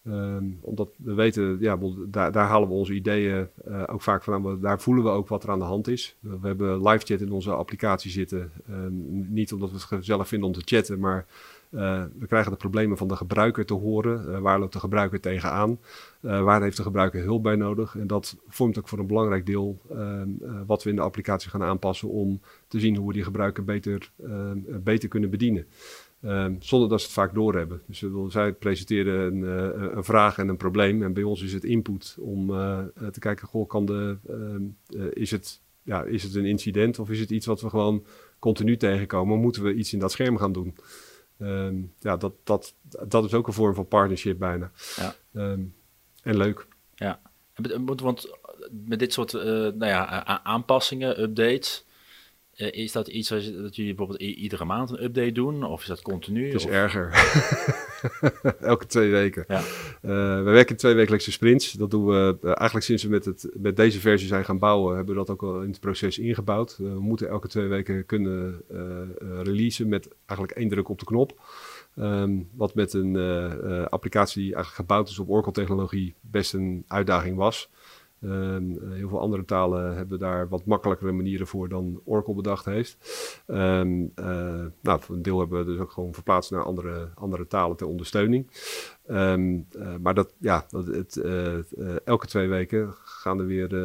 Um, 0.07 0.59
omdat 0.61 0.89
we 0.97 1.13
weten, 1.13 1.57
ja, 1.59 1.77
daar, 2.07 2.31
daar 2.31 2.47
halen 2.47 2.67
we 2.67 2.73
onze 2.73 2.93
ideeën 2.93 3.47
ook 3.85 4.01
vaak 4.01 4.23
vandaan. 4.23 4.61
Daar 4.61 4.81
voelen 4.81 5.03
we 5.03 5.09
ook 5.09 5.27
wat 5.27 5.43
er 5.43 5.49
aan 5.49 5.59
de 5.59 5.65
hand 5.65 5.87
is. 5.87 6.15
We 6.19 6.47
hebben 6.47 6.87
live 6.87 7.05
chat 7.05 7.21
in 7.21 7.31
onze 7.31 7.51
applicatie 7.51 8.11
zitten. 8.11 8.51
Niet 9.29 9.53
omdat 9.53 9.69
we 9.69 9.75
het 9.75 9.83
gezellig 9.83 10.27
vinden 10.27 10.47
om 10.47 10.53
te 10.53 10.61
chatten, 10.65 10.99
maar 10.99 11.25
we 12.19 12.25
krijgen 12.27 12.51
de 12.51 12.57
problemen 12.57 12.97
van 12.97 13.07
de 13.07 13.15
gebruiker 13.15 13.65
te 13.65 13.73
horen. 13.73 14.41
waar 14.41 14.59
loopt 14.59 14.73
de 14.73 14.79
gebruiker 14.79 15.19
tegenaan? 15.19 15.79
waar 16.19 16.61
heeft 16.61 16.77
de 16.77 16.83
gebruiker 16.83 17.23
hulp 17.23 17.43
bij 17.43 17.55
nodig? 17.55 17.95
En 17.95 18.07
dat 18.07 18.37
vormt 18.47 18.77
ook 18.77 18.87
voor 18.87 18.99
een 18.99 19.07
belangrijk 19.07 19.45
deel 19.45 19.81
ehm, 19.89 20.29
wat 20.65 20.83
we 20.83 20.89
in 20.89 20.95
de 20.95 21.01
applicatie 21.01 21.49
gaan 21.49 21.63
aanpassen 21.63 22.09
om 22.09 22.41
te 22.67 22.79
zien 22.79 22.95
hoe 22.95 23.07
we 23.07 23.13
die 23.13 23.23
gebruiker 23.23 23.63
beter, 23.63 24.11
ehm, 24.23 24.57
beter 24.83 25.09
kunnen 25.09 25.29
bedienen. 25.29 25.67
Um, 26.25 26.57
zonder 26.59 26.89
dat 26.89 26.99
ze 26.99 27.05
het 27.05 27.15
vaak 27.15 27.33
doorhebben. 27.33 27.81
Dus 27.87 28.01
uh, 28.01 28.25
zij 28.27 28.53
presenteren 28.53 29.33
een, 29.33 29.37
uh, 29.37 29.91
een, 29.95 30.03
vraag 30.03 30.37
en 30.37 30.47
een 30.47 30.57
probleem. 30.57 31.03
En 31.03 31.13
bij 31.13 31.23
ons 31.23 31.41
is 31.41 31.53
het 31.53 31.63
input 31.63 32.17
om 32.19 32.49
uh, 32.49 32.79
te 33.11 33.19
kijken: 33.19 33.47
goh, 33.47 33.67
kan 33.67 33.85
de, 33.85 34.17
ehm, 34.27 34.63
is, 35.13 35.31
het, 35.31 35.61
ja, 35.81 36.03
is 36.03 36.23
het 36.23 36.35
een 36.35 36.45
incident 36.45 36.99
of 36.99 37.09
is 37.09 37.19
het 37.19 37.29
iets 37.29 37.45
wat 37.45 37.61
we 37.61 37.69
gewoon 37.69 38.05
continu 38.39 38.77
tegenkomen? 38.77 39.39
Moeten 39.39 39.63
we 39.63 39.73
iets 39.73 39.93
in 39.93 39.99
dat 39.99 40.11
scherm 40.11 40.37
gaan 40.37 40.53
doen? 40.53 40.75
Um, 41.37 41.93
ja, 41.99 42.17
dat, 42.17 42.33
dat, 42.43 42.73
dat 43.07 43.25
is 43.25 43.33
ook 43.33 43.47
een 43.47 43.53
vorm 43.53 43.75
van 43.75 43.87
partnership 43.87 44.39
bijna. 44.39 44.71
Ja. 44.95 45.15
en 46.23 46.37
leuk. 46.37 46.67
Ja, 46.95 47.19
want 47.85 48.27
met 48.85 48.99
dit 48.99 49.13
soort 49.13 49.33
nou 49.33 49.85
ja, 49.85 50.25
aanpassingen, 50.43 51.21
updates. 51.21 51.85
Uh, 52.55 52.71
is 52.71 52.91
dat 52.91 53.07
iets 53.07 53.29
dat 53.29 53.75
jullie 53.75 53.95
bijvoorbeeld 53.95 54.19
iedere 54.19 54.65
maand 54.65 54.89
een 54.89 55.03
update 55.03 55.31
doen? 55.31 55.63
Of 55.63 55.81
is 55.81 55.87
dat 55.87 56.01
continu? 56.01 56.45
Het 56.45 56.55
is 56.55 56.65
erger. 56.65 57.11
Elke 58.61 58.85
twee 58.85 59.11
weken. 59.11 59.45
Ja. 59.47 59.59
Uh, 59.59 59.63
we 60.43 60.51
werken 60.51 60.75
twee 60.75 60.93
wekelijkse 60.93 61.31
sprints. 61.31 61.71
Dat 61.71 61.91
doen 61.91 62.05
we 62.05 62.37
uh, 62.41 62.45
eigenlijk 62.45 62.85
sinds 62.85 63.03
we 63.03 63.09
met, 63.09 63.25
het, 63.25 63.49
met 63.53 63.75
deze 63.75 63.99
versie 63.99 64.27
zijn 64.27 64.45
gaan 64.45 64.59
bouwen, 64.59 64.95
hebben 64.95 65.13
we 65.13 65.19
dat 65.19 65.29
ook 65.29 65.43
al 65.43 65.61
in 65.61 65.69
het 65.69 65.79
proces 65.79 66.19
ingebouwd. 66.19 66.77
we 66.77 66.99
moeten 66.99 67.29
elke 67.29 67.47
twee 67.47 67.67
weken 67.67 68.05
kunnen 68.05 68.61
releasen 69.43 69.87
met 69.87 70.07
eigenlijk 70.25 70.59
één 70.59 70.69
druk 70.69 70.89
op 70.89 70.99
de 70.99 71.05
knop. 71.05 71.41
Um, 71.99 72.49
wat 72.53 72.75
met 72.75 72.93
een 72.93 73.17
applicatie 73.89 74.41
die 74.41 74.53
eigenlijk 74.53 74.75
gebouwd 74.75 75.09
is 75.09 75.19
op 75.19 75.29
Oracle-technologie 75.29 76.15
best 76.21 76.53
een 76.53 76.83
uitdaging 76.87 77.37
was. 77.37 77.69
Ehm, 78.23 78.93
heel 78.93 79.09
veel 79.09 79.19
andere 79.19 79.45
talen 79.45 79.95
hebben 79.95 80.19
daar 80.19 80.49
wat 80.49 80.65
makkelijkere 80.65 81.11
manieren 81.11 81.47
voor 81.47 81.69
dan 81.69 82.01
Oracle 82.03 82.33
bedacht 82.33 82.65
heeft. 82.65 82.97
Um, 83.47 84.11
uh, 84.19 84.65
nou, 84.81 85.01
een 85.09 85.21
deel 85.21 85.39
hebben 85.39 85.65
we 85.65 85.71
dus 85.71 85.79
ook 85.79 85.91
gewoon 85.91 86.13
verplaatst 86.13 86.51
naar 86.51 86.63
andere, 86.63 87.09
andere 87.15 87.47
talen 87.47 87.77
ter 87.77 87.87
ondersteuning. 87.87 88.47
Um, 89.09 89.67
uh, 89.77 89.95
maar 90.01 90.13
dat, 90.13 90.33
ja, 90.37 90.65
dat, 90.69 90.85
het, 90.85 91.21
elke 92.03 92.27
twee 92.27 92.47
weken 92.47 92.93
gaan 93.03 93.39
er 93.39 93.45
weer 93.45 93.75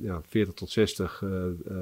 ja, 0.00 0.20
40 0.28 0.54
tot 0.54 0.70
60 0.70 1.22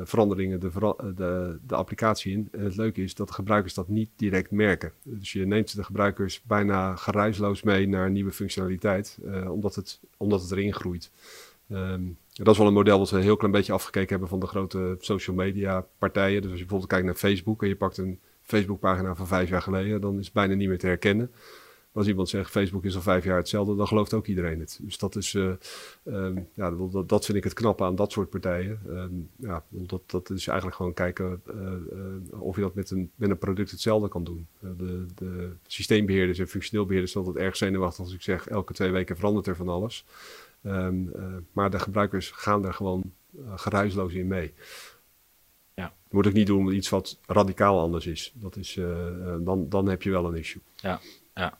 veranderingen 0.02 0.60
de, 0.60 0.70
de, 1.14 1.58
de, 1.66 1.74
applicatie 1.74 2.32
in. 2.32 2.48
En 2.52 2.64
het 2.64 2.76
leuke 2.76 3.02
is 3.02 3.14
dat 3.14 3.28
de 3.28 3.34
gebruikers 3.34 3.74
dat 3.74 3.88
niet 3.88 4.10
direct 4.16 4.50
merken. 4.50 4.92
Dus 5.02 5.32
je 5.32 5.46
neemt 5.46 5.76
de 5.76 5.84
gebruikers 5.84 6.42
bijna 6.42 6.96
geruisloos 6.96 7.62
mee 7.62 7.88
naar 7.88 8.10
nieuwe 8.10 8.32
functionaliteit, 8.32 9.18
omdat, 9.48 9.74
het, 9.74 10.00
omdat 10.16 10.42
het 10.42 10.50
erin 10.50 10.74
groeit. 10.74 11.10
Um, 11.72 12.18
dat 12.32 12.48
is 12.48 12.58
wel 12.58 12.66
een 12.66 12.72
model 12.72 12.98
wat 12.98 13.10
we 13.10 13.16
een 13.16 13.22
heel 13.22 13.36
klein 13.36 13.52
beetje 13.52 13.72
afgekeken 13.72 14.08
hebben 14.08 14.28
van 14.28 14.40
de 14.40 14.46
grote 14.46 14.96
social 15.00 15.36
media 15.36 15.86
partijen. 15.98 16.42
Dus 16.42 16.50
als 16.50 16.60
je 16.60 16.66
bijvoorbeeld 16.66 16.90
kijkt 16.90 17.06
naar 17.06 17.14
Facebook 17.14 17.62
en 17.62 17.68
je 17.68 17.76
pakt 17.76 17.98
een 17.98 18.20
Facebookpagina 18.42 19.14
van 19.14 19.26
vijf 19.26 19.48
jaar 19.48 19.62
geleden, 19.62 20.00
dan 20.00 20.18
is 20.18 20.24
het 20.24 20.34
bijna 20.34 20.54
niet 20.54 20.68
meer 20.68 20.78
te 20.78 20.86
herkennen. 20.86 21.30
Als 21.92 22.06
iemand 22.06 22.28
zegt 22.28 22.50
Facebook 22.50 22.84
is 22.84 22.94
al 22.94 23.00
vijf 23.00 23.24
jaar 23.24 23.36
hetzelfde, 23.36 23.76
dan 23.76 23.86
gelooft 23.86 24.14
ook 24.14 24.26
iedereen 24.26 24.60
het. 24.60 24.78
Dus 24.82 24.98
dat 24.98 25.16
is, 25.16 25.34
uh, 25.34 25.52
um, 26.04 26.48
ja, 26.54 26.70
dat, 26.70 27.08
dat, 27.08 27.24
vind 27.24 27.38
ik 27.38 27.44
het 27.44 27.52
knappe 27.52 27.84
aan 27.84 27.94
dat 27.94 28.12
soort 28.12 28.30
partijen. 28.30 28.80
Um, 28.88 29.28
ja, 29.36 29.62
dat, 29.68 30.02
dat 30.06 30.30
is 30.30 30.46
eigenlijk 30.46 30.76
gewoon 30.76 30.94
kijken 30.94 31.42
uh, 31.54 31.54
uh, 32.32 32.42
of 32.42 32.56
je 32.56 32.62
dat 32.62 32.74
met 32.74 32.90
een, 32.90 33.10
met 33.14 33.30
een 33.30 33.38
product 33.38 33.70
hetzelfde 33.70 34.08
kan 34.08 34.24
doen. 34.24 34.46
de, 34.60 35.06
de 35.14 35.50
systeembeheerders 35.66 36.38
en 36.38 36.48
functioneel 36.48 36.84
beheerders 36.84 37.12
zijn 37.12 37.24
altijd 37.24 37.44
erg 37.44 37.56
zenuwachtig 37.56 38.04
als 38.04 38.14
ik 38.14 38.22
zeg 38.22 38.48
elke 38.48 38.72
twee 38.72 38.90
weken 38.90 39.16
verandert 39.16 39.46
er 39.46 39.56
van 39.56 39.68
alles. 39.68 40.04
Um, 40.66 41.12
uh, 41.16 41.24
maar 41.52 41.70
de 41.70 41.78
gebruikers 41.78 42.30
gaan 42.30 42.64
er 42.64 42.74
gewoon 42.74 43.12
uh, 43.38 43.52
geruisloos 43.56 44.12
in 44.12 44.26
mee. 44.26 44.54
Ja. 45.74 45.82
Dat 45.82 46.12
moet 46.12 46.26
ik 46.26 46.32
niet 46.32 46.46
doen 46.46 46.64
met 46.64 46.74
iets 46.74 46.88
wat 46.88 47.18
radicaal 47.26 47.80
anders 47.80 48.06
is. 48.06 48.32
Dat 48.34 48.56
is 48.56 48.76
uh, 48.76 48.86
dan, 49.40 49.68
dan 49.68 49.88
heb 49.88 50.02
je 50.02 50.10
wel 50.10 50.24
een 50.24 50.36
issue. 50.36 50.62
Ja, 50.76 51.00
ja. 51.34 51.58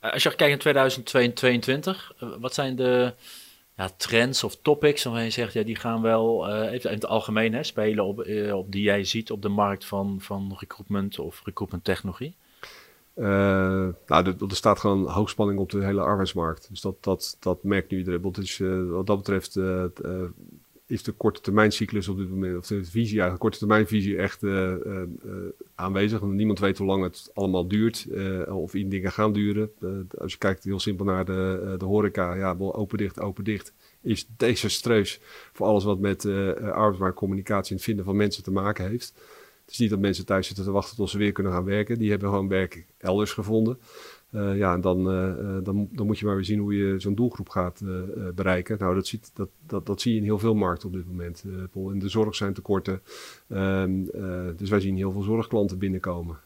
als 0.00 0.22
je 0.22 0.34
kijkt 0.34 0.52
in 0.52 0.58
2022, 0.58 2.14
wat 2.38 2.54
zijn 2.54 2.76
de 2.76 3.14
ja, 3.76 3.88
trends 3.96 4.44
of 4.44 4.56
topics 4.62 5.04
waarvan 5.04 5.24
je 5.24 5.30
zegt, 5.30 5.52
ja, 5.52 5.62
die 5.62 5.76
gaan 5.76 6.02
wel 6.02 6.50
even 6.68 6.90
in 6.90 6.96
het 6.96 7.06
algemeen 7.06 7.54
hè, 7.54 7.62
spelen 7.62 8.04
op, 8.04 8.18
op 8.52 8.72
die 8.72 8.82
jij 8.82 9.04
ziet 9.04 9.30
op 9.30 9.42
de 9.42 9.48
markt 9.48 9.84
van, 9.84 10.16
van 10.20 10.56
recruitment 10.58 11.18
of 11.18 11.42
recruitment 11.44 11.84
technologie? 11.84 12.34
Uh, 13.20 13.26
nou, 14.06 14.26
er, 14.26 14.36
staat 14.48 14.78
gewoon 14.78 15.06
hoogspanning 15.06 15.58
op 15.58 15.70
de 15.70 15.84
hele 15.84 16.00
arbeidsmarkt. 16.00 16.68
Dus 16.70 16.80
dat, 16.80 16.96
dat, 17.00 17.36
dat 17.40 17.62
merkt 17.62 17.90
nu 17.90 17.98
iedereen. 17.98 18.32
Dus, 18.32 18.58
uh, 18.58 18.90
wat 18.90 19.06
dat 19.06 19.16
betreft 19.16 19.56
uh, 19.56 19.84
is 20.86 21.02
de 21.02 21.12
korte 21.12 21.40
termijn 21.40 21.72
cyclus 21.72 22.08
op 22.08 22.16
dit 22.16 22.30
moment, 22.30 22.56
of 22.56 22.66
de 22.66 22.84
visie 22.84 23.12
eigenlijk, 23.12 23.40
korte 23.40 23.58
termijn 23.58 23.86
visie 23.86 24.16
echt 24.16 24.44
aanwezig. 25.74 26.22
Niemand 26.22 26.58
weet 26.58 26.78
hoe 26.78 26.86
lang 26.86 27.02
het 27.02 27.30
allemaal 27.34 27.68
duurt, 27.68 28.06
of 28.48 28.74
in 28.74 28.88
dingen 28.88 29.12
gaan 29.12 29.32
duren. 29.32 29.70
als 30.18 30.32
je 30.32 30.38
kijkt 30.38 30.64
heel 30.64 30.80
simpel 30.80 31.04
naar 31.04 31.24
de, 31.24 31.74
de 31.78 31.84
horeca, 31.84 32.34
ja, 32.34 32.56
open 32.58 32.98
dicht, 32.98 33.20
open 33.20 33.44
dicht 33.44 33.72
is 34.00 34.26
desastreus 34.36 35.20
voor 35.52 35.66
alles 35.66 35.84
wat 35.84 35.98
met 35.98 36.24
arbeidsmarktcommunicatie 36.26 37.70
en 37.70 37.76
het 37.76 37.84
vinden 37.84 38.04
van 38.04 38.16
mensen 38.16 38.42
te 38.42 38.50
maken 38.50 38.88
heeft. 38.88 39.14
Het 39.70 39.78
is 39.78 39.84
niet 39.84 39.94
dat 39.94 40.06
mensen 40.08 40.26
thuis 40.26 40.46
zitten 40.46 40.64
te 40.64 40.70
wachten 40.70 40.96
tot 40.96 41.10
ze 41.10 41.18
weer 41.18 41.32
kunnen 41.32 41.52
gaan 41.52 41.64
werken. 41.64 41.98
Die 41.98 42.10
hebben 42.10 42.28
gewoon 42.28 42.48
werk 42.48 42.86
elders 42.98 43.32
gevonden. 43.32 43.78
Uh, 44.30 44.56
ja, 44.56 44.74
en 44.74 44.80
dan, 44.80 44.98
uh, 45.14 45.56
dan, 45.62 45.88
dan 45.92 46.06
moet 46.06 46.18
je 46.18 46.24
maar 46.24 46.34
weer 46.34 46.44
zien 46.44 46.58
hoe 46.58 46.76
je 46.76 46.98
zo'n 46.98 47.14
doelgroep 47.14 47.48
gaat 47.48 47.82
bereiken. 48.34 48.76
Nou, 48.78 48.94
dat, 48.94 49.06
ziet, 49.06 49.30
dat, 49.34 49.48
dat, 49.66 49.86
dat 49.86 50.00
zie 50.00 50.12
je 50.12 50.18
in 50.18 50.24
heel 50.24 50.38
veel 50.38 50.54
markten 50.54 50.88
op 50.88 50.94
dit 50.94 51.06
moment. 51.06 51.44
in 51.74 51.98
de 51.98 52.08
zorg 52.08 52.34
zijn 52.34 52.54
tekorten. 52.54 53.02
Um, 53.48 54.04
dus 54.56 54.70
wij 54.70 54.80
zien 54.80 54.96
heel 54.96 55.12
veel 55.12 55.22
zorgklanten 55.22 55.78
binnenkomen. 55.78 56.38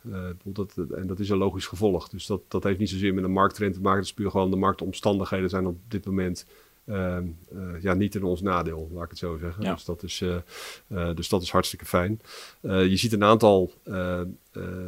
dat, 0.44 0.76
en 0.96 1.06
dat 1.06 1.18
is 1.18 1.28
een 1.28 1.37
logisch 1.37 1.66
gevolg. 1.66 2.08
Dus 2.08 2.26
dat, 2.26 2.40
dat 2.48 2.64
heeft 2.64 2.78
niet 2.78 2.90
zozeer 2.90 3.14
met 3.14 3.24
een 3.24 3.32
markttrend 3.32 3.74
te 3.74 3.80
maken. 3.80 3.98
Het 3.98 4.08
is 4.08 4.14
puur 4.14 4.30
gewoon 4.30 4.50
de 4.50 4.56
marktomstandigheden 4.56 5.50
zijn 5.50 5.66
op 5.66 5.76
dit 5.88 6.06
moment 6.06 6.46
Ehm, 6.87 7.27
eh, 7.55 7.83
ja, 7.83 7.94
niet 7.94 8.14
in 8.14 8.23
ons 8.23 8.40
nadeel, 8.40 8.90
laat 8.92 9.05
ik 9.05 9.11
het 9.11 9.18
zo 9.18 9.37
zeggen. 9.37 9.64
Dus, 9.64 9.85
dat 9.85 10.03
is, 10.03 10.20
uh, 10.20 11.14
dus 11.14 11.29
dat 11.29 11.42
is 11.42 11.51
hartstikke 11.51 11.85
fijn. 11.85 12.20
je 12.61 12.97
ziet 12.97 13.12
een 13.12 13.25
aantal 13.25 13.73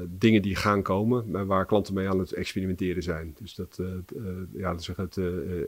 dingen 0.08 0.42
die 0.42 0.56
gaan 0.56 0.82
komen, 0.82 1.30
maar 1.30 1.46
waar 1.46 1.66
klanten 1.66 1.94
mee 1.94 2.08
aan 2.08 2.18
het 2.18 2.32
experimenteren 2.32 3.02
zijn. 3.02 3.36
Dus 3.38 3.54
dat, 3.54 3.80
ja, 4.52 4.72
dat 4.72 4.82
zeg 4.82 4.96
het 4.96 5.16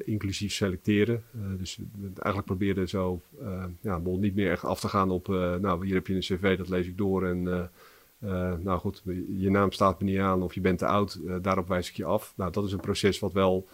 inclusief 0.05 0.53
selecteren. 0.53 1.23
dus 1.59 1.79
eigenlijk 2.01 2.47
proberen 2.47 2.89
zo, 2.89 3.21
ja, 3.81 3.99
niet 3.99 4.35
meer 4.35 4.51
echt 4.51 4.65
af 4.65 4.81
te 4.81 4.89
gaan 4.89 5.11
op, 5.11 5.29
nou, 5.61 5.87
hier 5.87 5.95
heb 5.95 6.07
je 6.07 6.15
een 6.15 6.21
cv, 6.21 6.59
dat 6.59 6.69
lees 6.69 6.87
ik 6.87 6.97
door 6.97 7.27
en... 7.27 7.71
nou 8.63 8.79
goed, 8.79 9.03
je 9.39 9.51
naam 9.51 9.73
staat 9.73 10.01
me 10.01 10.11
niet 10.11 10.19
aan 10.19 10.43
of 10.43 10.55
je 10.55 10.61
bent 10.61 10.79
te 10.79 10.87
oud, 10.87 11.21
daarop 11.43 11.69
wijs 11.69 11.89
ik 11.89 11.97
je 11.97 12.05
af. 12.05 12.33
Nou, 12.37 12.53
dat 12.53 12.65
is 12.65 12.73
een 12.73 12.81
proces 12.81 13.19
wat 13.19 13.33
wel 13.33 13.69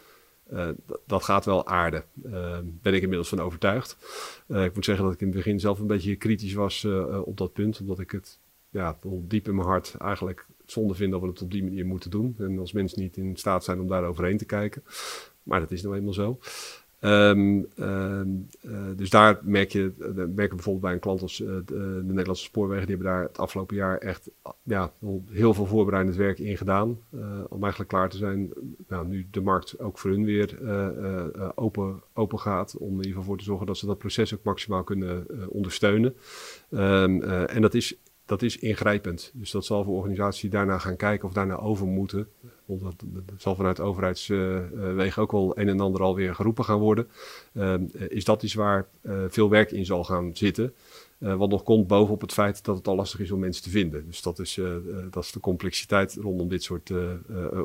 uh, 0.53 0.69
dat 1.07 1.25
gaat 1.25 1.45
wel 1.45 1.67
aarden. 1.67 2.05
Uh, 2.27 2.59
ben 2.65 2.95
ik 2.95 3.03
inmiddels 3.03 3.29
van 3.29 3.41
overtuigd. 3.41 3.97
Uh, 4.49 4.65
ik 4.65 4.75
moet 4.75 4.85
zeggen 4.85 5.05
dat 5.05 5.15
ik 5.15 5.21
in 5.21 5.27
het 5.27 5.37
begin 5.37 5.61
zelf 5.61 5.79
een 5.79 5.87
beetje 5.87 6.17
kritisch 6.17 6.55
was 6.55 6.85
op 7.25 7.37
dat 7.37 7.53
punt. 7.53 7.81
Omdat 7.81 7.99
ik 7.99 8.11
het 8.11 8.39
ja, 8.71 8.99
diep 9.03 9.49
in 9.49 9.55
mijn 9.55 9.69
hart 9.69 9.95
eigenlijk 9.95 10.47
zonde 10.67 10.95
vind 10.95 11.13
dat 11.13 11.21
we 11.21 11.27
het 11.27 11.43
op 11.43 11.51
die 11.51 11.63
manier 11.63 11.87
moeten 11.87 12.11
doen. 12.11 12.35
En 12.39 12.59
als 12.59 12.73
mensen 12.73 13.01
niet 13.01 13.17
in 13.17 13.37
staat 13.37 13.65
zijn 13.65 13.81
om 13.81 13.89
daar 13.89 14.05
overheen 14.05 14.39
te 14.39 14.45
kijken. 14.45 14.85
Maar 15.43 15.61
dat 15.61 15.71
is 15.71 15.83
nou 15.83 15.97
eenmaal 15.97 16.13
zo. 16.13 16.39
Um, 17.05 17.69
dus 18.97 19.11
daar 19.11 19.41
merk 19.43 19.71
je, 19.71 19.93
uh, 19.99 20.07
merk 20.15 20.51
je 20.51 20.55
bijvoorbeeld 20.55 20.81
bij 20.81 20.93
een 20.93 20.99
klant 20.99 21.23
als 21.23 21.37
de, 21.37 21.63
de, 21.67 22.03
Nederlandse 22.05 22.45
Spoorwegen, 22.45 22.87
die 22.87 22.97
hebben 22.97 23.15
daar 23.15 23.23
het 23.23 23.39
afgelopen 23.39 23.77
jaar 23.77 23.99
echt 23.99 24.31
ja, 24.63 24.93
heel 25.31 25.55
veel 25.55 25.67
voorbereidend 25.67 26.17
werk 26.17 26.39
in 26.39 26.57
gedaan. 26.57 26.99
om 27.49 27.63
eigenlijk 27.63 27.91
klaar 27.91 28.09
te 28.09 28.17
zijn, 28.17 28.53
nou, 28.89 29.07
nu 29.07 29.27
de 29.31 29.41
markt 29.41 29.79
ook 29.79 29.99
voor 29.99 30.11
hun 30.11 30.25
weer 30.25 30.59
open, 31.55 32.03
open 32.13 32.39
gaat. 32.39 32.77
Om 32.77 32.91
in 32.91 32.97
ieder 32.97 33.11
geval 33.11 33.25
voor 33.25 33.39
te 33.39 33.45
zorgen 33.45 33.67
dat 33.67 33.79
ze 33.79 33.87
dat 33.87 33.99
proces 33.99 34.35
ook 34.35 34.43
maximaal 34.43 34.85
kunnen 34.85 35.27
ondersteunen. 35.51 36.17
Um, 36.71 37.23
en 37.23 37.63
dat 37.63 37.75
is 37.75 37.97
dat 38.27 38.43
is 38.43 38.59
ingrijpend. 38.59 39.31
Dus 39.35 39.51
dat 39.51 39.65
zal 39.65 39.85
voor 39.85 39.97
organisaties 39.97 40.51
daarna 40.51 40.79
gaan 40.79 40.97
kijken 40.97 41.29
of 41.29 41.35
daarna 41.35 41.57
over 41.57 41.87
moeten. 41.87 42.29
Dat, 42.67 42.95
zal 43.37 43.55
vanuit 43.55 43.81
overheidswegen 43.81 45.23
ook 45.23 45.33
wel 45.33 45.59
een 45.59 45.69
en 45.69 45.81
ander 45.81 46.03
alweer 46.03 46.35
geroepen 46.35 46.65
gaan 46.65 46.79
worden. 46.79 47.09
Uh, 47.53 47.75
is 48.09 48.25
dat 48.25 48.43
iets 48.43 48.55
waar 48.55 48.87
uh, 49.03 49.25
veel 49.29 49.51
werk 49.51 49.71
in 49.71 49.85
zal 49.85 50.05
gaan 50.05 50.31
zitten. 50.37 50.75
Uh, 51.19 51.35
wat 51.35 51.49
nog 51.49 51.63
komt 51.63 51.87
bovenop 51.87 52.21
het 52.21 52.33
feit 52.33 52.65
dat 52.65 52.77
het 52.77 52.89
al 52.89 52.95
lastig 52.95 53.21
is 53.21 53.31
om 53.31 53.39
mensen 53.39 53.63
te 53.63 53.71
vinden. 53.71 54.07
Dus 54.07 54.23
dat 54.23 54.39
is, 54.39 54.61
dat 55.11 55.25
is 55.25 55.33
de 55.33 55.41
complexiteit 55.41 56.19
rondom 56.21 56.49
dit 56.49 56.63
soort 56.63 56.93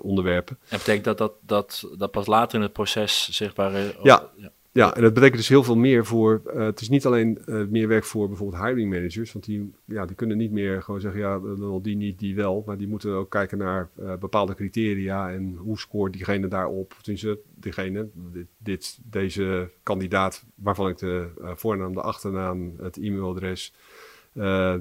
onderwerpen. 0.01 0.57
En 0.69 0.77
betekent 0.77 1.03
dat, 1.03 1.17
dat 1.17 1.33
dat 1.41 1.87
dat 1.97 2.11
pas 2.11 2.25
later 2.25 2.55
in 2.55 2.61
het 2.61 2.73
proces 2.73 3.29
zichtbaar 3.29 3.73
is? 3.73 3.93
Ja. 4.03 4.29
ja. 4.35 4.51
Ja, 4.79 4.95
en 4.95 5.01
dat 5.01 5.13
betekent 5.13 5.37
dus 5.37 5.49
heel 5.49 5.63
veel 5.63 5.75
meer 5.75 6.05
voor. 6.05 6.41
Uh, 6.47 6.65
het 6.65 6.81
is 6.81 6.89
niet 6.89 7.05
alleen 7.05 7.41
uh, 7.45 7.65
meer 7.67 7.87
werk 7.87 8.03
voor 8.03 8.27
bijvoorbeeld 8.27 8.63
hiring 8.63 8.89
managers, 8.89 9.31
want 9.31 9.45
die, 9.45 9.73
ja, 9.85 10.05
die 10.05 10.15
kunnen 10.15 10.37
niet 10.37 10.51
meer 10.51 10.83
gewoon 10.83 11.01
zeggen, 11.01 11.19
ja, 11.19 11.39
die 11.81 11.95
niet, 11.95 12.19
die 12.19 12.35
wel. 12.35 12.63
Maar 12.65 12.77
die 12.77 12.87
moeten 12.87 13.11
ook 13.11 13.29
kijken 13.29 13.57
naar 13.57 13.89
uh, 13.99 14.15
bepaalde 14.15 14.55
criteria 14.55 15.31
en 15.31 15.55
hoe 15.57 15.79
scoort 15.79 16.13
diegene 16.13 16.47
daarop. 16.47 16.95
Tenminste, 17.01 17.39
diegene, 17.55 18.07
dit, 18.13 18.47
dit, 18.57 18.99
deze 19.03 19.69
kandidaat 19.83 20.45
waarvan 20.55 20.89
ik 20.89 20.97
de 20.97 21.27
voornaam, 21.55 21.93
de 21.93 22.01
achternaam, 22.01 22.73
het 22.81 22.97
e-mailadres 22.97 23.73
uh, 24.33 24.75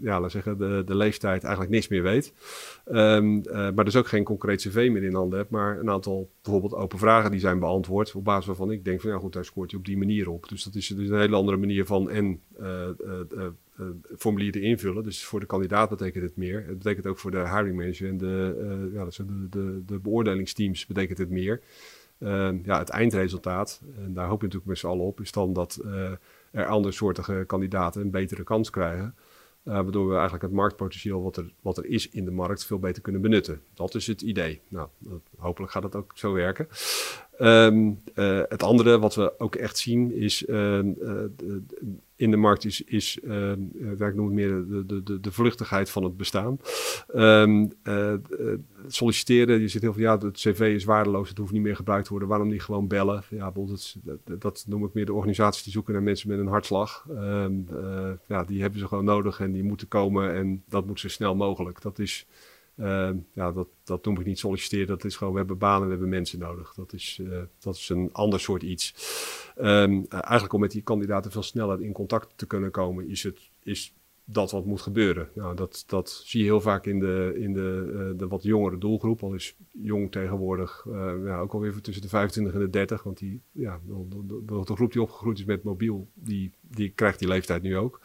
ja, 0.00 0.20
laten 0.20 0.30
zeggen, 0.30 0.58
de, 0.58 0.82
de 0.86 0.94
leeftijd 0.94 1.42
eigenlijk 1.42 1.74
niks 1.74 1.88
meer 1.88 2.02
weet. 2.02 2.32
Um, 2.92 3.42
maar 3.74 3.84
dus 3.84 3.96
ook 3.96 4.08
geen 4.08 4.24
concreet 4.24 4.60
cv 4.60 4.88
meer 4.92 5.02
in 5.02 5.14
handen 5.14 5.38
hebt, 5.38 5.50
maar 5.50 5.78
een 5.78 5.90
aantal 5.90 6.30
bijvoorbeeld 6.42 6.74
open 6.74 6.98
vragen 6.98 7.30
die 7.30 7.40
zijn 7.40 7.58
beantwoord, 7.58 8.14
op 8.14 8.24
basis 8.24 8.46
waarvan 8.46 8.70
ik 8.70 8.84
denk 8.84 9.00
van 9.00 9.10
ja 9.10 9.18
goed, 9.18 9.32
daar 9.32 9.44
scoort 9.44 9.70
hij 9.70 9.80
op 9.80 9.86
die 9.86 9.98
manier 9.98 10.30
op. 10.30 10.48
Dus 10.48 10.64
dat 10.64 10.74
is 10.74 10.86
dus 10.86 11.08
een 11.08 11.18
hele 11.18 11.36
andere 11.36 11.56
manier 11.56 11.86
van 11.86 12.10
en 12.10 12.40
formulieren 14.16 14.62
invullen. 14.62 15.02
Dus 15.02 15.24
voor 15.24 15.40
de 15.40 15.46
kandidaat 15.46 15.88
betekent 15.88 16.24
het 16.24 16.36
meer. 16.36 16.64
Het 16.66 16.78
betekent 16.78 17.06
ook 17.06 17.18
voor 17.18 17.30
de 17.30 17.48
hiring 17.48 17.76
manager 17.76 18.08
en 18.08 18.18
de, 18.18 18.90
ja, 18.94 19.04
de, 19.04 19.48
de, 19.50 19.82
de 19.86 19.98
beoordelingsteams 19.98 20.86
betekent 20.86 21.18
het 21.18 21.30
meer. 21.30 21.60
Uh, 22.18 22.50
ja, 22.64 22.78
het 22.78 22.88
eindresultaat, 22.88 23.82
en 24.04 24.12
daar 24.12 24.28
hoop 24.28 24.40
je 24.40 24.46
natuurlijk 24.46 24.70
met 24.70 24.78
z'n 24.78 24.86
allen 24.86 25.04
op, 25.04 25.20
is 25.20 25.32
dan 25.32 25.52
dat 25.52 25.80
uh, 25.84 26.10
er 26.52 26.66
andersoortige 26.66 27.44
kandidaten 27.46 28.00
een 28.00 28.10
betere 28.10 28.42
kans 28.44 28.70
krijgen. 28.70 29.14
Uh, 29.64 29.74
waardoor 29.74 30.06
we 30.06 30.12
eigenlijk 30.12 30.42
het 30.42 30.52
marktpotentieel 30.52 31.22
wat 31.22 31.36
er, 31.36 31.52
wat 31.60 31.78
er 31.78 31.86
is 31.86 32.08
in 32.08 32.24
de 32.24 32.30
markt 32.30 32.64
veel 32.64 32.78
beter 32.78 33.02
kunnen 33.02 33.20
benutten. 33.20 33.62
Dat 33.74 33.94
is 33.94 34.06
het 34.06 34.22
idee. 34.22 34.60
Nou, 34.68 34.88
dat, 34.98 35.20
hopelijk 35.38 35.72
gaat 35.72 35.82
het 35.82 35.94
ook 35.94 36.12
zo 36.14 36.32
werken. 36.32 36.68
Um, 37.38 38.02
het 38.48 38.62
andere 38.62 38.98
wat 38.98 39.14
we 39.14 39.38
ook 39.38 39.54
echt 39.54 39.78
zien 39.78 40.12
is 40.12 40.44
ehm, 40.44 40.92
in 42.22 42.30
de 42.30 42.36
markt 42.36 42.64
is, 42.64 42.82
is 42.82 43.18
uh, 43.22 43.50
ik 43.98 44.14
noem 44.14 44.26
het 44.26 44.34
meer 44.34 44.48
de, 44.48 44.86
de, 44.86 45.02
de, 45.02 45.20
de 45.20 45.32
vluchtigheid 45.32 45.90
van 45.90 46.04
het 46.04 46.16
bestaan. 46.16 46.58
Um, 47.14 47.72
uh, 47.84 48.14
solliciteren, 48.86 49.60
je 49.60 49.68
zit 49.68 49.82
heel 49.82 49.92
veel, 49.92 50.02
ja, 50.02 50.18
het 50.18 50.36
cv 50.36 50.72
is 50.74 50.84
waardeloos, 50.84 51.28
het 51.28 51.38
hoeft 51.38 51.52
niet 51.52 51.62
meer 51.62 51.76
gebruikt 51.76 52.04
te 52.04 52.10
worden, 52.10 52.28
waarom 52.28 52.48
niet 52.48 52.62
gewoon 52.62 52.88
bellen? 52.88 53.22
Ja, 53.30 53.52
dat, 53.54 53.96
dat, 54.38 54.64
noem 54.68 54.84
ik 54.84 54.94
meer 54.94 55.06
de 55.06 55.12
organisaties 55.12 55.62
die 55.62 55.72
zoeken 55.72 55.92
naar 55.92 56.02
mensen 56.02 56.28
met 56.28 56.38
een 56.38 56.46
hartslag. 56.46 57.06
Uh, 57.10 57.46
ja, 58.26 58.44
die 58.44 58.60
hebben 58.60 58.80
ze 58.80 58.86
gewoon 58.86 59.04
nodig 59.04 59.40
en 59.40 59.52
die 59.52 59.64
moeten 59.64 59.88
komen 59.88 60.34
en 60.34 60.62
dat 60.68 60.86
moet 60.86 61.00
zo 61.00 61.08
snel 61.08 61.34
mogelijk. 61.34 61.80
Dat 61.80 61.98
is 61.98 62.26
uh, 62.76 63.10
ja, 63.32 63.52
dat, 63.52 63.68
dat 63.84 64.04
noem 64.04 64.20
ik 64.20 64.26
niet 64.26 64.38
solliciteren. 64.38 64.86
Dat 64.86 65.04
is 65.04 65.16
gewoon, 65.16 65.32
we 65.32 65.38
hebben 65.38 65.58
banen, 65.58 65.84
we 65.84 65.90
hebben 65.90 66.08
mensen 66.08 66.38
nodig. 66.38 66.74
Dat 66.74 66.92
is, 66.92 67.18
uh, 67.22 67.38
dat 67.58 67.74
is 67.74 67.88
een 67.88 68.08
ander 68.12 68.40
soort 68.40 68.62
iets. 68.62 68.94
Um, 69.60 70.06
eigenlijk 70.08 70.52
om 70.52 70.60
met 70.60 70.70
die 70.70 70.82
kandidaten 70.82 71.30
veel 71.30 71.42
sneller 71.42 71.82
in 71.82 71.92
contact 71.92 72.32
te 72.36 72.46
kunnen 72.46 72.70
komen, 72.70 73.08
is, 73.08 73.22
het, 73.22 73.40
is 73.62 73.94
dat 74.24 74.50
wat 74.50 74.64
moet 74.64 74.80
gebeuren. 74.80 75.28
Nou, 75.34 75.56
dat, 75.56 75.84
dat 75.86 76.22
zie 76.24 76.40
je 76.40 76.46
heel 76.46 76.60
vaak 76.60 76.86
in 76.86 76.98
de, 76.98 77.32
in 77.36 77.52
de, 77.52 77.92
uh, 77.94 78.18
de 78.18 78.28
wat 78.28 78.42
jongere 78.42 78.78
doelgroep. 78.78 79.22
Al 79.22 79.34
is 79.34 79.56
jong 79.70 80.12
tegenwoordig 80.12 80.86
ja, 81.24 81.40
ook 81.40 81.52
alweer 81.52 81.80
tussen 81.80 82.02
de 82.02 82.08
25 82.08 82.54
en 82.54 82.60
de 82.60 82.70
30. 82.70 83.02
Want 83.02 83.18
die, 83.18 83.40
ja, 83.50 83.80
de, 83.86 84.42
de 84.44 84.74
groep 84.74 84.92
die 84.92 85.02
opgegroeid 85.02 85.38
is 85.38 85.44
met 85.44 85.62
mobiel, 85.62 86.08
die, 86.14 86.50
die 86.60 86.90
krijgt 86.90 87.18
die 87.18 87.28
leeftijd 87.28 87.62
nu 87.62 87.76
ook. 87.76 88.00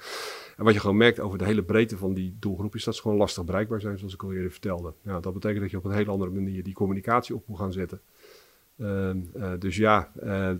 En 0.57 0.63
wat 0.63 0.73
je 0.73 0.79
gewoon 0.79 0.97
merkt 0.97 1.19
over 1.19 1.37
de 1.37 1.45
hele 1.45 1.63
breedte 1.63 1.97
van 1.97 2.13
die 2.13 2.35
doelgroep 2.39 2.75
is 2.75 2.83
dat 2.83 2.95
ze 2.95 3.01
gewoon 3.01 3.17
lastig 3.17 3.45
bereikbaar 3.45 3.81
zijn, 3.81 3.97
zoals 3.97 4.13
ik 4.13 4.23
al 4.23 4.33
eerder 4.33 4.51
vertelde. 4.51 4.93
Ja, 5.01 5.19
dat 5.19 5.33
betekent 5.33 5.61
dat 5.61 5.71
je 5.71 5.77
op 5.77 5.85
een 5.85 5.91
hele 5.91 6.11
andere 6.11 6.31
manier 6.31 6.63
die 6.63 6.73
communicatie 6.73 7.35
op 7.35 7.47
moet 7.47 7.57
gaan 7.57 7.73
zetten. 7.73 8.01
Uh, 8.77 9.09
uh, 9.35 9.51
dus 9.59 9.75
ja, 9.75 10.11
uh, 10.23 10.51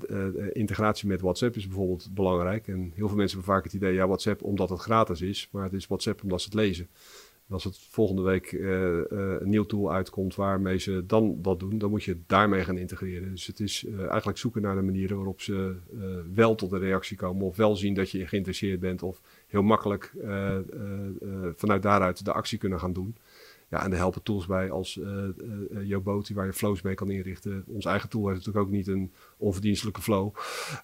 integratie 0.51 1.07
met 1.07 1.21
WhatsApp 1.21 1.55
is 1.55 1.67
bijvoorbeeld 1.67 2.09
belangrijk. 2.13 2.67
En 2.67 2.91
heel 2.95 3.07
veel 3.07 3.17
mensen 3.17 3.37
hebben 3.37 3.55
vaak 3.55 3.63
het 3.63 3.73
idee, 3.73 3.93
ja, 3.93 4.07
WhatsApp 4.07 4.43
omdat 4.43 4.69
het 4.69 4.79
gratis 4.79 5.21
is, 5.21 5.49
maar 5.51 5.63
het 5.63 5.73
is 5.73 5.87
WhatsApp 5.87 6.23
omdat 6.23 6.41
ze 6.41 6.45
het 6.45 6.55
lezen. 6.55 6.87
En 7.47 7.53
als 7.53 7.63
het 7.63 7.77
volgende 7.77 8.21
week 8.21 8.51
een 8.51 9.49
nieuw 9.49 9.65
tool 9.65 9.93
uitkomt 9.93 10.35
waarmee 10.35 10.77
ze 10.77 11.05
dan 11.05 11.41
dat 11.41 11.59
doen, 11.59 11.77
dan 11.77 11.89
moet 11.89 12.03
je 12.03 12.17
daarmee 12.25 12.63
gaan 12.63 12.77
integreren. 12.77 13.29
Dus 13.29 13.47
het 13.47 13.59
is 13.59 13.85
eigenlijk 14.09 14.37
zoeken 14.37 14.61
naar 14.61 14.75
de 14.75 14.81
manieren 14.81 15.15
waarop 15.15 15.41
ze 15.41 15.75
wel 16.33 16.55
tot 16.55 16.71
een 16.71 16.79
reactie 16.79 17.17
komen, 17.17 17.45
of 17.45 17.55
wel 17.55 17.75
zien 17.75 17.93
dat 17.93 18.11
je 18.11 18.27
geïnteresseerd 18.27 18.79
bent, 18.79 19.03
of 19.03 19.21
heel 19.47 19.61
makkelijk 19.61 20.13
uh, 20.23 20.57
uh, 20.73 21.49
vanuit 21.55 21.81
daaruit 21.81 22.25
de 22.25 22.33
actie 22.33 22.57
kunnen 22.57 22.79
gaan 22.79 22.93
doen. 22.93 23.15
Ja, 23.69 23.83
en 23.83 23.91
er 23.91 23.97
helpen 23.97 24.23
tools 24.23 24.45
bij 24.45 24.71
als 24.71 24.99
Yoboti, 25.83 26.33
waar 26.33 26.45
je 26.45 26.53
flows 26.53 26.81
mee 26.81 26.93
kan 26.93 27.09
inrichten. 27.09 27.63
Ons 27.67 27.85
eigen 27.85 28.09
tool 28.09 28.27
heeft 28.27 28.37
natuurlijk 28.37 28.65
ook 28.65 28.71
niet 28.71 28.87
een 28.87 29.11
onverdienstelijke 29.37 30.01
flow, 30.01 30.35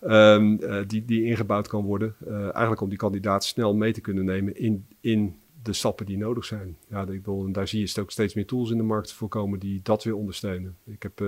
um, 0.02 0.60
die, 0.88 1.06
die 1.06 1.24
ingebouwd 1.24 1.68
kan 1.68 1.84
worden. 1.84 2.16
eigenlijk 2.28 2.82
om 2.82 2.90
die 2.90 2.98
kandidaat 2.98 3.46
snel 3.46 3.76
mee 3.76 3.94
te 3.94 4.02
kunnen 4.02 4.26
nemen 4.26 4.56
in, 4.56 4.86
in 5.00 5.36
de 5.62 5.74
stappen 5.74 6.06
die 6.06 6.18
nodig 6.18 6.46
zijn. 6.46 6.78
Ja, 6.88 7.02
ik 7.02 7.08
bedoel, 7.08 7.46
en 7.46 7.52
daar 7.52 7.68
zie 7.68 7.88
je 7.88 8.02
ook 8.02 8.12
steeds 8.12 8.34
meer 8.34 8.46
tools 8.46 8.72
in 8.72 8.78
de 8.78 8.84
markt 8.84 9.12
voorkomen 9.12 9.60
die 9.60 9.80
dat 9.84 10.04
weer 10.04 10.16
ondersteunen. 10.16 10.78
Ik 10.86 11.04
heb 11.04 11.22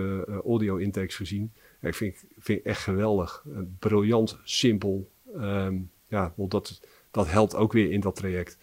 audio 0.43 0.75
intakes 0.75 1.15
gezien. 1.15 1.51
Ik 1.81 1.95
vind, 1.95 2.23
vind 2.37 2.61
echt 2.61 2.81
geweldig. 2.81 3.45
briljant, 3.79 4.39
simpel. 4.43 5.09
Um, 5.35 5.89
ja, 6.07 6.33
dat 6.35 6.81
dat 7.15 7.31
helpt 7.31 7.55
ook 7.55 7.73
weer 7.73 7.91
in 7.91 7.99
dat 7.99 8.15
traject. 8.15 8.57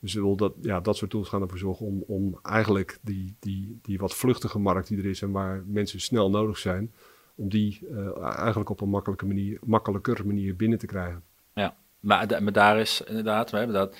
Dus 0.00 0.18
dat, 0.36 0.54
ja, 0.60 0.80
dat 0.80 0.96
soort 0.96 1.10
tools 1.10 1.28
gaan 1.28 1.42
ervoor 1.42 1.58
zorgen 1.58 1.86
om, 1.86 2.04
om 2.06 2.38
eigenlijk 2.42 2.98
die, 3.02 3.36
die, 3.38 3.78
die 3.82 3.98
wat 3.98 4.14
vluchtige 4.14 4.58
markt 4.58 4.88
die 4.88 4.98
er 4.98 5.06
is 5.06 5.22
en 5.22 5.30
waar 5.30 5.62
mensen 5.66 6.00
snel 6.00 6.30
nodig 6.30 6.58
zijn, 6.58 6.92
om 7.34 7.48
die 7.48 7.80
uh, 7.90 8.22
eigenlijk 8.22 8.70
op 8.70 8.80
een 8.80 8.88
makkelijke 8.88 9.26
manier, 9.26 9.58
makkelijker 9.64 10.26
manier 10.26 10.56
binnen 10.56 10.78
te 10.78 10.86
krijgen. 10.86 11.22
Ja, 11.54 11.76
maar, 12.00 12.42
maar 12.42 12.52
daar 12.52 12.78
is 12.78 13.02
inderdaad, 13.06 13.50
we 13.50 13.66
dat, 13.66 13.96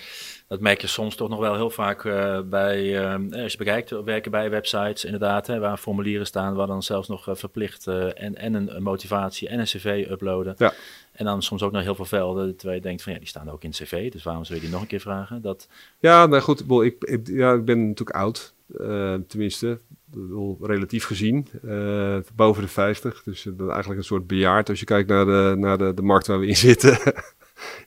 dat 0.48 0.60
merk 0.60 0.80
je 0.80 0.86
soms 0.86 1.14
toch 1.14 1.28
nog 1.28 1.38
wel 1.38 1.54
heel 1.54 1.70
vaak 1.70 2.04
uh, 2.04 2.40
bij, 2.40 2.84
uh, 2.84 3.42
als 3.42 3.52
je 3.52 3.58
bekijkt, 3.58 3.90
werken 3.90 4.30
bij 4.30 4.50
websites 4.50 5.04
inderdaad, 5.04 5.46
hè, 5.46 5.58
waar 5.58 5.76
formulieren 5.76 6.26
staan, 6.26 6.54
waar 6.54 6.66
dan 6.66 6.82
zelfs 6.82 7.08
nog 7.08 7.28
uh, 7.28 7.34
verplicht 7.34 7.86
en, 7.86 8.36
en 8.36 8.54
een, 8.54 8.82
motivatie 8.82 9.48
en 9.48 9.58
een 9.58 9.64
cv 9.64 10.06
uploaden. 10.10 10.54
Ja. 10.58 10.72
En 11.12 11.24
dan 11.24 11.42
soms 11.42 11.62
ook 11.62 11.72
nog 11.72 11.82
heel 11.82 11.94
veel 11.94 12.04
velden, 12.04 12.56
terwijl 12.56 12.78
je 12.78 12.86
denkt 12.86 13.02
van 13.02 13.12
ja, 13.12 13.18
die 13.18 13.28
staan 13.28 13.50
ook 13.50 13.62
in 13.62 13.70
het 13.70 13.78
cv, 13.78 14.12
dus 14.12 14.22
waarom 14.22 14.44
zou 14.44 14.58
je 14.58 14.64
die 14.64 14.72
nog 14.72 14.82
een 14.82 14.88
keer 14.88 15.00
vragen? 15.00 15.42
Dat... 15.42 15.68
Ja, 15.98 16.26
nou 16.26 16.42
goed, 16.42 16.64
ik, 16.70 17.04
ik, 17.04 17.26
ja, 17.26 17.52
ik 17.52 17.64
ben 17.64 17.86
natuurlijk 17.86 18.16
oud, 18.16 18.54
tenminste, 19.28 19.78
relatief 20.60 21.04
gezien, 21.04 21.46
boven 22.34 22.62
de 22.62 22.68
50, 22.68 23.22
dus 23.22 23.46
eigenlijk 23.46 23.98
een 23.98 24.04
soort 24.04 24.26
bejaard 24.26 24.68
als 24.68 24.80
je 24.80 24.86
kijkt 24.86 25.08
naar 25.08 25.24
de, 25.24 25.54
naar 25.58 25.78
de, 25.78 25.94
de 25.94 26.02
markt 26.02 26.26
waar 26.26 26.40
we 26.40 26.46
in 26.46 26.56
zitten. 26.56 26.98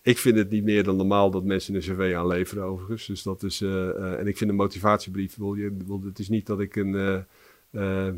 ik 0.02 0.18
vind 0.18 0.38
het 0.38 0.50
niet 0.50 0.64
meer 0.64 0.84
dan 0.84 0.96
normaal 0.96 1.32
dat 1.32 1.44
mensen 1.44 1.76
een 1.76 1.82
cv 1.82 2.14
aanleveren 2.16 2.64
overigens. 2.64 3.06
Dus 3.06 3.24
dat 3.24 3.44
is, 3.44 3.62
uh, 3.62 3.70
uh, 3.70 4.20
en 4.20 4.28
ik 4.28 4.38
vind 4.38 4.50
een 4.50 4.56
motivatiebrief, 4.56 5.36
wil 5.36 5.54
je, 5.54 5.78
wil, 5.86 6.02
het 6.04 6.20
is 6.20 6.30
niet 6.30 6.46
dat 6.46 6.60
ik 6.60 6.76
een, 6.76 6.94
uh, 6.94 7.20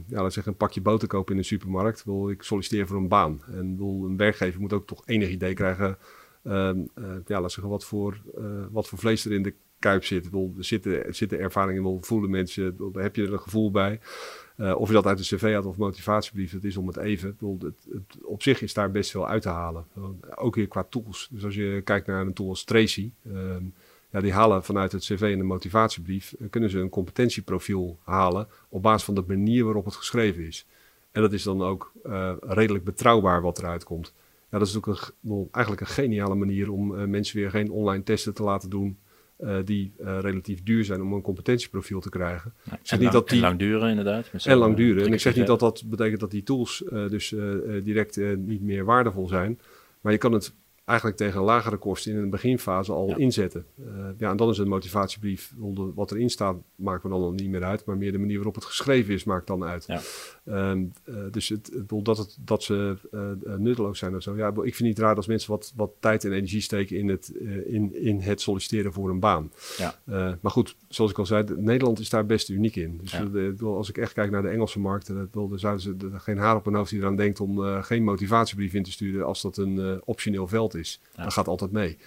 ja, 0.08 0.22
laat 0.22 0.34
zeggen, 0.34 0.52
een 0.52 0.58
pakje 0.58 0.82
boter 0.82 1.08
koop 1.08 1.32
in 1.32 1.38
een 1.38 1.46
supermarkt. 1.46 2.04
Wil, 2.04 2.30
ik 2.30 2.44
solliciteer 2.44 2.88
voor 2.88 2.98
een 2.98 3.08
baan. 3.08 3.42
En 3.52 3.78
wil, 3.78 4.06
een 4.06 4.18
werkgever 4.18 4.62
moet 4.62 4.74
ook 4.74 4.88
toch 4.88 5.02
enig 5.06 5.30
idee 5.30 5.54
krijgen, 5.54 5.98
ehm, 6.44 6.78
ja, 7.26 7.42
laat 7.42 7.52
zeggen, 7.52 7.72
wat 7.72 7.86
voor, 7.86 8.22
wat 8.72 8.88
voor 8.88 9.00
vlees 9.00 9.26
er 9.26 9.32
in 9.32 9.44
de 9.44 9.54
kuip 9.80 10.06
zit. 10.06 10.30
Wil, 10.30 10.54
zitten, 10.60 11.16
zitten 11.16 11.40
ervaringen, 11.40 11.84
wil, 11.84 11.98
voelen 12.02 12.30
mensen, 12.30 12.78
wil, 12.78 12.92
heb 12.94 13.16
je 13.16 13.24
er 13.24 13.34
een 13.34 13.40
gevoel 13.40 13.72
bij. 13.72 14.00
Uh, 14.64 14.76
of 14.76 14.88
je 14.88 14.94
dat 14.94 15.06
uit 15.06 15.20
een 15.20 15.38
cv 15.38 15.54
had 15.54 15.66
of 15.66 15.78
motivatiebrief, 15.78 16.52
het 16.52 16.64
is 16.64 16.78
om 16.78 16.88
het 16.88 16.98
even. 16.98 17.38
Het, 17.40 17.88
het, 17.92 18.24
op 18.24 18.42
zich 18.42 18.62
is 18.62 18.74
daar 18.74 18.92
best 18.92 19.12
veel 19.12 19.28
uit 19.28 19.42
te 19.42 19.50
halen. 19.50 19.86
Ook 20.36 20.56
weer 20.56 20.68
qua 20.68 20.86
tools. 20.90 21.28
Dus 21.32 21.46
als 21.46 21.56
je 21.56 21.82
kijkt 21.84 22.08
naar 22.08 22.22
een 22.22 22.34
tool 22.34 22.50
als 22.50 22.64
Tracy, 22.64 23.12
uh, 23.24 23.56
ja, 24.10 24.22
die 24.22 24.34
halen 24.34 24.64
vanuit 24.64 24.92
het 24.92 25.02
cv 25.02 25.22
en 25.22 25.38
de 25.38 25.44
motivatiebrief, 25.44 26.36
uh, 26.40 26.50
kunnen 26.50 26.70
ze 26.70 26.80
een 26.80 26.90
competentieprofiel 26.90 27.98
halen 28.04 28.48
op 28.70 28.82
basis 28.82 29.04
van 29.04 29.16
de 29.16 29.24
manier 29.28 29.64
waarop 29.64 29.86
het 29.86 29.96
geschreven 29.96 30.48
is. 30.48 30.66
En 31.12 31.22
dat 31.22 31.34
is 31.34 31.44
dan 31.44 31.62
ook 31.62 31.92
uh, 32.06 32.34
redelijk 32.40 32.84
betrouwbaar 32.84 33.42
wat 33.42 33.58
eruit 33.58 33.84
komt. 33.84 34.14
Ja, 34.50 34.58
dat 34.58 34.68
is 34.68 34.78
ook 34.78 34.88
een, 34.88 35.48
eigenlijk 35.52 35.82
een 35.82 35.94
geniale 35.94 36.36
manier 36.36 36.72
om 36.72 37.10
mensen 37.10 37.38
weer 37.38 37.50
geen 37.50 37.72
online 37.72 38.04
testen 38.04 38.34
te 38.34 38.44
laten 38.44 38.70
doen. 38.70 38.98
Uh, 39.44 39.56
die 39.66 39.94
uh, 40.00 40.20
relatief 40.20 40.64
duur 40.64 40.86
zijn 40.86 41.02
om 41.02 41.14
een 41.14 41.22
competentieprofiel 41.22 42.00
te 42.00 42.10
krijgen. 42.10 42.54
Ja, 42.64 42.80
en, 42.86 43.00
niet 43.00 43.12
dat 43.12 43.30
die, 43.30 43.38
en 43.38 43.44
lang 43.44 43.60
duren 43.60 43.90
inderdaad. 43.90 44.32
En 44.44 44.58
lang 44.58 44.76
duren. 44.76 45.06
En 45.06 45.14
ik 45.14 45.20
zeg 45.20 45.36
niet 45.36 45.48
dat 45.48 45.60
dat 45.60 45.84
betekent 45.86 46.20
dat 46.20 46.32
die 46.32 46.44
tools 46.44 46.84
uh, 46.86 47.10
dus 47.10 47.30
direct 47.84 48.20
niet 48.38 48.62
meer 48.62 48.86
waardevol 48.86 49.28
zijn. 49.28 49.60
Maar 50.02 50.12
je 50.12 50.18
kan 50.18 50.32
het 50.32 50.54
eigenlijk 50.86 51.18
tegen 51.18 51.40
een 51.40 51.46
lagere 51.46 51.78
kosten 51.78 52.12
in 52.12 52.18
een 52.18 52.30
beginfase 52.30 52.92
al 52.92 53.18
inzetten. 53.18 53.66
Uh, 53.80 54.06
ja, 54.18 54.30
en 54.30 54.38
dan 54.38 54.50
is 54.50 54.58
een 54.58 54.68
motivatiebrief, 54.68 55.54
wat 55.96 56.12
erin 56.12 56.30
staat, 56.30 56.56
maakt 56.76 57.04
me 57.04 57.10
dan 57.10 57.22
nog 57.22 57.34
niet 57.34 57.50
meer 57.50 57.64
uit, 57.64 57.86
maar 57.86 57.98
meer 57.98 58.12
de 58.12 58.18
manier 58.18 58.36
waarop 58.36 58.56
het 58.56 58.66
geschreven 58.66 59.14
is, 59.14 59.24
maakt 59.24 59.48
dan 59.48 59.64
uit. 59.64 59.86
Ja. 59.88 60.02
Um, 60.72 60.92
uh, 61.06 61.16
dus 61.32 61.50
het, 61.50 61.72
het, 61.74 62.06
dat, 62.06 62.18
het, 62.18 62.38
dat 62.42 62.64
ze 62.64 62.98
uh, 63.12 63.56
nutteloos 63.56 64.00
zijn 64.00 64.16
of 64.16 64.22
zo. 64.22 64.36
Ja, 64.36 64.48
ik 64.48 64.56
vind 64.56 64.78
het 64.78 64.82
niet 64.82 65.00
raar 65.00 65.16
als 65.16 65.28
mensen 65.28 65.52
wat, 65.52 65.74
wat 65.76 65.92
tijd 66.00 66.26
en 66.26 66.32
energie 66.32 66.62
steken 66.62 66.98
in 66.98 67.10
het, 67.10 67.28
in, 67.66 67.96
in 67.96 68.20
het 68.20 68.42
solliciteren 68.42 68.94
voor 68.94 69.10
een 69.10 69.20
baan. 69.20 69.52
Ja. 69.78 69.96
maar 70.42 70.52
goed, 70.52 70.76
zoals 70.88 71.12
ik 71.12 71.18
al 71.18 71.26
zei, 71.26 71.46
Nederland 71.58 72.00
is 72.00 72.10
daar 72.10 72.26
best 72.26 72.50
uniek 72.50 72.76
in. 72.76 73.00
Dus 73.02 73.62
als 73.62 73.90
ik 73.90 73.98
echt 73.98 74.14
kijk 74.14 74.32
naar 74.32 74.42
de 74.42 74.48
Engelse 74.48 74.80
markt, 74.80 75.08
dan 75.32 75.60
zouden 75.60 75.82
ze 75.82 75.96
geen 76.18 76.38
haar 76.38 76.56
op 76.56 76.66
hun 76.66 76.76
hoofd 76.76 76.90
die 76.90 77.00
eraan 77.00 77.16
denkt 77.16 77.40
om 77.40 77.82
geen 77.84 78.04
motivatiebrief 78.04 78.74
in 78.74 78.84
te 78.84 78.92
sturen 78.92 79.26
als 79.26 79.42
dat 79.42 79.58
een 79.58 80.02
optioneel 80.06 80.48
veld 80.48 80.73
is. 80.74 81.00
Dat 81.16 81.34
gaat 81.34 81.48
altijd 81.48 81.72
mee. 81.72 81.98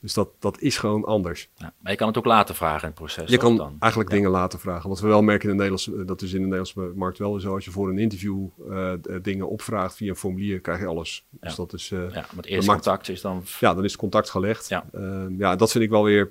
Dus 0.00 0.14
dat, 0.14 0.28
dat 0.38 0.60
is 0.60 0.78
gewoon 0.78 1.04
anders. 1.04 1.48
Ja, 1.54 1.72
maar 1.80 1.92
je 1.92 1.98
kan 1.98 2.08
het 2.08 2.18
ook 2.18 2.24
laten 2.24 2.54
vragen 2.54 2.80
in 2.80 2.88
het 2.88 2.94
proces. 2.94 3.30
Je 3.30 3.36
kan 3.36 3.56
dan? 3.56 3.76
eigenlijk 3.78 4.12
dingen 4.12 4.30
laten 4.30 4.58
vragen. 4.58 4.88
Wat 4.88 5.00
we 5.00 5.06
wel 5.06 5.22
merken 5.22 5.50
in 5.50 5.56
de 5.56 5.62
Nederlandse, 5.62 6.04
dat 6.04 6.22
is 6.22 6.32
in 6.32 6.38
de 6.38 6.46
Nederlandse 6.46 6.92
markt 6.94 7.18
wel 7.18 7.40
zo. 7.40 7.54
Als 7.54 7.64
je 7.64 7.70
voor 7.70 7.88
een 7.88 7.98
interview 7.98 8.46
uh, 8.68 8.92
dingen 9.22 9.48
opvraagt 9.48 9.96
via 9.96 10.08
een 10.08 10.16
formulier, 10.16 10.60
krijg 10.60 10.80
je 10.80 10.86
alles. 10.86 11.26
Ja. 11.30 11.38
Dus 11.40 11.54
dat 11.54 11.72
is. 11.72 11.90
Uh, 11.90 12.00
ja, 12.00 12.08
maar 12.08 12.36
het 12.36 12.46
eerste 12.46 12.70
contact 12.70 13.08
is 13.08 13.20
dan. 13.20 13.42
Ja, 13.60 13.74
dan 13.74 13.84
is 13.84 13.90
het 13.90 14.00
contact 14.00 14.30
gelegd. 14.30 14.68
Ja, 14.68 14.84
uh, 14.94 15.24
ja 15.38 15.56
dat 15.56 15.70
vind 15.70 15.84
ik 15.84 15.90
wel 15.90 16.04
weer. 16.04 16.30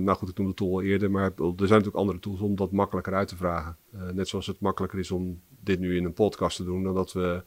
nou 0.00 0.14
goed, 0.14 0.28
ik 0.28 0.36
noemde 0.38 0.52
de 0.52 0.58
tool 0.58 0.72
al 0.72 0.82
eerder, 0.82 1.10
maar 1.10 1.24
er 1.24 1.32
zijn 1.56 1.68
natuurlijk 1.68 1.96
andere 1.96 2.18
tools 2.18 2.40
om 2.40 2.56
dat 2.56 2.72
makkelijker 2.72 3.14
uit 3.14 3.28
te 3.28 3.36
vragen. 3.36 3.76
net 4.12 4.28
zoals 4.28 4.46
het 4.46 4.60
makkelijker 4.60 4.98
is 4.98 5.10
om 5.10 5.40
dit 5.60 5.80
nu 5.80 5.96
in 5.96 6.04
een 6.04 6.12
podcast 6.12 6.56
te 6.56 6.64
doen, 6.64 6.82
dan 6.82 6.94
dat 6.94 7.12
we 7.12 7.42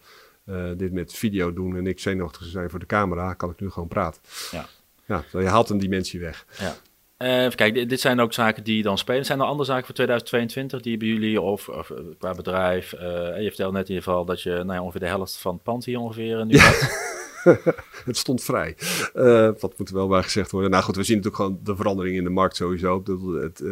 dit 0.77 0.91
met 0.91 1.13
video 1.13 1.53
doen 1.53 1.77
en 1.77 1.87
ik 1.87 1.99
zenuwachtig 1.99 2.45
zijn 2.45 2.69
voor 2.69 2.79
de 2.79 2.85
camera, 2.85 3.33
kan 3.33 3.49
ik 3.49 3.59
nu 3.59 3.69
gewoon 3.69 3.89
praten. 3.89 4.21
Ja. 4.51 4.65
Ja, 5.05 5.23
je 5.31 5.47
haalt 5.47 5.69
een 5.69 5.77
dimensie 5.77 6.19
weg. 6.19 6.45
Ja. 6.59 6.75
Even 7.21 7.55
kijken, 7.55 7.87
dit 7.87 7.99
zijn 7.99 8.19
ook 8.19 8.33
zaken 8.33 8.63
die 8.63 8.83
dan 8.83 8.97
spelen. 8.97 9.25
Zijn 9.25 9.39
er 9.39 9.45
andere 9.45 9.65
zaken 9.65 9.85
voor 9.85 9.95
2022 9.95 10.81
die 10.81 10.97
bij 10.97 11.07
jullie 11.07 11.41
of, 11.41 11.69
of 11.69 11.89
eh, 11.89 11.97
qua 12.17 12.33
bedrijf? 12.33 12.93
Uh, 12.93 13.01
je 13.41 13.47
vertelde 13.47 13.77
net 13.77 13.89
in 13.89 13.93
ieder 13.93 14.03
geval 14.03 14.25
dat 14.25 14.41
je 14.41 14.49
nou 14.49 14.73
ja, 14.73 14.81
ongeveer 14.81 14.99
de 14.99 15.07
helft 15.07 15.37
van 15.37 15.53
het 15.53 15.63
pand 15.63 15.85
hier 15.85 15.99
ongeveer 15.99 16.45
nu 16.45 16.57
hebt. 16.67 17.19
het 18.05 18.17
stond 18.17 18.43
vrij. 18.43 18.77
Uh, 19.15 19.49
wat 19.59 19.77
moet 19.77 19.89
er 19.89 19.95
wel 19.95 20.07
bij 20.07 20.23
gezegd 20.23 20.51
worden. 20.51 20.71
Nou 20.71 20.83
goed, 20.83 20.95
we 20.95 21.03
zien 21.03 21.15
natuurlijk 21.15 21.43
gewoon 21.43 21.59
de 21.63 21.75
verandering 21.75 22.17
in 22.17 22.23
de 22.23 22.29
markt 22.29 22.55
sowieso. 22.55 23.03
De, 23.03 23.39
het, 23.41 23.59
uh, 23.59 23.69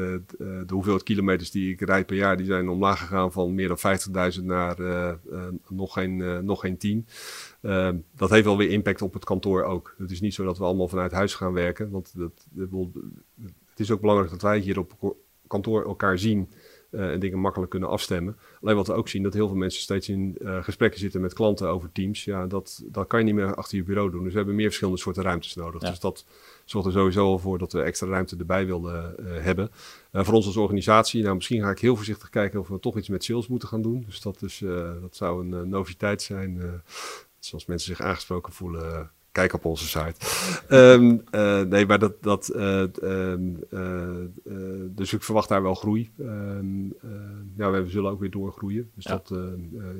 de 0.66 0.74
hoeveelheid 0.74 1.04
kilometers 1.04 1.52
die 1.52 1.72
ik 1.72 1.82
rijd 1.82 2.06
per 2.06 2.16
jaar, 2.16 2.38
die 2.38 2.46
zijn 2.46 2.70
omlaag 2.70 3.00
gegaan 3.00 3.32
van 3.32 3.56
meer 3.56 3.68
dan 3.68 3.78
50.000 4.38 4.44
naar 4.44 4.80
uh, 4.80 5.14
nog, 5.68 5.94
geen, 5.94 6.46
nog 6.46 6.60
geen 6.60 6.78
10. 6.78 7.08
dat 8.16 8.30
heeft 8.30 8.46
wel 8.46 8.58
weer 8.58 8.70
impact 8.70 9.02
op 9.02 9.14
het 9.14 9.26
kantoor 9.26 9.64
ook. 9.64 9.96
Het 9.98 10.12
is 10.12 10.22
niet 10.22 10.34
zo 10.34 10.44
dat 10.44 10.58
we 10.58 10.64
allemaal 10.64 10.88
vanuit 10.88 11.12
huis 11.12 11.36
gaan 11.36 11.54
werken. 11.54 11.90
Want 11.90 12.14
dat, 12.18 12.48
het 13.70 13.80
is 13.80 13.92
ook 13.92 14.02
belangrijk 14.02 14.32
dat 14.32 14.42
wij 14.42 14.60
hier 14.60 14.80
op 14.80 15.16
kantoor 15.48 15.86
elkaar 15.86 16.20
zien. 16.20 16.50
Uh, 16.92 17.12
en 17.12 17.20
dingen 17.20 17.40
makkelijk 17.40 17.72
kunnen 17.72 17.90
afstemmen. 17.90 18.38
Alleen 18.62 18.76
wat 18.76 18.88
we 18.88 18.94
ook 18.94 19.08
zien, 19.10 19.24
dat 19.24 19.34
heel 19.34 19.48
veel 19.48 19.58
mensen 19.58 19.82
steeds 19.82 20.10
in 20.10 20.36
uh, 20.42 20.64
gesprekken 20.64 21.00
zitten 21.00 21.22
met 21.22 21.34
klanten 21.34 21.70
over 21.70 21.92
teams. 21.92 22.24
Ja, 22.24 22.48
dat, 22.48 22.84
dat 22.86 23.08
kan 23.08 23.20
je 23.20 23.26
niet 23.26 23.36
meer 23.36 23.56
achter 23.56 23.78
je 23.78 23.84
bureau 23.84 24.12
doen. 24.12 24.22
Dus 24.24 24.32
we 24.32 24.38
hebben 24.38 24.56
meer 24.56 24.66
verschillende 24.66 25.00
soorten 25.00 25.24
ruimtes 25.24 25.56
nodig. 25.56 25.82
Dus 25.82 26.00
dat 26.00 26.26
zorgt 26.66 26.88
er 26.88 26.94
sowieso 26.94 27.26
al 27.26 27.40
voor 27.40 27.58
dat 27.58 27.74
we 27.74 27.82
extra 27.82 28.08
ruimte 28.08 28.36
erbij 28.38 28.66
wilden 28.66 29.16
uh, 29.20 29.26
hebben. 29.44 29.70
voor 30.12 30.34
ons 30.34 30.46
als 30.46 30.58
organisatie, 30.58 31.24
nou 31.24 31.36
misschien 31.36 31.62
ga 31.62 31.70
ik 31.70 31.80
heel 31.80 31.96
voorzichtig 31.96 32.30
kijken 32.30 32.60
of 32.60 32.68
we 32.68 32.80
toch 32.80 32.98
iets 32.98 33.10
met 33.10 33.24
sales 33.24 33.48
moeten 33.48 33.68
gaan 33.68 33.82
doen. 33.82 34.04
Dus 34.06 34.22
dat, 34.22 34.42
is, 34.42 34.64
dat 35.02 35.16
zou 35.16 35.52
een 35.52 35.70
noviteit 35.70 36.22
zijn. 36.22 36.82
zoals 37.40 37.66
mensen 37.66 37.96
zich 37.96 38.06
aangesproken 38.06 38.54
voelen, 38.54 39.12
kijk 39.32 39.54
op 39.54 39.66
onze 39.66 39.88
site. 39.88 40.16
um, 40.76 41.24
uh, 41.32 41.62
nee, 41.62 41.86
maar 41.86 42.00
dat. 42.00 42.24
dat 42.24 42.52
uh, 42.56 42.84
uh, 43.02 43.34
dus 44.90 45.14
ik 45.14 45.24
verwacht 45.24 45.50
daar 45.50 45.62
wel 45.62 45.76
groei. 45.76 46.12
Um, 46.20 46.94
ja, 47.58 47.72
we 47.72 47.90
zullen 47.90 48.12
ook 48.12 48.20
weer 48.20 48.32
doorgroeien. 48.32 48.92
Dus 48.96 49.04
ja. 49.04 49.12
dat, 49.12 49.40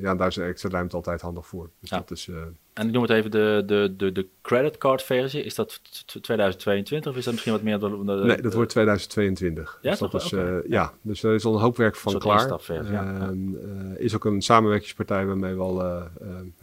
ja, 0.00 0.14
daar 0.14 0.28
is 0.28 0.36
extra 0.36 0.68
ruimte 0.68 0.96
altijd 0.96 1.20
handig 1.20 1.46
voor. 1.46 1.70
Dus 1.80 1.90
ja. 1.90 1.98
dat 1.98 2.10
is. 2.10 2.30
En 2.72 2.86
ik 2.86 2.92
noem 2.92 3.02
het 3.02 3.10
even 3.10 3.30
de, 3.30 3.62
de, 3.66 3.94
de, 3.96 4.12
de 4.12 4.26
creditcard 4.42 5.02
versie. 5.02 5.42
Is 5.42 5.54
dat 5.54 5.80
2022 6.22 7.10
of 7.10 7.18
is 7.18 7.24
dat 7.24 7.32
misschien 7.32 7.52
wat 7.52 7.62
meer? 7.62 7.78
De, 7.78 8.04
de, 8.04 8.12
nee, 8.12 8.42
dat 8.42 8.54
wordt 8.54 8.70
2022. 8.70 9.78
Ja, 9.82 9.90
dus 9.90 9.98
dat 9.98 10.14
is, 10.14 10.32
okay. 10.32 10.58
uh, 10.58 10.68
ja. 10.68 10.92
dus 11.02 11.22
er 11.22 11.34
is 11.34 11.44
al 11.44 11.54
een 11.54 11.60
hoop 11.60 11.76
werk 11.76 11.96
van 11.96 12.18
klaar. 12.18 12.60
ja. 12.68 13.30
Uh, 13.32 13.98
is 13.98 14.14
ook 14.14 14.24
een 14.24 14.42
samenwerkingspartij 14.42 15.26
waarmee 15.26 15.54
we 15.54 15.60
al 15.60 15.84
uh, 15.84 16.04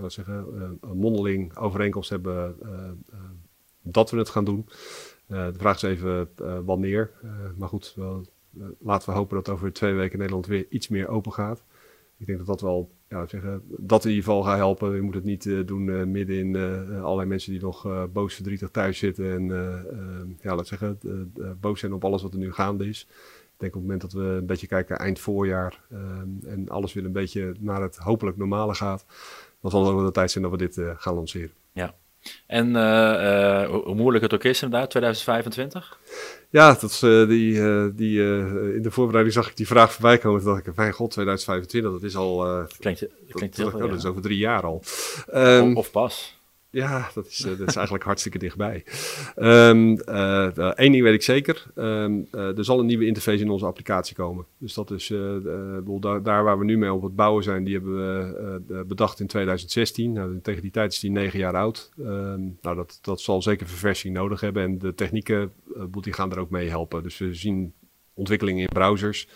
zeggen, 0.07 0.45
een 0.81 0.97
mondeling 0.97 1.57
overeenkomst 1.57 2.09
hebben 2.09 2.55
dat 3.81 4.11
we 4.11 4.17
het 4.17 4.29
gaan 4.29 4.45
doen. 4.45 4.69
de 5.27 5.53
vraag 5.57 5.75
is 5.75 5.81
even 5.81 6.29
wanneer. 6.65 7.11
maar 7.57 7.69
goed, 7.69 7.93
wel, 7.95 8.25
laten 8.79 9.09
we 9.09 9.15
hopen 9.15 9.35
dat 9.35 9.49
over 9.49 9.73
twee 9.73 9.93
weken 9.93 10.17
Nederland 10.17 10.45
weer 10.45 10.65
iets 10.69 10.87
meer 10.87 11.07
open 11.07 11.33
gaat. 11.33 11.63
Ik 12.17 12.25
denk 12.25 12.37
dat 12.37 12.47
dat 12.47 12.61
wel 12.61 12.91
ja, 13.09 13.27
zeggen, 13.27 13.61
dat 13.67 14.03
in 14.03 14.09
ieder 14.09 14.25
geval 14.25 14.43
gaat 14.43 14.57
helpen. 14.57 14.95
Je 14.95 15.01
moet 15.01 15.13
het 15.13 15.23
niet 15.23 15.45
uh, 15.45 15.65
doen 15.65 15.87
uh, 15.87 16.03
midden 16.03 16.37
in 16.37 16.53
uh, 16.53 17.03
allerlei 17.03 17.27
mensen 17.27 17.51
die 17.51 17.61
nog 17.61 18.07
boos 18.11 18.33
verdrietig 18.33 18.69
thuis 18.69 18.97
zitten. 18.97 19.31
En 19.31 19.47
ja, 20.41 20.55
laat 20.55 20.67
zeggen, 20.67 20.99
boos 21.59 21.79
zijn 21.79 21.93
op 21.93 22.05
alles 22.05 22.21
wat 22.21 22.33
er 22.33 22.39
nu 22.39 22.53
gaande 22.53 22.87
is. 22.87 23.07
Ik 23.53 23.63
denk 23.63 23.75
op 23.75 23.81
het 23.81 23.89
moment 23.89 24.01
dat 24.01 24.21
we 24.21 24.27
een 24.27 24.45
beetje 24.45 24.67
kijken 24.67 24.97
eind 24.97 25.19
voorjaar 25.19 25.81
en 26.45 26.69
alles 26.69 26.93
weer 26.93 27.05
een 27.05 27.11
beetje 27.11 27.53
naar 27.59 27.81
het 27.81 27.97
hopelijk 27.97 28.37
normale 28.37 28.75
gaat, 28.75 29.05
dan 29.61 29.71
zal 29.71 29.87
ook 29.87 29.95
wel 29.95 30.05
de 30.05 30.11
tijd 30.11 30.31
zijn 30.31 30.43
dat 30.43 30.53
we 30.53 30.57
dit 30.57 30.81
gaan 30.97 31.13
lanceren. 31.13 31.51
Ja, 31.71 31.95
en 32.47 32.67
uh, 32.67 32.73
uh, 32.73 33.69
hoe 33.69 33.95
moeilijk 33.95 34.23
het 34.23 34.33
ook 34.33 34.43
is 34.43 34.61
inderdaad, 34.61 34.89
2025? 34.89 35.99
Ja, 36.49 36.73
dat 36.73 36.89
is, 36.89 37.03
uh, 37.03 37.27
die, 37.27 37.53
die, 37.93 38.21
in 38.73 38.81
de 38.81 38.91
voorbereiding 38.91 39.35
zag 39.35 39.49
ik 39.49 39.57
die 39.57 39.67
vraag 39.67 39.93
voorbij 39.93 40.17
komen. 40.17 40.41
Toen 40.41 40.53
dacht 40.53 40.67
ik, 40.67 40.75
mijn 40.75 40.93
god, 40.93 41.11
2025, 41.11 41.91
dat 41.91 42.03
is 42.03 42.15
al... 42.15 42.65
klinkt, 42.79 43.07
klinkt 43.29 43.57
heel, 43.57 43.71
dat, 43.71 43.79
dat 43.79 43.97
is 43.97 44.05
over 44.05 44.21
drie 44.21 44.37
jaar 44.37 44.63
al. 44.63 44.83
Um, 45.33 45.71
of, 45.71 45.75
of 45.77 45.91
pas. 45.91 46.36
Ja, 46.77 47.09
dat 47.13 47.27
is, 47.27 47.37
dat 47.37 47.67
is 47.67 47.75
eigenlijk 47.75 48.05
hartstikke 48.11 48.37
dichtbij. 48.37 48.83
Um, 49.35 49.91
uh, 50.09 50.49
Eén 50.55 50.91
ding 50.91 51.03
weet 51.03 51.13
ik 51.13 51.21
zeker. 51.21 51.65
Uh, 51.75 52.57
er 52.57 52.65
zal 52.65 52.79
een 52.79 52.85
nieuwe 52.85 53.05
interface 53.05 53.43
in 53.43 53.49
onze 53.49 53.65
applicatie 53.65 54.15
komen. 54.15 54.45
Dus 54.57 54.73
dat 54.73 54.91
is 54.91 55.07
daar, 55.99 56.23
daar, 56.23 56.43
waar 56.43 56.59
we 56.59 56.65
nu 56.65 56.77
mee 56.77 56.93
op 56.93 57.01
het 57.01 57.15
bouwen 57.15 57.43
zijn, 57.43 57.63
die 57.63 57.73
hebben 57.73 57.95
we 57.95 58.83
bedacht 58.87 59.19
in 59.19 59.27
2016. 59.27 60.11
Nou, 60.11 60.39
tegen 60.41 60.61
die 60.61 60.71
tijd 60.71 60.91
is 60.91 60.99
die 60.99 61.11
negen 61.11 61.39
jaar 61.39 61.55
oud. 61.55 61.91
Um, 61.99 62.57
nou, 62.61 62.75
dat, 62.75 62.99
dat 63.01 63.21
zal 63.21 63.41
zeker 63.41 63.67
verversing 63.67 64.13
nodig 64.13 64.41
hebben. 64.41 64.63
En 64.63 64.77
de 64.77 64.93
technieken 64.93 65.51
gaan 66.01 66.31
er 66.31 66.39
ook 66.39 66.49
mee 66.49 66.69
helpen. 66.69 67.03
Dus 67.03 67.17
we 67.17 67.33
zien 67.33 67.73
ontwikkelingen 68.17 68.61
in 68.61 68.67
browsers 68.67 69.27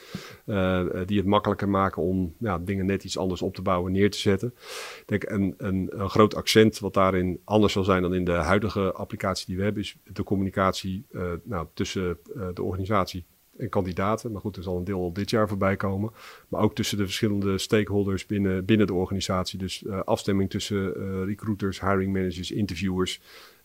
uh, 0.45 0.83
die 1.05 1.17
het 1.17 1.25
makkelijker 1.25 1.69
maken 1.69 2.01
om 2.01 2.35
ja, 2.39 2.59
dingen 2.59 2.85
net 2.85 3.03
iets 3.03 3.17
anders 3.17 3.41
op 3.41 3.55
te 3.55 3.61
bouwen, 3.61 3.91
neer 3.91 4.11
te 4.11 4.17
zetten. 4.17 4.53
Ik 4.99 5.03
denk 5.05 5.23
een, 5.23 5.53
een, 5.57 5.89
een, 5.91 6.09
groot 6.09 6.35
accent 6.35 6.79
wat 6.79 6.93
daarin 6.93 7.39
anders 7.43 7.73
zal 7.73 7.83
zijn 7.83 8.01
dan 8.01 8.13
in 8.13 8.25
de 8.25 8.31
huidige 8.31 8.91
applicatie 8.91 9.45
die 9.45 9.57
we 9.57 9.63
hebben, 9.63 9.81
is 9.81 9.97
de 10.03 10.23
communicatie 10.23 11.05
uh, 11.11 11.31
nou, 11.43 11.67
tussen 11.73 12.17
de 12.53 12.63
organisatie 12.63 13.25
en 13.57 13.69
kandidaten. 13.69 14.31
Maar 14.31 14.41
goed, 14.41 14.57
er 14.57 14.63
zal 14.63 14.77
een 14.77 14.83
deel 14.83 14.99
al 14.99 15.13
dit 15.13 15.29
jaar 15.29 15.47
voorbij 15.47 15.75
komen. 15.75 16.11
Maar 16.47 16.61
ook 16.61 16.75
tussen 16.75 16.97
de 16.97 17.05
verschillende 17.05 17.57
stakeholders 17.57 18.25
binnen, 18.25 18.65
binnen 18.65 18.87
de 18.87 18.93
organisatie. 18.93 19.59
Dus 19.59 19.87
afstemming 19.87 20.49
tussen 20.49 20.93
recruiters, 21.25 21.81
hiring 21.81 22.13
managers, 22.13 22.51
interviewers. 22.51 23.21